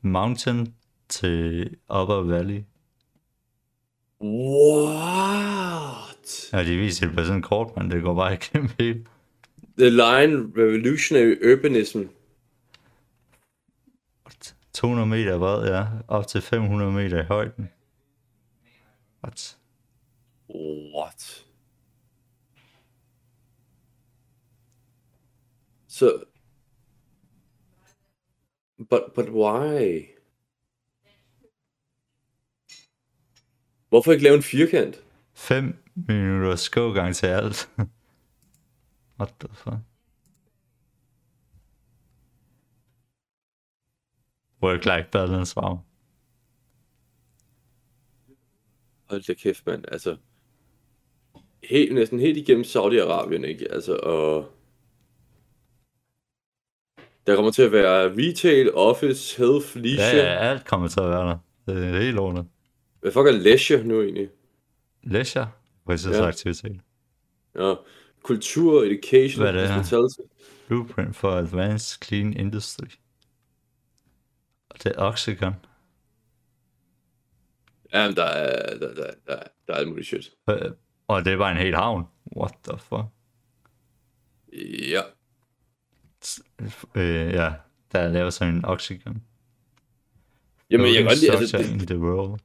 Mountain 0.00 0.74
til 1.08 1.62
Upper 2.00 2.22
Valley. 2.22 2.64
What? 4.22 5.72
Ja, 6.52 6.64
de 6.64 6.76
viser 6.76 7.06
det 7.06 7.16
på 7.16 7.22
sådan 7.22 7.36
en 7.36 7.42
kort, 7.42 7.76
men 7.76 7.90
det 7.90 8.02
går 8.02 8.14
bare 8.14 8.32
igennem 8.34 8.70
helt. 8.78 9.06
The 9.78 9.90
Line 9.90 10.52
Revolutionary 10.56 11.36
Urbanism. 11.52 12.02
200 14.72 15.06
meter 15.06 15.38
bred, 15.38 15.66
ja. 15.68 15.86
Op 16.08 16.26
til 16.26 16.42
500 16.42 16.92
meter 16.92 17.22
i 17.22 17.26
højden. 17.26 17.70
What? 19.24 19.58
What? 20.94 21.44
Så... 25.88 26.24
But, 28.90 29.02
but 29.14 29.28
why? 29.28 30.06
Hvorfor 33.92 34.12
ikke 34.12 34.24
lave 34.24 34.36
en 34.36 34.42
firkant? 34.42 35.02
5 35.34 35.76
minutter 35.94 36.68
gågang 36.72 37.16
til 37.16 37.26
alt. 37.26 37.70
What 39.18 39.34
the 39.40 39.48
fuck? 39.52 39.74
Work-life 44.62 45.10
balance, 45.10 45.56
wow. 45.56 45.78
Hold 49.10 49.22
da 49.22 49.34
kæft, 49.34 49.66
mand. 49.66 49.84
Altså, 49.88 50.16
helt, 51.64 51.94
næsten 51.94 52.20
helt 52.20 52.36
igennem 52.36 52.64
Saudi-Arabien, 52.64 53.44
ikke? 53.44 53.72
Altså, 53.72 53.96
og... 53.96 54.52
Der 57.26 57.34
kommer 57.34 57.50
til 57.50 57.62
at 57.62 57.72
være 57.72 58.14
retail, 58.16 58.74
office, 58.74 59.38
health, 59.38 59.76
leisure. 59.76 60.06
Ja, 60.06 60.32
ja, 60.32 60.50
alt 60.50 60.64
kommer 60.64 60.88
til 60.88 61.00
at 61.00 61.08
være 61.08 61.28
der. 61.28 61.38
Det 61.66 61.94
er 61.94 62.00
helt 62.00 62.18
ordentligt. 62.18 62.51
Hvad 63.02 63.12
fuck 63.12 63.26
er 63.26 63.30
leisure 63.30 63.84
nu 63.84 64.02
egentlig? 64.02 64.28
Leisure, 65.02 65.50
fritidsaktivitet. 65.86 66.80
Ja. 67.54 67.74
Kultur, 68.22 68.82
education, 68.82 69.42
Hvad 69.42 69.52
det 69.52 69.70
hospitality. 69.70 70.20
Blueprint 70.66 71.16
for 71.16 71.30
Advanced 71.30 72.04
Clean 72.04 72.32
Industry. 72.32 72.86
Og 74.68 74.84
det 74.84 74.92
er 74.96 75.02
Oxygen. 75.02 75.54
Jamen, 77.94 78.16
der 78.16 78.24
er, 78.24 78.78
der, 78.78 78.94
der, 78.94 79.10
der, 79.26 79.42
der 79.66 79.72
er 79.72 79.78
alt 79.78 79.88
muligt 79.88 80.06
shit. 80.06 80.30
Øh, 80.50 80.70
Og 81.08 81.24
det 81.24 81.38
bare 81.38 81.52
en 81.52 81.58
hel 81.58 81.74
havn. 81.74 82.04
What 82.36 82.54
the 82.68 82.78
fuck? 82.78 83.04
Ja. 84.92 85.02
Øh, 86.94 87.32
ja, 87.32 87.52
der 87.92 87.98
er 87.98 88.08
lavet 88.08 88.32
sådan 88.32 88.54
en 88.54 88.64
Oxygen. 88.64 89.24
Jamen, 90.70 90.86
jeg 90.86 90.94
kan 90.94 91.04
godt 91.04 91.20
lide, 91.20 91.32
altså, 91.32 91.58
det, 91.58 91.70
in 91.70 91.86
the 91.86 91.98
world. 91.98 92.40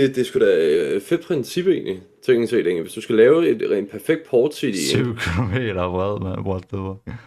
Det, 0.00 0.14
det 0.16 0.20
er 0.20 0.24
sgu 0.24 0.38
da 0.38 0.50
et 0.96 1.02
fedt 1.02 1.26
princip 1.26 1.66
egentlig, 1.66 2.02
teknisk 2.22 2.50
set, 2.50 2.66
egentlig. 2.66 2.82
Hvis 2.82 2.94
du 2.94 3.00
skal 3.00 3.16
lave 3.16 3.48
et, 3.48 3.78
en 3.78 3.86
perfekt 3.86 4.26
port 4.28 4.62
ikke, 4.62 4.78
7 4.78 5.14
km 5.16 5.52
bred, 5.76 6.20
man. 6.20 6.38
What 6.46 6.62
the 6.62 6.78
fuck? 6.78 7.18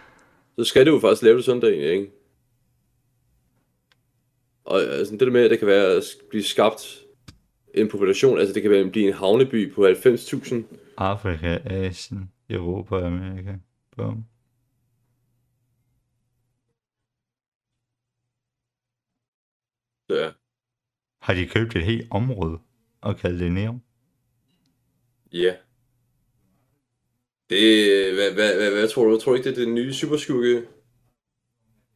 så 0.57 0.63
skal 0.63 0.85
du 0.85 0.91
jo 0.93 0.99
faktisk 0.99 1.23
lave 1.23 1.37
det 1.37 1.45
sådan 1.45 1.61
der 1.61 1.67
egentlig, 1.67 1.91
ikke? 1.91 2.11
Og 4.65 4.81
altså, 4.81 5.11
det 5.11 5.19
der 5.19 5.31
med, 5.31 5.43
at 5.43 5.51
det 5.51 5.59
kan 5.59 5.67
være 5.67 5.95
at 5.95 6.03
blive 6.29 6.43
skabt 6.43 7.03
en 7.73 7.89
population, 7.89 8.37
altså 8.39 8.53
det 8.53 8.61
kan 8.61 8.71
være, 8.71 8.89
blive 8.89 9.07
en 9.07 9.13
havneby 9.13 9.73
på 9.73 9.87
90.000. 9.87 10.55
Afrika, 10.97 11.57
Asien, 11.65 12.31
Europa, 12.49 13.05
Amerika. 13.05 13.53
Bum. 13.97 14.25
Så 20.09 20.15
ja. 20.15 20.29
Har 21.23 21.33
de 21.33 21.47
købt 21.47 21.75
et 21.75 21.85
helt 21.85 22.07
område 22.11 22.59
og 23.01 23.17
kaldt 23.17 23.39
det 23.39 23.51
Neum? 23.51 23.81
Ja. 25.31 25.55
Det, 27.49 28.13
hvad, 28.13 28.33
hvad, 28.33 28.55
hvad, 28.55 28.71
hvad 28.71 28.89
tror 28.89 29.05
du? 29.05 29.19
Tror 29.19 29.31
du 29.31 29.35
ikke, 29.35 29.49
det 29.49 29.57
er 29.57 29.65
det 29.65 29.73
nye 29.73 29.93
superskugge 29.93 30.67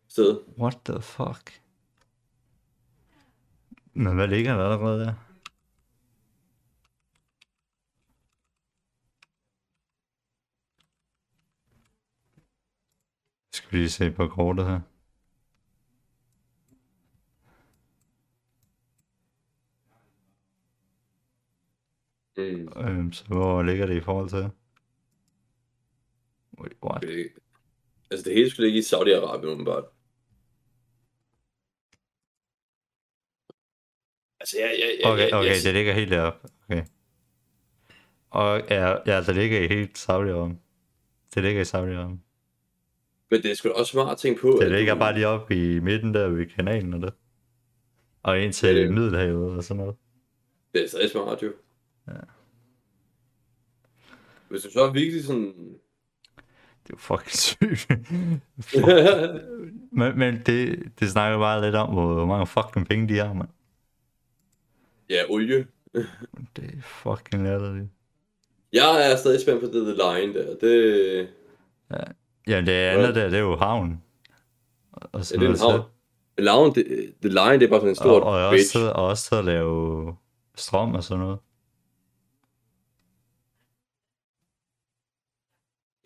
sted? 0.09 0.39
What 0.59 0.78
the 0.86 1.01
fuck? 1.01 1.61
Men 3.93 4.15
hvad 4.15 4.28
ligger 4.28 4.57
der 4.57 4.63
allerede 4.63 5.05
der? 5.05 5.13
Skal 13.51 13.71
vi 13.71 13.78
lige 13.78 13.89
se 13.89 14.11
på 14.11 14.28
kortet 14.28 14.65
her. 14.65 14.97
Mm. 22.38 22.70
Øhm, 22.78 23.14
så 23.14 23.26
hvor 23.28 23.64
ligger 23.64 23.86
det 23.86 23.96
i 23.98 24.02
forhold 24.02 24.30
til? 24.30 24.50
Wait, 26.62 26.74
what? 26.84 27.02
Det, 27.02 27.28
altså 28.12 28.30
det 28.30 28.34
hele 28.34 28.50
skulle 28.50 28.68
ligge 28.68 28.80
i 28.80 28.82
Saudi-Arabien, 28.82 29.46
åbenbart. 29.46 29.84
Altså, 34.40 34.58
jeg, 34.60 34.76
jeg, 34.80 34.98
jeg, 35.04 35.12
Okay, 35.12 35.24
jeg, 35.30 35.34
okay, 35.34 35.48
jeg, 35.48 35.56
det 35.64 35.74
ligger 35.74 35.94
helt 35.94 36.12
deroppe. 36.12 36.48
Okay. 36.70 36.84
Og 38.30 38.62
ja, 38.70 38.96
ja 39.14 39.22
det 39.22 39.36
ligger 39.36 39.60
i 39.60 39.68
helt 39.68 39.98
saudi 39.98 40.56
Det 41.36 41.44
ligger 41.44 41.62
i 41.62 41.66
saudi 41.66 41.96
Men 41.96 43.42
det 43.44 43.46
er 43.46 43.56
sgu 43.56 43.70
også 43.70 43.92
smart 43.92 44.12
at 44.12 44.18
tænke 44.18 44.42
på. 44.42 44.58
Det 44.62 44.72
ligger 44.72 44.94
du- 44.94 45.00
bare 45.00 45.14
lige 45.14 45.28
oppe 45.28 45.56
i 45.76 45.80
midten 45.80 46.14
der 46.14 46.28
ved 46.28 46.46
kanalen 46.46 46.94
og 46.94 47.02
det. 47.02 47.14
Og 48.24 48.40
ind 48.42 48.54
til 48.54 48.76
det- 48.76 48.94
Middelhavet 48.94 49.58
og 49.58 49.64
sådan 49.64 49.78
noget. 49.84 49.96
Det 50.74 50.84
er 50.84 50.88
stadig 50.88 51.10
smart, 51.10 51.44
jo. 51.44 51.54
Ja. 52.08 52.14
Hvis 54.49 54.62
du 54.62 54.72
så 54.72 54.82
er 54.82 54.91
virkelig 54.91 55.26
sådan... 55.26 55.53
Det 56.84 56.93
er 56.93 56.97
jo 56.97 56.97
fucking 56.97 57.32
sygt. 57.32 57.88
Fuck. 58.62 58.88
men 59.99 60.20
men 60.20 60.41
det, 60.45 60.84
det 60.99 61.10
snakker 61.10 61.39
bare 61.39 61.62
lidt 61.62 61.76
om, 61.76 61.93
hvor 61.93 62.26
mange 62.26 62.47
fucking 62.47 62.88
penge 62.88 63.08
de 63.08 63.18
har, 63.18 63.34
mand. 63.34 63.49
ja, 65.10 65.22
olie. 65.30 65.68
Det 66.55 66.64
er 66.64 66.82
fucking 66.82 67.43
latterligt. 67.43 67.89
Jeg 68.74 69.12
er 69.12 69.16
stadig 69.16 69.41
spændt 69.41 69.62
på 69.62 69.66
det 69.66 69.95
The 69.95 70.20
Line 70.20 70.34
der. 70.34 70.55
Det, 70.55 71.30
Ja, 72.47 72.62
det 72.62 72.70
andet 72.70 73.16
der, 73.16 73.30
det 73.30 73.38
er 73.38 73.43
jo 73.43 73.55
havn. 73.55 74.03
Og 74.91 75.10
ja, 75.14 75.24
sådan 75.24 75.41
det 75.41 75.47
er 75.49 75.53
en 75.53 75.60
havn. 75.60 75.82
Lavn, 76.38 76.76
det, 76.76 77.14
The 77.22 77.30
Line, 77.30 77.53
det 77.53 77.64
er 77.64 77.68
bare 77.70 77.80
sådan 77.80 77.89
en 77.89 77.95
stor 77.95 78.20
og, 78.20 78.34
og, 78.34 78.47
også, 78.47 78.91
og 78.95 79.05
også 79.08 79.36
at 79.39 79.45
lave 79.45 80.16
strøm 80.55 80.95
og 80.95 81.03
sådan 81.03 81.24
noget. 81.24 81.39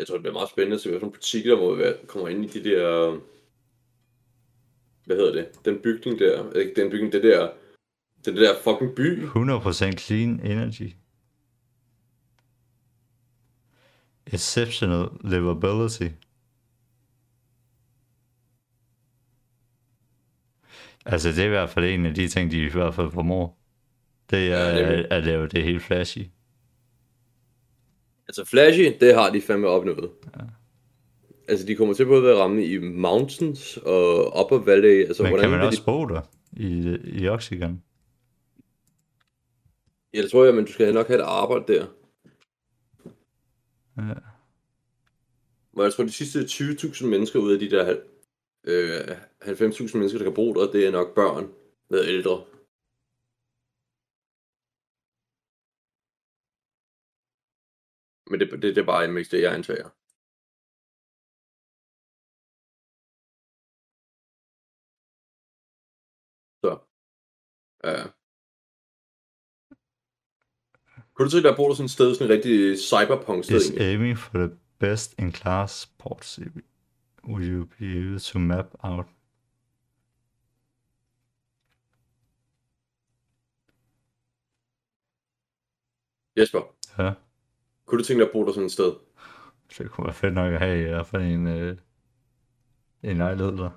Jeg 0.01 0.07
tror, 0.07 0.15
det 0.15 0.21
bliver 0.21 0.33
meget 0.33 0.49
spændende 0.49 0.75
at 0.75 0.81
se, 0.81 0.89
nogle 0.89 1.11
butikker, 1.11 1.55
der 1.55 1.61
må 1.61 1.75
være, 1.75 1.95
kommer 2.07 2.27
ind 2.29 2.45
i 2.45 2.47
de 2.59 2.69
der... 2.69 3.19
Hvad 5.05 5.15
hedder 5.15 5.31
det? 5.33 5.65
Den 5.65 5.79
bygning 5.83 6.19
der. 6.19 6.51
Ikke 6.53 6.81
den 6.81 6.91
bygning, 6.91 7.13
det 7.13 7.23
der... 7.23 7.51
Den 8.25 8.35
der 8.35 8.55
fucking 8.63 8.95
by. 8.95 9.23
100% 9.25 9.91
clean 9.97 10.39
energy. 10.45 10.93
Exceptional 14.27 15.07
livability. 15.23 16.07
Altså, 21.05 21.29
det 21.29 21.39
er 21.39 21.45
i 21.45 21.49
hvert 21.49 21.69
fald 21.69 21.85
en 21.85 22.05
af 22.05 22.13
de 22.13 22.27
ting, 22.27 22.51
de 22.51 22.65
i 22.65 22.69
hvert 22.69 22.95
fald 22.95 23.11
formår. 23.11 23.57
Det 24.29 24.53
er 24.53 24.69
Ja, 24.69 24.85
nemlig. 24.85 25.11
at 25.11 25.23
lave 25.23 25.47
det 25.47 25.63
helt 25.63 25.81
flashy. 25.81 26.21
Altså 28.31 28.45
flashy, 28.45 28.93
det 28.99 29.13
har 29.13 29.29
de 29.29 29.41
fandme 29.41 29.67
opnået. 29.67 30.09
Ja. 30.35 30.43
altså 31.47 31.65
de 31.65 31.75
kommer 31.75 31.93
til 31.93 32.05
både 32.05 32.31
at 32.31 32.37
ramme 32.37 32.65
i 32.65 32.77
mountains 32.77 33.77
og 33.77 34.43
upper 34.43 34.65
valley. 34.65 35.05
Altså, 35.05 35.23
Men 35.23 35.29
hvordan 35.29 35.49
kan 35.49 35.57
man 35.57 35.67
også 35.67 35.79
de... 35.79 35.85
bo 35.85 36.05
der 36.05 36.21
i, 36.53 36.97
i 37.03 37.27
Oxygen? 37.27 37.83
Ja, 40.13 40.21
det 40.21 40.31
tror 40.31 40.45
jeg, 40.45 40.55
men 40.55 40.65
du 40.65 40.71
skal 40.71 40.93
nok 40.93 41.07
have 41.07 41.19
et 41.19 41.23
arbejde 41.23 41.73
der. 41.73 41.85
Ja. 43.97 44.13
Men 45.73 45.83
jeg 45.83 45.93
tror, 45.93 46.03
de 46.03 46.11
sidste 46.11 46.39
20.000 46.39 47.05
mennesker 47.05 47.39
ud 47.39 47.53
af 47.53 47.59
de 47.59 47.69
der 47.69 47.95
øh, 48.63 48.99
90.000 49.41 49.97
mennesker, 49.97 50.17
der 50.19 50.25
kan 50.25 50.33
bo 50.33 50.53
der, 50.53 50.71
det 50.71 50.87
er 50.87 50.91
nok 50.91 51.15
børn 51.15 51.47
med 51.89 52.07
ældre. 52.07 52.41
Men 58.31 58.39
det, 58.39 58.51
det, 58.51 58.61
det 58.61 58.77
er 58.77 58.85
bare 58.85 59.07
mest 59.07 59.31
det, 59.31 59.41
jeg 59.41 59.53
antager. 59.53 59.89
Så. 66.63 66.77
Ja. 67.83 68.03
Kunne 71.13 71.25
du 71.25 71.31
tænke 71.31 71.43
dig 71.43 71.51
at 71.51 71.57
bo 71.57 71.67
der 71.67 71.73
sådan 71.73 71.85
et 71.85 71.91
sted, 71.91 72.15
sådan 72.15 72.27
et 72.27 72.35
rigtig 72.35 72.79
cyberpunk 72.79 73.43
sted? 73.43 73.57
Is 73.57 73.71
aiming 73.71 74.17
for 74.17 74.37
the 74.37 74.49
best 74.79 75.19
in 75.19 75.31
class 75.31 75.85
ports 75.85 76.39
will 77.23 77.51
you 77.51 77.65
be 77.65 77.85
able 77.97 78.19
to 78.19 78.39
map 78.39 78.67
out? 78.83 79.05
Jesper, 86.37 86.61
Ja, 86.97 87.13
kunne 87.91 87.99
du 87.99 88.03
tænke 88.05 88.21
dig 88.21 88.27
at 88.27 88.33
bo 88.33 88.45
der 88.45 88.51
sådan 88.51 88.65
et 88.65 88.71
sted? 88.71 88.91
det 89.77 89.91
kunne 89.91 90.05
være 90.05 90.13
fedt 90.13 90.33
nok 90.33 90.53
at 90.53 90.59
have 90.59 90.79
i 90.79 90.83
hvert 90.87 91.07
fald 91.07 91.21
en, 91.23 91.47
øh, 91.47 91.75
en 93.03 93.17
lejlighed 93.17 93.57
der. 93.57 93.69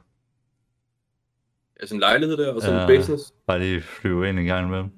Altså 1.81 1.95
en 1.95 2.01
lejlighed 2.01 2.37
der, 2.37 2.53
og 2.53 2.63
så 2.63 2.73
Ja. 2.73 2.87
en 2.89 2.99
business? 2.99 3.35
Bare 3.47 3.59
lige 3.59 3.81
flyve 3.81 4.29
ind 4.29 4.39
en 4.39 4.45
gang 4.45 4.67
imellem. 4.69 4.89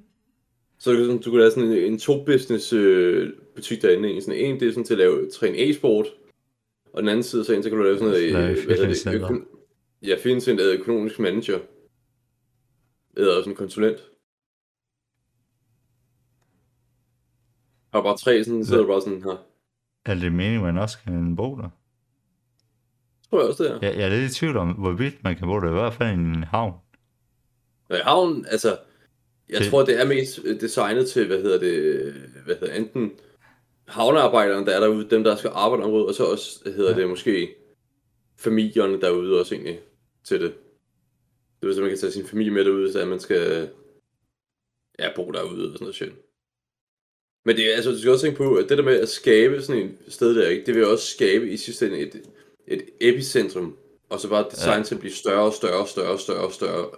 Så 0.79 0.93
du, 0.93 1.07
kan- 1.07 1.19
du 1.23 1.31
kunne 1.31 1.41
have 1.43 1.51
sådan 1.51 1.69
en, 1.71 1.93
en 1.93 1.99
to-business 1.99 2.73
øh, 2.73 3.33
butik 3.55 3.83
derinde. 3.83 4.11
En, 4.11 4.23
sådan 4.23 4.41
en, 4.41 4.61
det 4.61 4.69
er 4.69 4.73
sådan 4.73 4.85
til 4.85 4.95
at 4.95 4.99
lave, 4.99 5.31
træne 5.31 5.57
e-sport. 5.71 6.07
Og 6.93 7.03
den 7.03 7.09
anden 7.09 7.23
side, 7.23 7.45
så, 7.45 7.53
en, 7.55 7.63
så 7.63 7.69
kan 7.69 7.79
du 7.79 7.85
lave 7.85 7.99
sådan 7.99 8.09
noget, 8.13 8.33
Lave 8.33 8.45
øh, 8.49 8.55
hvad 8.67 8.77
det, 8.77 8.79
fitnesscenter. 8.79 9.29
øko- 9.31 9.45
ja, 10.03 10.17
øh, 10.69 10.81
økonomisk 10.81 11.19
manager. 11.19 11.59
Eller 13.17 13.35
sådan 13.35 13.53
en 13.53 13.57
konsulent. 13.57 13.99
Har 17.97 18.03
bare 18.03 18.17
tre 18.17 18.45
sådan, 18.45 18.65
så 18.65 18.75
er 18.77 18.81
du 18.81 18.87
bare 18.87 19.01
sådan 19.03 19.23
her. 19.23 19.37
Er 20.07 20.15
det 20.15 20.33
meningen, 20.33 20.63
man 20.63 20.79
også 20.79 20.99
kan 21.05 21.37
bo 21.37 21.57
der? 21.57 21.69
Tror 23.31 23.41
jeg 23.41 23.49
også, 23.49 23.65
det 23.65 23.71
er. 23.73 23.79
Jeg, 23.83 23.97
jeg 23.99 24.05
er 24.05 24.09
lidt 24.21 24.31
i 24.33 24.35
tvivl 24.35 24.57
om, 24.57 24.69
hvorvidt 24.73 25.25
man 25.25 25.37
kan 25.37 25.47
bo 25.49 25.61
der. 25.61 25.69
I 25.71 25.73
hvert 25.73 25.93
fald 25.95 26.09
i 26.11 26.13
en 26.13 26.45
havn. 26.45 26.73
I 27.91 27.95
havnen, 28.03 28.47
altså, 28.51 28.79
jeg 29.49 29.61
Det- 29.61 29.71
tror, 29.71 29.85
det 29.85 30.01
er 30.01 30.07
mest 30.07 30.41
designet 30.61 31.09
til, 31.09 31.27
hvad 31.27 31.43
hedder 31.43 31.59
det, 31.59 32.13
hvad 32.45 32.57
hedder 32.61 32.75
enten 32.75 33.13
havnearbejderne, 33.89 34.67
der 34.67 34.77
er 34.77 34.81
derude, 34.81 35.11
dem, 35.11 35.25
der 35.25 35.37
skal 35.37 35.51
arbejde 35.55 35.83
om 35.83 35.89
området, 35.89 36.09
og 36.09 36.15
så 36.15 36.25
også, 36.25 36.63
hedder 36.67 36.91
Ja. 36.91 36.97
ja. 36.97 37.01
det, 37.03 37.09
måske 37.11 37.55
familierne 38.39 39.01
derude 39.01 39.41
også 39.41 39.55
egentlig 39.55 39.81
til 40.25 40.41
det. 40.41 40.55
Det 41.61 41.67
vil 41.67 41.75
sige, 41.75 41.83
man 41.83 41.91
kan 41.91 41.99
tage 41.99 42.13
sin 42.13 42.27
familie 42.27 42.53
med 42.53 42.65
derude, 42.65 42.93
så 42.93 43.01
at 43.01 43.09
man 43.09 43.21
skal 43.21 43.71
ja, 44.99 45.09
bo 45.17 45.31
derude 45.31 45.65
og 45.67 45.73
sådan 45.73 45.79
noget 45.81 45.95
shit. 45.95 46.13
Men 47.47 47.57
det 47.57 47.73
er, 47.73 47.77
altså, 47.77 47.91
du 47.91 47.99
skal 47.99 48.11
også 48.13 48.25
tænke 48.27 48.37
på, 48.39 48.55
at 48.55 48.69
det 48.69 48.79
der 48.79 48.85
med 48.85 49.01
at 49.01 49.09
skabe 49.09 49.63
sådan 49.63 49.83
et 49.83 50.13
sted 50.13 50.35
der, 50.35 50.49
ikke, 50.49 50.67
det 50.67 50.75
vil 50.75 50.87
også 50.87 51.07
skabe 51.07 51.51
i 51.51 51.57
sidste 51.57 51.87
ende 51.87 51.99
et, 51.99 52.23
et 52.67 52.85
epicentrum, 53.01 53.77
og 54.11 54.21
så 54.21 54.29
bare 54.29 54.47
design 54.51 54.79
Ja. 54.79 54.83
til 54.85 54.95
at 54.95 55.01
blive 55.01 55.13
større 55.13 55.45
og 55.47 55.53
større 55.53 55.81
og 55.83 55.89
større 55.89 56.13
og 56.13 56.21
større 56.21 56.47
og 56.47 56.53
større 56.53 56.91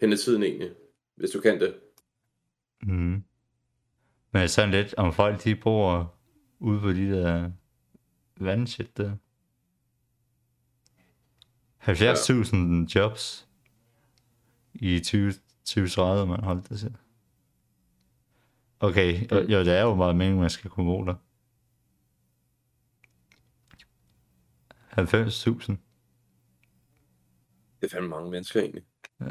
hen 0.00 0.12
i 0.12 0.16
tiden 0.16 0.42
egentlig, 0.42 0.70
hvis 1.16 1.30
du 1.30 1.40
kan 1.40 1.60
det. 1.60 1.74
Mm. 2.82 3.22
Men 4.32 4.48
sådan 4.48 4.70
lidt, 4.70 4.94
om 4.96 5.12
folk 5.12 5.44
de 5.44 5.56
bor 5.56 6.14
ude 6.60 6.80
på 6.80 6.92
de 6.92 7.10
der 7.10 7.50
vandshit 8.40 8.96
der. 8.96 9.12
70.000 11.82 12.86
jobs 12.94 13.46
i 14.74 15.00
20, 15.00 15.32
2030, 15.64 16.26
man 16.26 16.40
holdt 16.40 16.68
det 16.68 16.78
til. 16.78 16.96
Okay, 18.80 19.30
jo, 19.30 19.60
det 19.60 19.68
er 19.68 19.82
jo 19.82 19.94
bare 19.94 20.14
meningen, 20.14 20.40
man 20.40 20.50
skal 20.50 20.70
kunne 20.70 21.06
der. 21.06 21.14
90.000. 24.98 25.76
Det 27.80 27.86
er 27.86 27.88
fandme 27.88 28.08
mange 28.08 28.30
mennesker 28.30 28.60
egentlig. 28.60 28.84
Ja. 29.20 29.26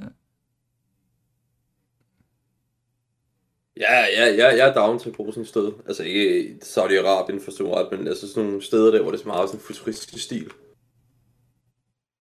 Ja, 3.77 4.05
ja, 4.17 4.25
ja, 4.25 4.47
jeg 4.55 4.69
er 4.69 4.73
down 4.73 4.99
til 4.99 5.09
at 5.09 5.15
bo 5.15 5.31
sådan 5.31 5.41
et 5.41 5.47
sted. 5.47 5.73
Altså 5.85 6.03
ikke 6.03 6.59
Saudi-Arabien 6.63 7.45
for 7.45 7.51
stor 7.51 7.75
ret, 7.77 7.99
men 7.99 8.07
altså 8.07 8.33
sådan 8.33 8.49
nogle 8.49 8.61
steder 8.61 8.91
der, 8.91 9.01
hvor 9.01 9.11
det 9.11 9.21
er 9.21 9.27
meget 9.27 9.49
sådan 9.49 9.65
futuristisk 9.65 10.23
stil. 10.23 10.51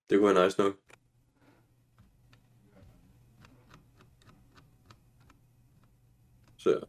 Det 0.10 0.20
kunne 0.20 0.36
være 0.36 0.46
nice 0.46 0.60
nok. 0.60 0.74
Så 6.58 6.86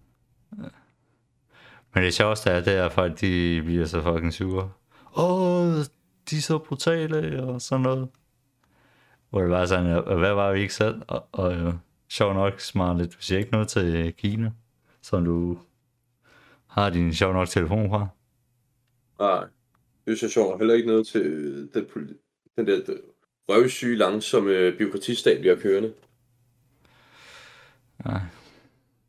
Men 1.94 2.04
det 2.04 2.14
sjoveste 2.14 2.50
er, 2.50 2.60
det 2.60 2.72
er, 2.72 2.84
at 2.84 2.92
folk 2.92 3.20
de 3.20 3.62
bliver 3.64 3.84
så 3.86 4.02
fucking 4.02 4.34
sure. 4.34 4.70
Åh, 5.16 5.74
de 6.30 6.36
er 6.36 6.40
så 6.40 6.58
brutale 6.58 7.42
og 7.42 7.60
sådan 7.62 7.82
noget. 7.82 8.08
Hvor 9.30 9.40
det 9.40 9.50
var 9.50 9.66
sådan, 9.66 10.02
hvad 10.18 10.32
var 10.32 10.52
vi 10.52 10.60
ikke 10.60 10.74
selv? 10.74 11.02
Og, 11.06 11.28
og 11.32 11.54
øh, 11.54 11.74
sjov 12.08 12.34
nok, 12.34 12.60
smart 12.60 12.96
lidt, 12.98 13.12
du 13.12 13.16
siger 13.20 13.38
ikke 13.38 13.52
noget 13.52 13.68
til 13.68 14.14
Kina, 14.16 14.50
som 15.02 15.24
du 15.24 15.58
har 16.66 16.90
din 16.90 17.14
sjov 17.14 17.32
nok 17.32 17.48
telefon 17.48 17.90
fra. 17.90 18.08
nej, 19.18 19.44
det 20.06 20.22
er 20.22 20.28
sjovt. 20.28 20.58
Heller 20.58 20.74
ikke 20.74 20.88
noget 20.88 21.06
til 21.06 21.22
den, 21.74 21.86
den 22.56 22.66
der 22.66 22.80
øh, 22.88 22.96
røvsyge, 23.48 23.96
langsomme 23.96 24.50
øh, 24.50 24.78
byråkratistat, 24.78 25.42
vi 25.42 25.48
har 25.48 25.56
kørende. 25.56 25.92
Nej. 28.04 28.20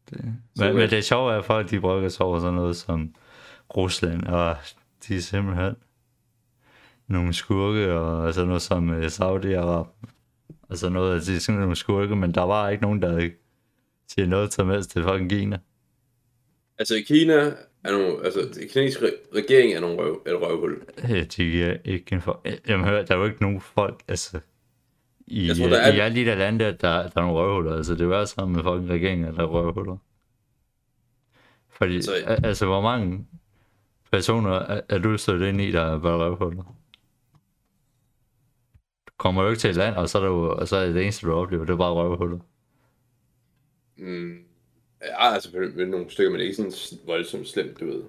Det. 0.09 0.25
Men, 0.57 0.75
men 0.75 0.89
det 0.89 1.03
sjove 1.05 1.33
er, 1.33 1.37
at 1.37 1.45
folk 1.45 1.69
de 1.69 1.79
brokker 1.79 2.09
sig 2.09 2.25
over 2.25 2.39
sådan 2.39 2.53
noget 2.53 2.75
som 2.75 3.15
Rusland, 3.77 4.23
og 4.23 4.55
de 5.07 5.15
er 5.15 5.21
simpelthen 5.21 5.75
nogle 7.07 7.33
skurke, 7.33 7.93
og 7.93 8.33
sådan 8.33 8.47
noget 8.47 8.61
som 8.61 8.89
øh, 8.89 9.05
Saudi-Arab. 9.05 9.87
Altså 10.69 10.89
noget, 10.89 11.21
at 11.21 11.27
de 11.27 11.35
er 11.35 11.39
sådan 11.39 11.61
nogle 11.61 11.75
skurke, 11.75 12.15
men 12.15 12.33
der 12.33 12.41
var 12.41 12.69
ikke 12.69 12.83
nogen, 12.83 13.01
der 13.01 13.29
siger 14.07 14.27
noget 14.27 14.51
til 14.51 14.65
helst 14.65 14.91
til 14.91 15.03
fucking 15.03 15.29
Kina. 15.29 15.59
Altså 16.79 16.95
i 16.95 17.01
Kina 17.01 17.33
er 17.83 17.91
nogle, 17.91 18.25
altså 18.25 18.39
den 18.39 18.69
kinesiske 18.69 19.05
re- 19.05 19.35
regering 19.35 19.73
er 19.73 19.79
nogle 19.79 19.97
røv, 19.97 20.21
et 20.27 20.41
røvhul. 20.41 20.81
Øh, 21.03 21.25
De 21.37 21.63
er 21.63 21.77
ikke 21.85 22.13
en 22.13 22.21
for... 22.21 22.45
Jamen 22.67 22.85
hør, 22.85 23.05
der 23.05 23.13
er 23.13 23.19
jo 23.19 23.25
ikke 23.25 23.41
nogen 23.41 23.61
folk, 23.61 24.03
altså... 24.07 24.39
I, 25.29 25.47
Jeg 25.47 25.57
tror, 25.57 25.67
der 25.67 25.77
er- 25.77 25.93
i 25.93 25.99
alle 25.99 26.19
de 26.19 26.25
der 26.25 26.35
lande, 26.35 26.65
der, 26.65 26.71
der, 26.77 26.89
er 26.89 27.09
nogle 27.21 27.33
røvhuller. 27.33 27.75
Altså, 27.75 27.95
det 27.95 28.01
er 28.01 28.13
alle 28.15 28.27
sammen 28.27 28.55
med 28.55 28.63
fucking 28.63 28.89
regeringer, 28.89 29.31
der 29.31 29.41
er 29.43 29.47
røvhuller. 29.47 29.97
Fordi, 31.69 31.95
Altså- 31.95 32.13
altså, 32.43 32.65
hvor 32.65 32.81
mange 32.81 33.27
personer 34.11 34.51
er, 34.51 34.81
er 34.89 34.97
du 34.97 35.17
stødt 35.17 35.41
ind 35.41 35.61
i, 35.61 35.71
der 35.71 35.81
er 35.81 35.99
bare 35.99 36.17
røvhuller? 36.17 36.63
Du 39.07 39.13
kommer 39.17 39.43
jo 39.43 39.49
ikke 39.49 39.59
til 39.59 39.69
et 39.69 39.75
land, 39.75 39.95
og 39.95 40.09
så 40.09 40.17
er, 40.17 40.21
der 40.21 40.29
jo, 40.29 40.55
og 40.55 40.67
så 40.67 40.75
er 40.77 40.87
det 40.93 41.03
eneste, 41.03 41.25
du 41.27 41.33
oplever, 41.33 41.65
det 41.65 41.73
er 41.73 41.77
bare 41.77 41.93
røvhuller. 41.93 42.39
Mm. 43.97 44.37
Ja, 45.01 45.33
altså 45.33 45.49
med, 45.75 45.85
nogle 45.85 46.09
stykker, 46.11 46.31
men 46.31 46.41
ikke 46.41 46.55
sådan 46.55 46.71
voldsomt 47.05 47.47
slemt, 47.47 47.79
du 47.79 47.85
ved. 47.85 48.03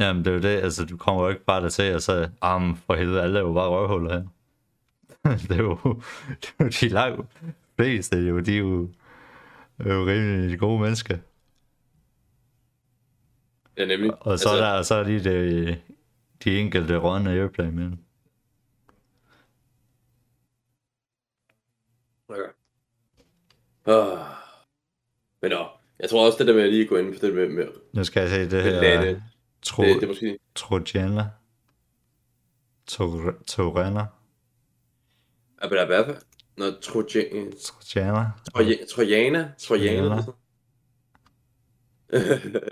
Jamen, 0.00 0.24
det 0.24 0.30
er 0.30 0.34
jo 0.34 0.40
det, 0.42 0.62
altså, 0.62 0.84
du 0.84 0.96
kommer 0.96 1.22
jo 1.22 1.28
ikke 1.28 1.44
bare 1.44 1.62
der 1.62 1.68
til, 1.68 1.94
og 1.94 2.02
så, 2.02 2.28
ah, 2.42 2.76
for 2.86 2.94
helvede, 2.94 3.22
alle 3.22 3.38
er 3.38 3.42
jo 3.42 3.52
bare 3.52 3.68
røvhuller 3.68 4.12
her. 4.12 4.24
det 5.48 5.50
er 5.50 5.56
jo, 5.62 5.78
det 6.28 6.54
er 6.58 6.64
jo 6.64 6.68
de 6.80 6.88
langt 6.88 7.30
fleste, 7.76 8.16
er 8.16 8.20
jo, 8.20 8.40
de 8.40 8.54
er 8.54 8.58
jo, 8.58 8.88
er 9.78 9.94
jo 9.94 10.06
rimelig 10.06 10.58
gode 10.58 10.80
mennesker. 10.80 11.18
Ja, 13.76 13.84
nemlig. 13.84 14.14
Og 14.14 14.38
så, 14.38 14.48
altså, 14.48 14.48
er 14.50 14.56
der, 14.56 14.78
og 14.78 14.84
så 14.84 14.94
er 14.94 15.02
lige 15.04 15.24
det, 15.24 15.82
de 16.44 16.58
enkelte 16.58 16.96
rådne 16.96 17.30
airplane 17.30 17.72
med. 17.72 17.92
Okay. 22.28 22.52
Ah. 23.86 24.18
Men 25.42 25.50
nå, 25.50 25.66
jeg 25.98 26.10
tror 26.10 26.26
også 26.26 26.38
det 26.38 26.46
der 26.46 26.54
med 26.54 26.62
at 26.62 26.70
lige 26.70 26.86
gå 26.86 26.96
ind 26.96 27.12
på 27.20 27.26
det 27.26 27.34
med, 27.34 27.48
med 27.48 27.68
Nu 27.92 28.04
skal 28.04 28.20
jeg 28.20 28.30
se 28.30 28.56
det 28.56 28.62
her. 28.62 28.80
lande, 28.80 29.22
Tro, 29.62 29.82
det, 29.82 29.94
det 29.96 30.02
er 30.02 30.06
måske... 30.06 30.38
Trojana. 30.54 31.22
Tor- 32.86 33.44
Torana. 33.46 34.00
Ja, 34.00 34.00
men 34.00 34.00
der 34.00 34.00
er 34.00 34.00
i 34.00 34.06
hvert 34.06 34.10
fald... 35.50 35.51
Nå, 36.56 36.70
Trojan... 36.82 37.52
Trojana. 37.62 38.30
Troja- 38.54 38.86
Trojana? 38.94 39.52
Trojana? 39.58 40.22
Trojana. 40.22 40.32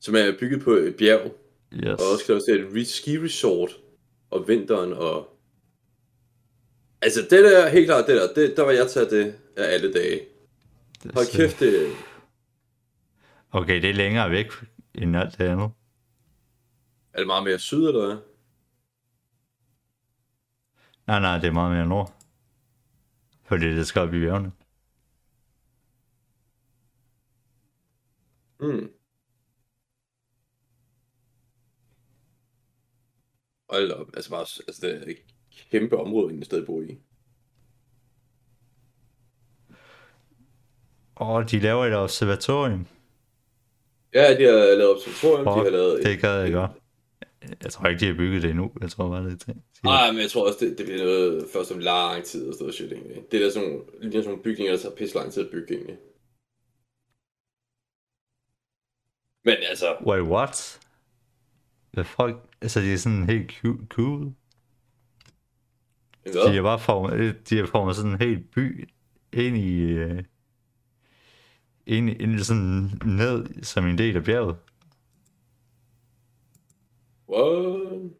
Som 0.00 0.14
er 0.14 0.36
bygget 0.40 0.62
på 0.62 0.70
et 0.70 0.96
bjerg, 0.96 1.32
Yes. 1.74 1.84
og 1.84 2.10
også 2.12 2.34
også 2.34 2.66
et 2.76 2.86
ski 2.88 3.18
resort. 3.18 3.70
og 4.30 4.48
vinteren 4.48 4.92
og... 4.92 5.36
Altså, 7.02 7.20
det 7.22 7.44
der, 7.44 7.68
helt 7.68 7.86
klart 7.86 8.06
det 8.06 8.16
der, 8.16 8.34
det, 8.34 8.56
der 8.56 8.62
var 8.62 8.70
jeg 8.70 8.90
taget 8.90 9.10
det 9.10 9.34
af 9.56 9.74
alle 9.74 9.92
dage. 9.92 10.20
Det 11.02 11.12
Hold 11.14 11.26
kæft, 11.36 11.60
det... 11.60 11.90
Okay, 13.52 13.82
det 13.82 13.90
er 13.90 13.94
længere 13.94 14.30
væk 14.30 14.46
end 14.94 15.16
alt 15.16 15.38
det 15.38 15.44
andet. 15.44 15.70
Er 17.12 17.18
det 17.18 17.26
meget 17.26 17.44
mere 17.44 17.58
syd, 17.58 17.86
eller 17.88 18.06
hvad? 18.06 18.16
Nej, 21.10 21.20
nej, 21.20 21.38
det 21.38 21.46
er 21.46 21.52
meget 21.52 21.72
mere 21.76 21.86
nord. 21.86 22.12
Fordi 23.44 23.76
det 23.76 23.86
skal 23.86 24.02
op 24.02 24.14
i 24.14 24.20
bjergene. 24.20 24.52
Mm. 28.60 28.92
Hold 33.70 33.90
op, 33.90 34.06
altså 34.14 34.30
bare, 34.30 34.40
altså 34.40 34.78
det 34.82 34.96
er 34.96 35.10
et 35.10 35.16
kæmpe 35.70 35.96
område, 35.96 36.26
egentlig 36.26 36.46
sted 36.46 36.60
at 36.60 36.66
bo 36.66 36.82
i. 36.82 36.98
Og 41.14 41.50
de 41.50 41.58
laver 41.58 41.86
et 41.86 41.94
observatorium. 41.94 42.86
Ja, 44.14 44.36
de 44.38 44.44
har 44.44 44.76
lavet 44.76 44.94
observatorium, 44.94 45.46
de 45.46 45.52
Fuck, 45.52 45.64
har 45.64 45.70
lavet... 45.70 46.04
det 46.04 46.20
gad 46.20 46.42
jeg 46.42 46.52
godt. 46.52 46.79
Jeg 47.62 47.72
tror 47.72 47.86
ikke, 47.88 48.00
de 48.00 48.06
har 48.06 48.14
bygget 48.14 48.42
det 48.42 48.50
endnu. 48.50 48.72
Jeg 48.80 48.90
tror 48.90 49.08
bare, 49.08 49.24
det 49.24 49.48
er. 49.48 49.52
Nej, 49.84 50.12
men 50.12 50.20
jeg 50.20 50.30
tror 50.30 50.46
også, 50.46 50.58
det, 50.60 50.78
det 50.78 50.86
bliver 50.86 51.04
noget 51.04 51.46
først 51.52 51.72
om 51.72 51.78
lang 51.78 52.24
tid 52.24 52.48
og 52.48 52.54
sådan 52.54 52.72
shit, 52.72 52.92
egentlig. 52.92 53.22
Det 53.30 53.40
er 53.40 53.44
der 53.44 53.50
sådan 53.50 53.68
nogle, 53.68 53.84
lige 54.00 54.12
sådan 54.12 54.28
nogle 54.28 54.42
bygninger, 54.42 54.72
der 54.72 54.78
tager 54.78 54.94
pisse 54.94 55.16
lang 55.16 55.32
tid 55.32 55.44
at 55.44 55.50
bygge, 55.50 55.74
egentlig. 55.74 55.96
Men 59.44 59.56
altså, 59.68 59.96
Wait, 60.06 60.22
what? 60.22 60.80
Hvad 61.90 62.04
fuck? 62.04 62.36
Altså, 62.62 62.80
de 62.80 62.92
er 62.92 62.96
sådan 62.96 63.26
helt 63.30 63.52
cool. 63.92 64.32
hvad? 66.22 66.50
De 66.50 66.54
har 66.54 66.62
bare 66.62 66.78
formet, 66.78 67.50
de 67.50 67.58
har 67.58 67.66
formet 67.66 67.96
sådan 67.96 68.10
en 68.10 68.18
hel 68.18 68.38
by 68.54 68.88
ind 69.32 69.56
i, 69.56 69.80
øh, 69.80 70.24
ind, 71.86 72.22
ind 72.22 72.38
sådan 72.38 72.90
ned 73.04 73.62
som 73.62 73.86
en 73.86 73.98
del 73.98 74.16
af 74.16 74.24
bjerget. 74.24 74.56
What? 77.30 78.10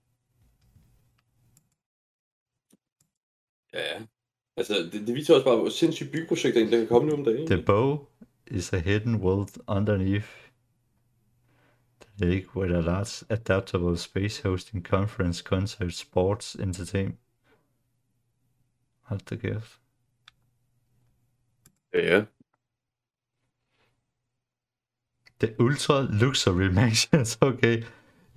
Ja, 3.73 4.07
altså 4.57 4.75
det, 4.93 5.07
det 5.07 5.15
viser 5.15 5.35
også 5.35 5.45
bare, 5.45 5.57
hvor 5.57 5.69
sindssygt 5.69 6.13
byggeprojekt 6.13 6.55
der 6.55 6.79
kan 6.79 6.89
komme 6.89 7.09
nu 7.09 7.15
om 7.15 7.25
dagen. 7.25 7.47
The 7.47 7.63
bow 7.63 8.07
is 8.47 8.73
a 8.73 8.79
hidden 8.79 9.17
world 9.17 9.59
underneath 9.69 10.29
the 12.01 12.27
lake 12.27 12.57
with 12.57 12.73
a 12.73 12.81
large 12.81 13.25
adaptable 13.31 13.97
space 13.97 14.43
hosting 14.43 14.87
conference, 14.87 15.43
concert, 15.43 15.93
sports, 15.93 16.55
entertainment. 16.55 17.19
Hold 19.01 19.21
da 19.21 19.37
kæft. 19.37 19.81
Ja, 21.95 22.17
ja. 22.17 22.25
The 25.41 25.55
ultra 25.59 26.01
luxury 26.01 26.69
mansions, 26.81 27.39
okay. 27.41 27.83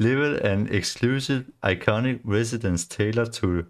Live 0.04 0.44
an 0.44 0.68
exclusive, 0.68 1.50
iconic 1.64 2.20
residence 2.26 2.86
tailored 2.86 3.32
to 3.34 3.68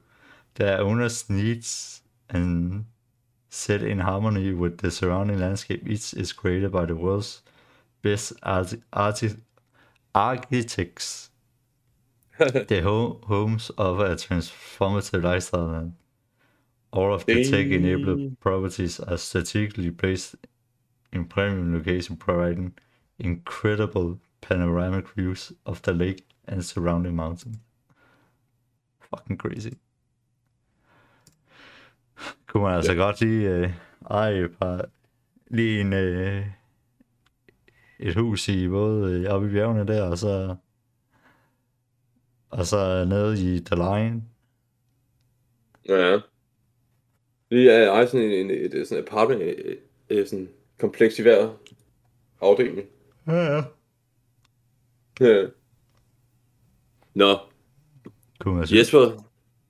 their 0.56 0.80
er 0.80 0.82
owner's 0.82 1.30
needs 1.30 2.02
and 2.28 2.86
set 3.50 3.84
in 3.84 4.00
harmony 4.00 4.52
with 4.52 4.80
the 4.80 4.90
surrounding 4.90 5.40
landscape. 5.40 5.88
Each 5.88 6.12
is 6.16 6.34
created 6.34 6.72
by 6.72 6.86
the 6.86 6.96
world's 6.96 7.44
best 8.02 8.34
arti- 8.42 9.36
architects. 10.16 11.30
the 12.40 12.82
ho- 12.82 13.22
homes 13.28 13.70
offer 13.78 14.06
a 14.08 14.16
transformative 14.16 15.22
lifestyle 15.22 15.70
and 15.70 15.94
all 16.92 17.14
of 17.14 17.28
the 17.28 17.44
tech-enabled 17.44 18.40
properties 18.40 19.00
are 19.00 19.18
strategically 19.18 19.92
placed 19.92 20.34
in 21.12 21.26
premium 21.26 21.76
location 21.76 22.16
providing 22.16 22.74
incredible 23.20 24.20
panoramic 24.48 25.06
views 25.16 25.52
of 25.66 25.82
the 25.82 25.94
lake 25.94 26.24
and 26.48 26.62
surrounding 26.64 27.16
mountains. 27.16 27.58
Fucking 29.00 29.38
crazy. 29.38 29.74
Kunne 32.48 32.64
man 32.64 32.76
altså 32.76 32.96
godt 32.96 33.22
lige 33.22 33.50
øh, 33.50 34.44
et 34.44 34.58
par, 34.60 34.86
lige 35.48 35.82
en, 35.82 35.94
øh, 35.94 36.46
et 38.00 38.16
hus 38.16 38.50
i 38.50 38.68
både 38.68 39.14
øh, 39.14 39.34
oppe 39.34 39.48
i 39.48 39.52
bjergene 39.52 39.88
der, 39.88 40.04
og 40.04 40.18
så 40.18 40.56
og 42.50 42.66
så 42.66 43.06
nede 43.06 43.56
i 43.56 43.60
The 43.60 43.76
Line. 43.76 44.24
Ja, 45.90 46.12
ja. 46.12 46.20
Vi 47.50 47.68
er 47.68 47.92
ejer 47.92 48.06
sådan 48.06 48.26
en, 48.26 48.52
en, 48.52 48.52
et, 48.52 48.88
sådan 48.88 49.04
et 49.04 49.08
apartment, 49.08 49.42
et, 49.42 49.78
et, 50.10 50.30
sådan 50.30 50.50
kompleks 50.80 51.20
i 51.20 51.22
hver 51.22 51.58
afdeling. 52.42 52.88
Ja, 53.28 53.56
ja. 53.56 53.62
Ja. 55.20 55.46
Nå, 57.16 57.38
Kunne 58.40 58.56
man 58.56 58.68
så. 58.68 58.76
Jesper, 58.76 59.24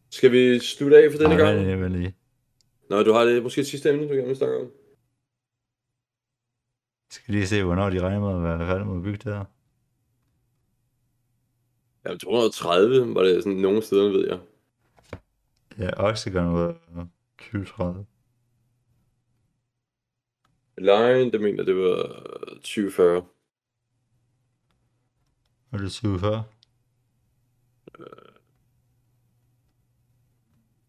skal 0.10 0.32
vi 0.32 0.60
slutte 0.60 0.98
af 0.98 1.12
for 1.12 1.18
denne 1.18 1.34
Ej, 1.34 1.39
gang? 1.39 1.66
lige, 1.66 1.80
vent 1.80 1.94
lige. 1.96 2.16
Nå, 2.89 3.04
du 3.04 3.12
har 3.14 3.24
det 3.26 3.44
måske 3.44 3.62
et 3.62 3.68
sidste 3.68 3.89
emne, 3.89 4.04
du 4.10 4.14
gerne 4.14 4.28
vil 4.28 4.36
snakke 4.36 4.56
om? 4.58 4.62
Jeg 4.62 4.72
skal 7.16 7.34
lige 7.34 7.48
se, 7.48 7.64
hvornår 7.64 7.89
de 7.89 8.02
regner 8.02 8.20
med 8.20 8.36
at 8.38 8.60
være 8.60 8.68
færdige 8.68 8.86
med 8.86 8.98
at 8.98 9.04
bygge 9.04 9.18
det 9.18 9.34
her. 9.34 9.46
Ja, 12.06 12.18
230 12.18 13.16
var 13.16 13.22
det 13.24 13.44
sådan 13.44 13.58
nogle 13.60 13.82
steder, 13.82 14.10
ved 14.10 14.28
jeg. 14.28 14.39
Ja, 15.78 15.89
Oxygon 16.04 16.54
var 16.54 16.76
2030. 17.38 18.06
Line, 20.78 21.32
det 21.32 21.41
mener 21.41 21.64
det 21.64 21.76
var 21.76 22.24
2040. 22.54 23.26
Var 25.74 25.80
det 25.80 25.86
er 25.86 25.89
2040. 25.89 26.43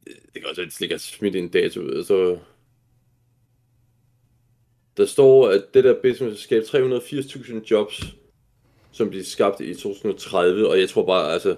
Det 0.06 0.34
kan 0.34 0.46
også 0.46 0.60
være, 0.60 0.66
at 0.66 0.70
de 0.70 0.76
slet 0.76 0.84
ikke 0.84 0.94
har 0.94 0.98
smidt 0.98 1.36
en 1.36 1.48
dato 1.48 1.80
ud, 1.80 2.04
så... 2.04 2.38
Der 4.96 5.06
står, 5.06 5.48
at 5.48 5.64
det 5.74 5.84
der 5.84 6.02
business 6.02 6.42
skal 6.42 6.66
skabe 6.66 6.86
380.000 6.96 7.70
jobs, 7.70 8.14
som 8.92 9.08
bliver 9.10 9.24
skabt 9.24 9.60
i 9.60 9.74
2030, 9.74 10.68
og 10.68 10.80
jeg 10.80 10.88
tror 10.88 11.06
bare, 11.06 11.32
altså... 11.32 11.56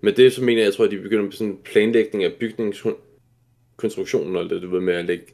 Med 0.00 0.12
det, 0.12 0.32
så 0.32 0.42
mener 0.42 0.62
jeg, 0.62 0.66
jeg 0.66 0.74
tror, 0.74 0.84
at 0.84 0.90
de 0.90 0.98
begynder 0.98 1.24
med 1.24 1.32
sådan 1.32 1.52
en 1.52 1.62
planlægning 1.64 2.24
af 2.24 2.32
bygningskonstruktionen, 2.40 4.36
og 4.36 4.50
det, 4.50 4.62
du 4.62 4.70
ved, 4.70 4.80
med 4.80 4.94
at 4.94 5.04
lægge 5.04 5.24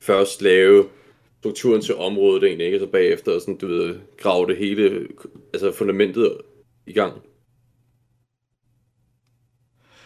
først 0.00 0.42
lave 0.42 0.88
strukturen 1.40 1.82
til 1.82 1.94
området 1.94 2.44
egentlig, 2.44 2.66
ikke? 2.66 2.76
Og 2.76 2.80
så 2.80 2.86
bagefter, 2.86 3.32
og 3.32 3.40
sådan, 3.40 3.56
du 3.56 3.66
ved, 3.66 4.00
grave 4.16 4.46
det 4.46 4.56
hele, 4.56 5.08
altså 5.52 5.72
fundamentet 5.72 6.38
i 6.88 6.92
gang. 6.92 7.22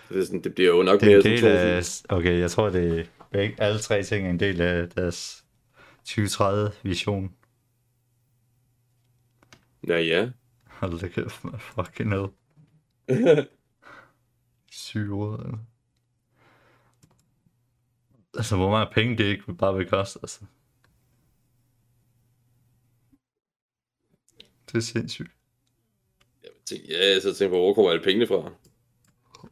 Så 0.08 0.14
det, 0.14 0.20
er 0.20 0.24
sådan, 0.24 0.42
det 0.42 0.54
bliver 0.54 0.70
jo 0.70 0.82
nok 0.82 1.00
Det 1.00 1.12
er 1.12 1.16
mere 1.16 1.22
del 1.22 1.40
2000. 1.40 2.10
af... 2.10 2.16
Okay, 2.16 2.38
jeg 2.38 2.50
tror, 2.50 2.70
det 2.70 3.08
er 3.32 3.50
alle 3.58 3.80
tre 3.80 4.02
ting 4.02 4.26
er 4.26 4.30
en 4.30 4.40
del 4.40 4.60
af 4.60 4.90
deres 4.90 5.44
2030-vision. 6.08 7.34
Ja, 9.88 9.98
ja. 10.00 10.30
Hold 10.66 11.00
da 11.00 11.08
kæft, 11.08 11.44
man. 11.44 11.60
Fucking 11.60 12.10
hell. 12.10 12.28
Råd, 14.94 15.38
altså. 15.44 15.58
Altså, 18.34 18.56
hvor 18.56 18.70
mange 18.70 18.92
penge 18.94 19.18
det 19.18 19.24
ikke 19.24 19.54
bare 19.54 19.76
vil 19.76 19.88
koste, 19.88 20.18
altså. 20.22 20.40
Det 24.66 24.74
er 24.74 24.80
sindssygt. 24.80 25.30
Jeg 26.70 26.78
tænkte, 26.78 26.92
ja, 26.92 27.20
så 27.20 27.28
tænkte 27.28 27.42
jeg 27.42 27.50
på, 27.50 27.56
hvor 27.56 27.74
kommer 27.74 27.90
alle 27.90 28.04
pengene 28.04 28.26
fra? 28.26 28.52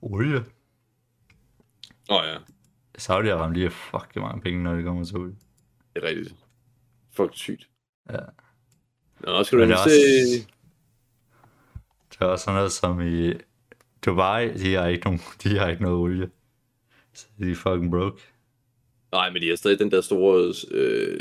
Olie. 0.03 0.37
Åh 2.11 2.17
oh, 2.17 2.25
ja, 2.27 2.37
Saudi-Arabien 2.99 3.53
lige 3.53 3.71
fucking 3.71 4.25
mange 4.25 4.41
penge, 4.41 4.63
når 4.63 4.75
det 4.75 4.85
kommer 4.85 5.05
til 5.05 5.17
olie. 5.17 5.37
det 5.95 6.05
er 6.05 6.09
rigtigt. 6.09 6.35
Fuck 7.13 7.31
sygt. 7.35 7.69
Ja. 8.11 8.19
Nå, 9.21 9.45
skal 9.45 9.59
du 9.59 9.63
Men 9.63 9.71
det 9.71 9.79
også, 9.79 9.91
det 12.11 12.21
er 12.21 12.25
også 12.25 12.45
sådan 12.45 12.57
noget 12.57 12.73
som 12.73 13.01
i 13.01 13.33
Dubai, 14.07 14.53
de 14.53 14.75
har 14.75 14.87
ikke, 14.87 15.05
nogen, 15.05 15.21
de 15.43 15.59
har 15.59 15.69
ikke 15.69 15.83
noget 15.83 15.99
olie. 15.99 16.31
Så 17.13 17.27
de 17.39 17.51
er 17.51 17.55
fucking 17.55 17.91
broke. 17.91 18.23
Nej, 19.13 19.31
men 19.31 19.43
de 19.43 19.49
har 19.49 19.57
stadig 19.57 19.79
den 19.79 19.91
der 19.91 20.01
store... 20.01 20.55
Øh... 20.71 21.21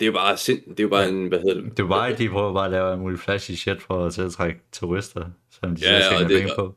Det 0.00 0.06
er 0.06 0.06
jo 0.06 0.12
bare 0.12 0.36
sind... 0.36 0.60
Det 0.70 0.80
er 0.80 0.84
jo 0.84 0.88
bare 0.88 1.08
en... 1.08 1.28
Hvad 1.28 1.38
hedder 1.40 1.60
det? 1.62 1.78
Dubai, 1.78 2.14
de 2.14 2.28
prøver 2.28 2.52
bare 2.52 2.64
at 2.64 2.70
lave 2.70 2.94
en 2.94 3.00
mulig 3.00 3.18
flashy 3.18 3.50
shit 3.52 3.82
for 3.82 4.06
at 4.06 4.12
tiltrække 4.14 4.60
turister, 4.72 5.30
som 5.50 5.76
de 5.76 5.82
Ja, 5.88 5.96
og 5.96 6.18
selv 6.18 6.28
det- 6.28 6.38
penge 6.42 6.52
på. 6.56 6.76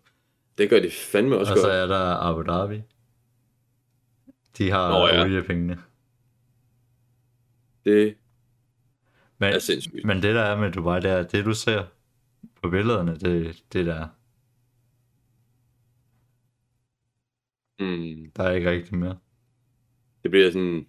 Det 0.58 0.70
gør 0.70 0.80
de 0.80 0.92
fandme 0.92 1.38
også 1.38 1.52
Og 1.54 1.58
så 1.58 1.64
godt. 1.64 1.76
er 1.76 1.86
der 1.88 2.16
Abu 2.30 2.42
Dhabi. 2.42 2.82
De 4.58 4.72
har 4.72 4.90
Nå, 4.90 5.08
ja. 5.08 5.24
oliepengene. 5.24 5.80
Det 7.86 8.16
Men, 9.38 9.54
er 9.54 9.60
sindssygt. 9.60 10.06
men 10.06 10.18
det 10.22 10.36
der 10.36 10.42
er 10.42 10.58
med 10.60 10.72
Dubai, 10.72 11.02
det 11.02 11.12
er, 11.12 11.24
det 11.24 11.46
du 11.46 11.54
ser 11.54 11.84
på 12.64 12.70
billederne, 12.70 13.16
det, 13.18 13.64
det 13.74 13.86
der 13.86 14.08
Mm. 17.80 18.32
Der 18.36 18.44
er 18.44 18.52
ikke 18.52 18.70
rigtig 18.72 18.96
mere. 18.98 19.18
Det 20.24 20.32
bliver 20.32 20.52
sådan... 20.52 20.86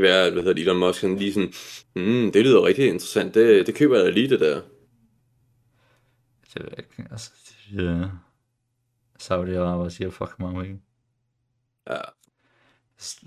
Det 0.00 0.06
kan 0.08 0.14
være, 0.14 0.26
at 0.26 0.32
hvad 0.32 0.42
hedder 0.42 0.54
det, 0.54 0.62
Elon 0.62 0.78
Musk 0.78 1.00
sådan 1.00 1.16
lige 1.16 1.32
sådan... 1.32 1.52
Mm, 1.96 2.32
det 2.32 2.42
lyder 2.44 2.64
rigtig 2.64 2.84
interessant. 2.86 3.34
Det, 3.34 3.66
det 3.66 3.74
køber 3.74 3.96
jeg 3.96 4.04
da 4.04 4.10
lige, 4.10 4.28
det 4.28 4.40
der. 4.40 4.54
Det 6.54 6.62
ved 6.62 6.68
jeg 6.70 6.78
ikke. 6.78 7.10
Altså, 7.10 7.30
de, 7.70 7.84
uh, 7.84 8.04
Saudi-Araber 9.22 9.88
siger 9.88 10.10
fucking 10.10 10.36
mange 10.42 10.60
penge. 10.62 10.80
Ja, 11.90 11.96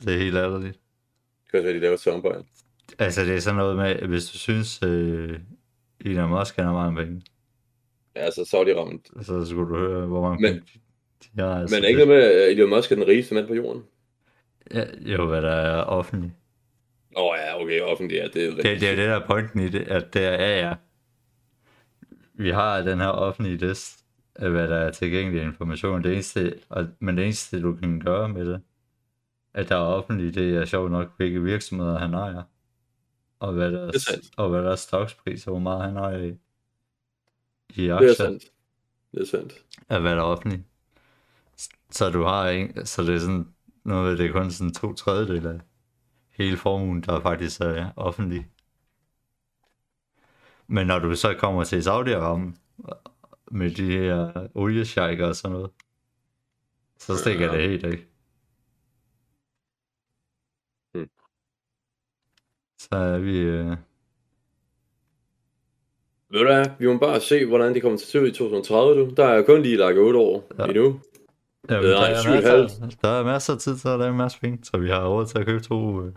Det 0.06 0.14
er 0.14 0.18
helt 0.18 0.36
ærligt. 0.36 0.74
det 1.44 1.52
kan 1.52 1.60
også 1.60 1.64
være, 1.66 1.74
de 1.76 1.80
laver 1.80 1.98
soundbite. 1.98 2.44
Altså, 3.00 3.22
det 3.26 3.36
er 3.36 3.40
sådan 3.40 3.58
noget 3.58 3.76
med, 3.76 3.86
at 3.86 4.08
hvis 4.08 4.26
du 4.32 4.38
synes, 4.38 4.84
øh, 4.84 5.40
Elon 6.06 6.30
Musk 6.30 6.56
har 6.56 6.74
mange 6.74 7.04
penge, 7.06 7.22
Ja, 8.16 8.20
altså 8.22 8.42
Saudi-Arabien. 8.42 9.24
så 9.24 9.46
skulle 9.46 9.70
du 9.70 9.78
høre, 9.78 10.06
hvor 10.06 10.22
mange 10.30 10.42
Men- 10.42 10.54
penge 10.54 10.82
de, 11.36 11.42
har. 11.42 11.60
Altså, 11.62 11.76
Men 11.76 11.84
er 11.84 11.88
ikke 11.88 12.06
noget 12.06 12.22
med, 12.22 12.32
at 12.32 12.52
Elon 12.52 12.70
Musk 12.70 12.92
er 12.92 12.96
den 12.96 13.08
rigeste 13.08 13.36
mand 13.36 13.48
på 13.48 13.54
jorden? 13.54 13.84
Ja, 14.74 14.86
jo, 15.00 15.26
hvad 15.26 15.42
der 15.42 15.52
er 15.52 15.84
offentligt. 15.84 16.34
Åh 17.16 17.24
oh, 17.24 17.38
ja, 17.38 17.62
okay, 17.62 17.82
offentligt, 17.82 18.22
ja, 18.22 18.28
det 18.28 18.46
er 18.46 18.56
Det, 18.56 18.64
det 18.64 18.84
er 18.84 18.92
jo 18.92 18.98
det, 18.98 19.08
der 19.08 19.16
er 19.16 19.28
pointen 19.28 19.60
i 19.60 19.70
det, 19.70 19.82
at 19.82 20.14
det 20.14 20.26
er, 20.26 20.32
ja, 20.32 20.68
ja. 20.68 20.76
Vi 22.34 22.50
har 22.50 22.82
den 22.82 23.00
her 23.00 23.08
offentlige 23.08 23.58
liste 23.58 24.04
af, 24.36 24.50
hvad 24.50 24.68
der 24.68 24.76
er 24.76 24.92
tilgængelig 24.92 25.44
information. 25.44 26.04
Det 26.04 26.14
eneste, 26.14 26.60
og, 26.70 26.88
men 27.00 27.18
det 27.18 27.24
eneste, 27.26 27.62
du 27.62 27.76
kan 27.76 28.00
gøre 28.00 28.30
med 28.30 28.46
det, 28.46 28.62
at 29.54 29.70
der 29.70 29.76
er 29.76 29.80
offentligt, 29.80 30.36
det 30.36 30.58
er 30.58 30.66
sjovt 30.66 30.92
nok, 30.92 31.18
hvilke 31.18 31.42
virksomheder 31.44 32.00
han 32.00 32.14
ejer. 32.14 32.44
Og 33.40 33.54
hvad 33.54 33.72
der, 33.72 33.92
Det 33.92 34.08
er 34.08 34.22
og 34.38 34.50
hvad 34.50 34.64
der 34.64 34.72
er 34.72 34.76
stokspris, 34.76 35.48
og 35.48 35.52
hvor 35.52 35.60
meget 35.60 35.84
han 35.84 35.98
ejer 35.98 36.18
i, 36.18 36.28
i 36.28 36.38
Det 37.76 37.90
er 37.90 37.96
aktier, 37.96 38.14
sandt. 38.14 38.44
Det 39.12 39.22
er 39.22 39.26
sandt. 39.26 39.54
af 39.90 40.02
hvad 40.02 40.12
der 40.12 40.18
er 40.18 40.26
offentligt. 40.26 40.62
Så 41.92 42.10
du 42.10 42.24
har 42.24 42.50
en, 42.50 42.86
så 42.86 43.04
det 43.04 43.16
er 43.16 43.20
sådan 43.20 43.48
noget, 43.84 44.18
det 44.18 44.26
er 44.26 44.32
kun 44.32 44.52
sådan 44.52 44.74
to 44.74 44.94
tredjedel 44.94 45.48
af 45.48 45.60
hele 46.34 46.58
formuen, 46.58 47.02
der 47.02 47.22
faktisk 47.22 47.62
er 47.62 47.90
offentlig. 47.96 48.48
Men 50.68 50.88
når 50.88 51.00
du 51.00 51.16
så 51.16 51.36
kommer 51.40 51.64
til 51.64 51.82
Saudi-Arabien 51.82 52.58
med 53.52 53.72
de 53.72 53.92
her 53.92 54.48
oliesjejker 54.56 55.28
og 55.28 55.36
sådan 55.36 55.54
noget, 55.58 55.72
så 57.00 57.18
stikker 57.18 57.46
Ja. 57.46 57.58
det 57.62 57.70
helt 57.70 57.86
af. 57.86 57.98
Hmm. 60.94 61.10
Så 62.80 62.96
er 62.96 63.20
vi... 63.20 63.38
Øh, 63.40 63.78
Ved 66.30 66.40
du 66.40 66.46
hvad, 66.46 66.66
vi 66.80 66.88
må 66.88 66.98
bare 66.98 67.22
se, 67.22 67.46
hvordan 67.46 67.74
det 67.74 67.82
kommer 67.82 67.98
til 67.98 68.06
at 68.06 68.10
se 68.12 68.22
ud 68.22 68.28
i 68.28 68.32
2030, 68.32 69.02
du. 69.02 69.14
Der 69.18 69.26
er 69.26 69.44
kun 69.46 69.62
lige 69.62 69.78
lagt 69.78 69.98
8 69.98 70.20
år 70.20 70.52
ja. 70.60 70.66
endnu. 70.66 71.00
Jamen, 71.70 71.84
der, 71.90 71.98
er 71.98 72.42
masser, 72.82 72.98
der 73.02 73.10
er 73.10 73.24
masser 73.24 73.54
af 73.54 73.60
tid 73.60 73.78
til 73.78 73.88
at 73.88 74.00
lave 74.00 74.12
en 74.12 74.18
masse 74.18 74.40
penge, 74.40 74.66
så 74.66 74.78
vi 74.78 74.90
har 74.90 75.08
råd 75.08 75.28
til 75.28 75.38
at 75.40 75.46
købe 75.46 75.64
to, 75.64 76.02
øh, 76.06 76.14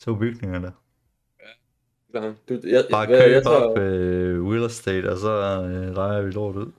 to 0.00 0.14
bygninger 0.14 0.58
der. 0.58 0.70
Klar. 2.10 2.34
Du, 2.48 2.60
jeg, 2.64 2.84
Bare 2.90 3.06
hvad, 3.06 3.18
jeg 3.18 3.26
købe 3.28 3.44
tager, 3.44 3.56
op 3.56 3.78
øh, 3.78 4.46
real 4.46 4.64
estate, 4.64 5.12
og 5.12 5.18
så 5.18 5.30
øh, 5.64 5.94
leger 5.94 6.22
vi 6.22 6.30
lort 6.30 6.56
ud. 6.56 6.72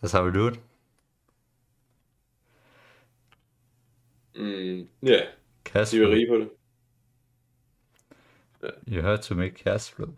Der 0.00 0.08
tager 0.08 0.24
vi 0.24 0.30
det 0.30 0.36
ud. 0.40 0.56
mm, 4.34 4.88
ja, 5.02 5.20
Cash 5.64 5.92
de 5.92 5.96
er 5.96 6.00
flow. 6.06 6.12
rige 6.14 6.26
på 6.28 6.36
det. 6.36 6.50
You 8.88 9.02
have 9.02 9.18
to 9.18 9.34
make 9.34 9.54
cash 9.54 9.94
flow. 9.94 10.16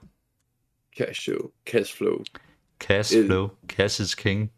Cash 0.97 1.21
show, 1.21 1.51
cash 1.67 1.97
flow. 1.97 2.25
Cash 2.81 3.17
Øh. 3.19 3.27
flow. 3.27 3.49
Cash 3.69 4.01
is 4.03 4.15
king. 4.15 4.53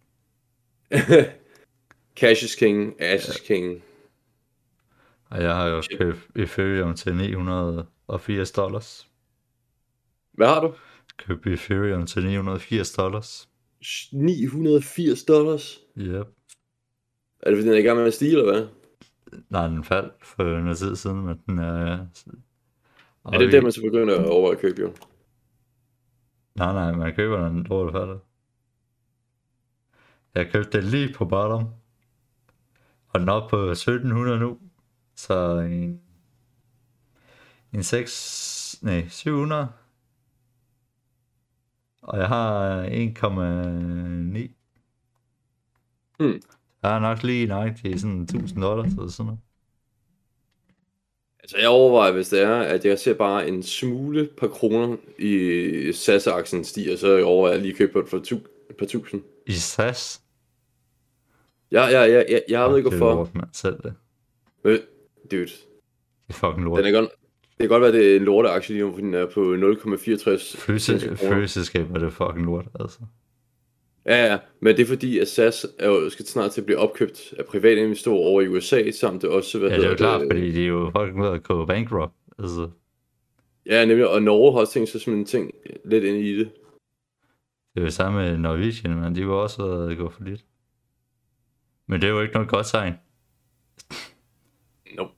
cash 2.21 2.45
is 2.45 2.55
king, 2.55 3.01
ass 3.01 3.29
is 3.29 3.37
king. 3.41 3.83
Og 5.31 5.43
jeg 5.43 5.55
har 5.57 5.67
jo 5.67 5.83
købt 5.99 6.19
Ethereum 6.37 6.95
til 6.95 7.15
980 7.17 8.51
dollars. 8.51 9.09
Hvad 10.33 10.47
har 10.47 10.61
du? 10.61 10.75
Købt 11.17 11.47
Ethereum 11.47 12.07
til 12.07 12.25
980 12.25 12.93
dollars. 12.93 13.49
980 14.13 15.23
dollars. 15.25 15.79
Yep. 15.99 16.27
Er 17.43 17.51
det 17.51 17.57
fordi, 17.59 17.63
den 17.63 17.69
er 17.69 17.77
i 17.77 17.83
gang 17.83 17.99
med 17.99 18.07
at 18.07 18.15
stige, 18.15 18.33
eller 18.39 18.53
hvad? 18.53 18.67
Nej, 19.51 19.67
den 19.67 19.85
faldt 19.85 20.13
for 20.23 20.45
noget 20.45 20.79
tid 20.79 20.97
siden, 20.97 21.27
men 21.27 21.41
den 21.47 21.59
er... 21.59 22.07
Og 23.25 23.35
Er 23.35 23.39
det 23.39 23.49
vi- 23.49 23.53
det, 23.53 23.63
man 23.63 23.73
så 23.73 23.83
begynder 23.83 24.15
at 24.19 24.27
overveje 24.27 24.55
at 24.57 24.61
købe, 24.61 24.81
jo? 24.81 24.93
Nej, 26.59 26.73
nej, 26.73 26.93
man 26.93 27.15
køber 27.15 27.49
den 27.49 27.65
dårligt 27.65 27.95
faldet. 27.95 28.21
Jeg 30.35 30.51
købte 30.53 30.81
den 30.81 30.91
lige 30.91 31.15
på 31.15 31.25
bottom. 31.25 31.65
Og 33.09 33.21
den 33.21 33.29
er 33.29 33.33
oppe 33.33 33.51
på 33.51 33.57
1700 33.57 34.39
nu. 34.39 34.59
Så 35.15 35.59
en... 35.59 36.01
En 37.73 37.83
6... 37.83 38.79
Nej, 38.83 39.09
700. 39.09 39.69
Og 42.03 42.19
jeg 42.19 42.29
har 42.29 42.83
1,9. 42.83 42.89
Hmm. 46.19 46.41
Jeg 46.83 46.91
har 46.91 46.99
nok 46.99 47.23
lige 47.23 47.47
nøjagtigt 47.47 48.01
sådan 48.01 48.23
1000 48.23 48.63
dollars 48.63 48.93
eller 48.93 49.09
sådan 49.09 49.27
noget. 49.27 49.41
Altså, 51.49 51.59
jeg 51.59 51.69
overvejer, 51.69 52.13
hvis 52.13 52.29
det 52.29 52.43
er, 52.43 52.55
at 52.57 52.85
jeg 52.85 52.99
ser 52.99 53.15
bare 53.15 53.49
en 53.49 53.63
smule 53.63 54.29
par 54.37 54.49
kroner 54.49 54.97
i 55.19 55.93
SAS-aktien 55.93 56.65
stiger, 56.65 56.97
så 56.97 57.23
overvejer 57.23 57.55
jeg 57.55 57.63
lige 57.63 57.73
at 57.73 57.79
købe 57.79 57.93
på 57.93 57.99
et 57.99 58.07
par, 58.11 58.19
tu, 58.19 58.37
et 58.71 58.77
par 58.77 58.87
tusind. 58.87 59.23
I 59.47 59.53
SAS? 59.53 60.21
Ja, 61.73 61.87
ja, 61.87 62.03
ja, 62.05 62.23
ja, 62.29 62.39
jeg 62.49 62.71
ved 62.71 62.77
ikke 62.79 62.91
Det 62.91 62.95
er 62.95 62.99
hvorfor. 62.99 63.15
lort, 63.15 63.35
mand. 63.35 63.49
Selv 63.53 63.77
det. 63.83 63.95
Men, 64.65 64.79
dude, 65.31 65.43
Det 65.43 65.51
er 66.29 66.33
fucking 66.33 66.65
lort. 66.65 66.79
den 66.85 66.95
er 66.95 67.01
godt, 67.01 67.11
det 67.51 67.59
kan 67.61 67.69
godt 67.69 67.83
være, 67.83 67.93
det 67.93 68.13
er 68.13 68.17
en 68.17 68.23
lorteaktie 68.25 68.75
lige 68.75 68.85
nu, 68.87 68.93
fordi 68.93 69.07
den 69.07 69.15
er 69.15 69.27
på 69.27 69.41
0,64. 69.55 70.57
Følelse, 70.59 71.17
følelseskab 71.17 71.91
er 71.95 71.99
det 71.99 72.13
fucking 72.13 72.45
lort, 72.45 72.67
altså. 72.81 72.99
Ja, 74.09 74.27
ja, 74.27 74.39
men 74.61 74.77
det 74.77 74.83
er 74.83 74.87
fordi, 74.87 75.19
at 75.19 75.29
SAS 75.29 75.67
er 75.79 75.89
jo, 75.89 76.11
skal 76.11 76.27
snart 76.27 76.51
til 76.51 76.61
at 76.61 76.65
blive 76.67 76.79
opkøbt 76.79 77.35
af 77.39 77.45
private 77.45 77.81
investorer 77.81 78.29
over 78.29 78.43
i 78.43 78.49
USA, 78.49 78.91
samt 78.91 79.23
det 79.23 79.31
også, 79.31 79.59
hvad 79.59 79.71
Ja, 79.71 79.77
det 79.77 79.85
er 79.85 79.91
jo 79.91 79.97
klart, 79.97 80.23
fordi 80.33 80.53
de 80.53 80.63
er 80.63 80.67
jo 80.67 80.91
fucking 80.97 81.23
ved 81.23 81.29
at 81.29 81.43
gå 81.43 81.65
bankrupt. 81.65 82.15
Altså, 82.39 82.69
Ja, 83.67 83.85
nemlig, 83.85 84.09
og 84.09 84.23
Norge 84.23 84.53
har 84.53 84.61
også 84.61 84.73
tænkt 84.73 84.89
sig 84.89 85.01
som 85.01 85.15
en 85.15 85.25
ting 85.25 85.51
lidt 85.85 86.05
ind 86.05 86.17
i 86.17 86.39
det. 86.39 86.51
det 87.75 87.81
er 87.81 87.85
jo 87.85 87.91
samme 87.91 88.19
med 88.19 88.39
Norwegian, 88.39 89.01
men 89.01 89.15
de 89.15 89.29
var 89.29 89.35
også 89.35 89.67
ved 89.67 89.91
at 89.91 89.99
gå 89.99 90.11
for 90.11 90.25
lidt. 90.25 90.45
Men 91.87 92.01
det 92.01 92.07
er 92.07 92.13
jo 92.13 92.21
ikke 92.21 92.35
noget 92.35 92.49
godt 92.49 92.67
tegn. 92.67 92.95
Nope. 94.97 95.13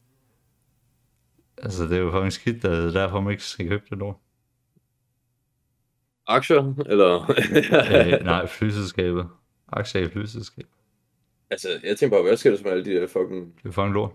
Altså, 1.58 1.84
det 1.84 1.92
er 1.92 2.00
jo 2.00 2.10
fucking 2.10 2.32
skidt, 2.32 2.64
at 2.64 2.70
det 2.70 2.86
er 2.86 3.00
derfor 3.00 3.20
man 3.20 3.30
ikke 3.30 3.44
skal 3.44 3.68
købe 3.68 3.84
det 3.90 3.98
nu. 3.98 4.14
Aktier, 6.30 6.74
eller? 6.86 7.30
øh, 7.30 8.24
nej, 8.24 8.46
flyselskabet. 8.46 9.28
Aktier 9.68 10.02
i 10.02 10.08
flyselskabet. 10.08 10.70
altså, 11.50 11.80
jeg 11.82 11.96
tænker 11.98 12.16
bare, 12.16 12.22
hvad 12.22 12.36
sker 12.36 12.50
der 12.56 12.62
med 12.62 12.70
alle 12.72 12.84
de 12.84 12.90
der 12.90 13.06
fucking... 13.06 13.56
Det 13.62 13.68
er 13.68 13.72
fucking 13.72 13.92
lort. 13.92 14.12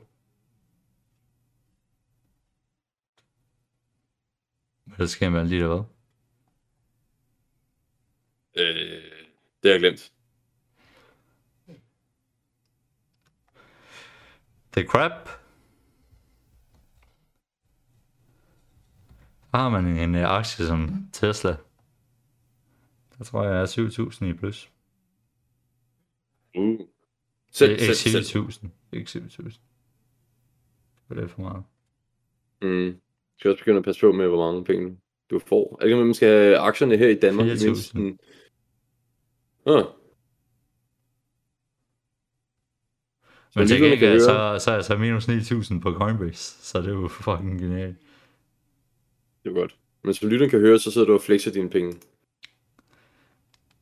Hvad 4.84 5.08
sker 5.08 5.30
med 5.30 5.40
alle 5.40 5.56
de 5.56 5.62
der 5.62 5.68
hvad? 5.68 5.84
Øh, 8.58 9.04
det 9.64 9.72
har 9.72 9.72
jeg 9.72 9.80
glemt. 9.80 10.12
The 14.72 14.88
crap. 14.88 15.30
Der 19.52 19.58
har 19.58 19.70
man 19.70 19.86
en, 19.86 19.98
en 19.98 20.16
aktie 20.16 20.66
som 20.66 21.10
Tesla. 21.14 21.56
Der 23.18 23.24
tror 23.24 23.44
jeg 23.44 23.62
er 23.62 23.66
7.000 23.66 24.26
i 24.26 24.34
plus. 24.34 24.72
Uh. 26.58 26.80
Selv, 27.52 27.72
Ikke 27.72 27.96
selv, 27.96 28.24
selv. 28.24 28.46
7.000. 28.48 28.68
Ikke 28.94 29.10
7.000. 29.10 29.44
Det 31.10 31.18
er 31.18 31.22
lidt 31.22 31.32
for 31.32 31.42
meget. 31.42 31.64
Mm. 32.62 32.92
Du 32.94 33.40
skal 33.40 33.52
også 33.52 33.62
begynde 33.64 33.78
at 33.78 33.84
passe 33.84 34.02
på 34.02 34.12
med, 34.12 34.28
hvor 34.28 34.52
mange 34.52 34.66
penge 34.66 34.98
du 35.30 35.40
får. 35.40 35.76
Er 35.76 35.86
det 35.86 35.92
ikke, 35.92 36.06
man 36.06 36.14
skal 36.14 36.28
have 36.30 36.58
aktierne 36.58 36.98
her 36.98 37.08
i 37.08 37.16
Danmark? 37.16 37.48
4.000. 37.48 37.66
mindst 37.66 37.88
sådan- 37.92 38.20
Ah. 39.68 39.84
Så 43.50 43.60
Men 43.60 43.68
til 43.68 43.82
gengæld, 43.82 44.20
så, 44.20 44.58
så 44.60 44.72
er 44.72 44.76
jeg 44.76 44.86
så 44.86 44.98
minus 44.98 45.28
9.000 45.28 45.80
på 45.80 45.92
Coinbase. 45.94 46.64
Så 46.64 46.82
det 46.82 46.88
er 46.88 46.92
jo 46.94 47.08
fucking 47.08 47.60
genialt. 47.60 47.98
Det 49.44 49.50
er 49.50 49.54
godt. 49.54 49.78
Men 50.04 50.14
som 50.14 50.30
lytteren 50.30 50.50
kan 50.50 50.60
høre, 50.60 50.80
så 50.80 50.92
sidder 50.92 51.08
du 51.08 51.14
og 51.14 51.22
flexer 51.22 51.52
dine 51.52 51.70
penge. 51.70 51.94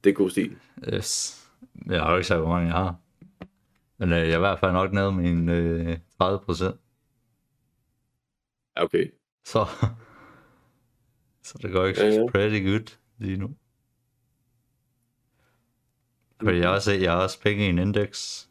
Det 0.04 0.10
er 0.10 0.14
god 0.14 0.30
stil. 0.30 0.58
Yes. 0.94 1.40
Jeg 1.86 2.02
har 2.02 2.12
jo 2.12 2.18
ikke 2.18 2.28
sagt, 2.28 2.40
hvor 2.40 2.50
mange 2.50 2.68
jeg 2.68 2.76
har. 2.76 2.96
Men 3.98 4.12
øh, 4.12 4.18
jeg 4.18 4.32
er 4.32 4.36
i 4.36 4.40
hvert 4.40 4.60
fald 4.60 4.72
nok 4.72 4.94
nede 4.94 5.12
med 5.12 5.30
en 5.30 5.50
øh, 5.50 5.98
30 6.18 6.40
procent. 6.46 6.76
Okay. 8.76 9.12
Så, 9.46 9.66
så 11.48 11.58
det 11.62 11.72
går 11.72 11.86
ikke 11.86 12.02
Ja, 12.02 12.08
ja, 12.08 12.28
pretty 12.32 12.70
good 12.70 12.98
lige 13.18 13.38
nu. 13.38 13.56
Fordi 16.44 16.58
jeg 16.58 16.68
har 16.68 16.76
også, 16.76 16.92
jeg 16.92 17.12
har 17.12 17.24
også 17.24 17.42
penge 17.42 17.66
i 17.66 17.70
en 17.70 17.80
indeks. 17.80 18.50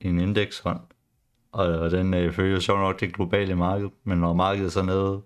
I 0.00 0.08
en 0.08 0.20
indeksfond. 0.20 0.80
Og, 1.52 1.66
og 1.66 1.90
den 1.90 2.14
øh, 2.14 2.32
følger 2.32 2.60
sjovt 2.60 2.80
nok 2.80 3.00
det 3.00 3.14
globale 3.14 3.54
marked. 3.54 3.90
Men 4.04 4.18
når 4.18 4.32
markedet 4.32 4.72
så 4.72 4.82
nede 4.82 5.22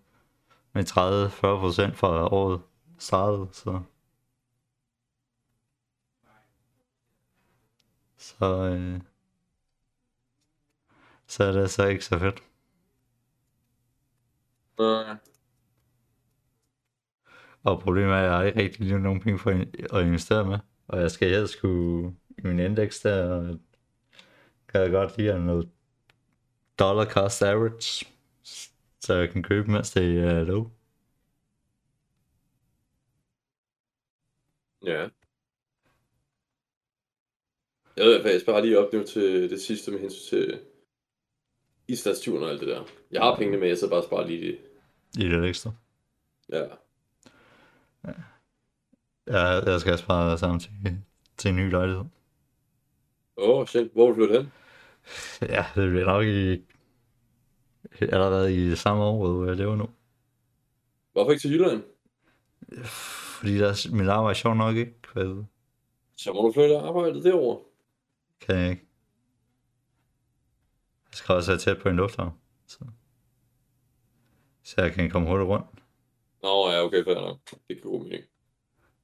med 0.75 0.85
30-40% 0.85 1.95
fra 1.95 2.33
året 2.33 2.61
startede, 2.99 3.49
så... 3.53 3.81
Så, 8.25 8.47
øh, 8.47 9.01
så 11.27 11.45
er 11.45 11.53
det 11.53 11.71
så 11.71 11.87
ikke 11.87 12.05
så 12.05 12.19
fedt. 12.19 12.43
Nej. 14.79 15.17
Og 17.63 17.81
problemet 17.81 18.11
er, 18.13 18.17
at 18.17 18.25
jeg 18.25 18.33
har 18.33 18.43
ikke 18.43 18.63
rigtig 18.63 18.81
lige 18.81 18.99
nogen 18.99 19.21
penge 19.21 19.39
for 19.39 19.51
at 19.99 20.07
investere 20.07 20.45
med. 20.45 20.59
Og 20.89 21.01
jeg 21.01 21.11
skal 21.11 21.29
helst 21.29 21.53
skulle 21.53 22.17
i 22.39 22.41
min 22.45 22.59
indeks 22.59 23.01
der, 23.01 23.31
og 23.31 23.61
kan 24.69 24.81
jeg 24.81 24.91
godt 24.91 25.19
lide 25.19 25.47
noget 25.47 25.71
dollar 26.79 27.05
cost 27.05 27.43
average, 27.43 28.07
så 29.01 29.15
jeg 29.15 29.31
kan 29.31 29.43
købe, 29.43 29.71
mens 29.71 29.91
det 29.91 30.19
er 30.19 30.45
low. 30.45 30.71
Ja. 34.83 35.09
Jeg 37.97 38.05
ved 38.07 38.23
faktisk 38.23 38.47
bare 38.47 38.63
lige 38.67 38.79
op 38.79 38.93
nu 38.93 39.03
til 39.05 39.51
det 39.51 39.61
sidste 39.61 39.91
med 39.91 40.01
hensyn 40.01 40.37
til 40.37 40.61
islandsturen 41.89 42.43
og 42.43 42.51
alt 42.51 42.61
det 42.61 42.69
der. 42.69 42.85
Jeg 43.11 43.23
har 43.23 43.37
pengene 43.37 43.59
med, 43.59 43.69
jeg 43.69 43.79
så 43.79 43.89
bare 43.91 44.03
sparer 44.03 44.27
lige 44.27 44.47
det. 44.47 44.59
I 45.25 45.29
det 45.29 45.49
ekstra. 45.49 45.73
Ja. 46.53 46.65
Jeg, 49.27 49.63
jeg 49.67 49.81
skal 49.81 49.99
spare 49.99 50.39
sammen 50.39 50.61
til, 50.61 50.71
til 51.37 51.49
en 51.49 51.57
ny 51.57 51.71
lejlighed. 51.71 52.05
Åh, 53.37 53.59
oh, 53.59 53.67
shit. 53.67 53.91
Hvor 53.93 54.07
vil 54.07 54.15
du 54.15 54.27
flytte 54.27 54.37
hen? 54.43 54.53
Ja, 55.51 55.65
det 55.75 55.91
bliver 55.91 56.05
nok 56.05 56.25
i 56.25 56.63
allerede 58.01 58.73
i 58.73 58.77
samme 58.77 59.03
år, 59.05 59.17
hvor 59.33 59.47
jeg 59.47 59.57
lever 59.57 59.77
nu. 59.77 59.89
Hvorfor 61.13 61.31
ikke 61.31 61.41
til 61.43 61.51
Jylland? 61.53 61.83
Fordi 62.85 63.59
der, 63.59 63.69
er- 63.69 63.95
mit 63.95 64.09
arbejde 64.09 64.31
er 64.31 64.35
sjovt 64.35 64.57
nok 64.57 64.77
ikke. 64.77 64.95
Hvad 65.13 65.45
Så 66.17 66.33
må 66.33 66.43
du 66.43 66.53
flytte 66.53 66.79
arbejdet 66.79 67.25
derover. 67.25 67.59
Kan 68.47 68.57
jeg 68.57 68.71
ikke. 68.71 68.87
Jeg 71.11 71.17
skal 71.19 71.35
også 71.35 71.51
være 71.51 71.59
tæt 71.61 71.83
på 71.83 71.89
en 71.89 71.97
lufthavn. 71.97 72.33
Så, 72.67 72.79
så 74.63 74.83
jeg 74.83 74.93
kan 74.93 75.11
komme 75.11 75.29
hurtigt 75.29 75.49
rundt. 75.49 75.67
Nå, 76.43 76.71
ja, 76.71 76.83
okay, 76.85 77.05
fair 77.05 77.15
nok. 77.15 77.39
Det 77.51 77.59
giver 77.69 77.81
god 77.83 78.03
mening. 78.05 78.23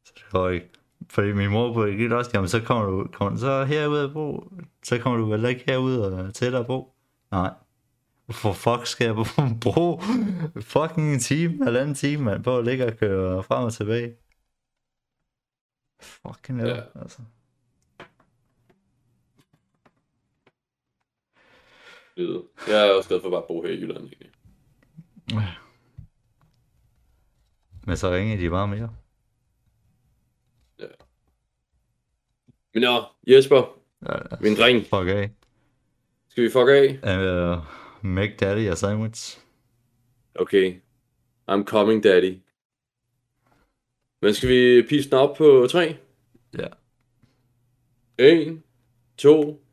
Så 0.05 0.13
det 0.17 0.23
går 0.31 0.49
ikke. 0.49 0.69
Fordi 1.11 1.33
min 1.33 1.51
mor 1.51 1.73
på 1.73 1.85
gik 1.87 2.11
også, 2.11 2.31
jamen 2.35 2.49
så 2.49 2.63
kommer 2.63 2.91
du, 2.91 3.09
kommer 3.13 3.39
så 3.39 3.65
herud 3.65 3.99
og 3.99 4.13
bo, 4.13 4.53
så 4.83 4.99
kommer 4.99 5.19
du 5.19 5.27
vel 5.31 5.45
ikke 5.45 5.65
herud 5.67 5.97
og 5.97 6.35
tættere 6.35 6.65
på? 6.65 6.95
Nej. 7.31 7.51
For 8.31 8.53
fuck 8.53 8.87
skal 8.87 9.05
jeg 9.05 9.15
bruge 9.65 10.03
fucking 10.63 11.15
en 11.15 11.21
time, 11.21 11.65
halvanden 11.65 11.95
time, 11.95 12.25
man, 12.25 12.43
på 12.43 12.59
at 12.59 12.65
ligge 12.65 12.87
og 12.87 12.97
køre 12.97 13.43
frem 13.43 13.65
og 13.65 13.73
tilbage. 13.73 14.17
Fucking 16.01 16.59
hell, 16.61 16.71
Ja. 16.71 16.83
altså. 17.01 17.19
Livet. 22.21 22.43
Jeg 22.69 22.89
er 22.89 22.93
også 22.93 23.09
glad 23.09 23.21
for 23.21 23.31
bare 23.31 23.41
at 23.43 23.47
bo 23.49 23.63
her 23.63 23.71
i 23.71 23.75
Jylland, 23.81 23.99
egentlig. 24.05 24.31
Men 27.87 27.97
så 27.97 28.11
ringer 28.11 28.37
de 28.37 28.51
bare 28.51 28.69
mere. 28.69 28.95
Men 32.75 32.83
ja, 32.83 32.99
Jesper, 33.27 33.77
Ja, 34.09 34.17
min 34.41 34.57
dreng, 34.57 34.81
fuck 34.83 35.09
af. 35.09 35.31
skal 36.29 36.45
vi 36.45 36.51
fuck 36.51 36.69
af? 36.69 36.89
Uh, 37.03 37.65
make 38.05 38.37
daddy 38.41 38.69
a 38.71 38.75
sandwich. 38.75 39.39
Okay. 40.35 40.81
I'm 41.51 41.65
coming, 41.65 42.03
daddy. 42.05 42.39
Men 44.23 44.35
skal 44.35 44.49
vi 44.49 44.87
pise 44.89 45.11
den 45.11 45.19
op 45.19 45.37
på 45.37 45.67
tre? 45.71 45.97
Ja. 46.59 46.67
1, 48.19 48.63
2, 49.19 49.65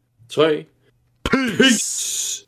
Peace. 1.30 1.58
Peace. 1.58 2.47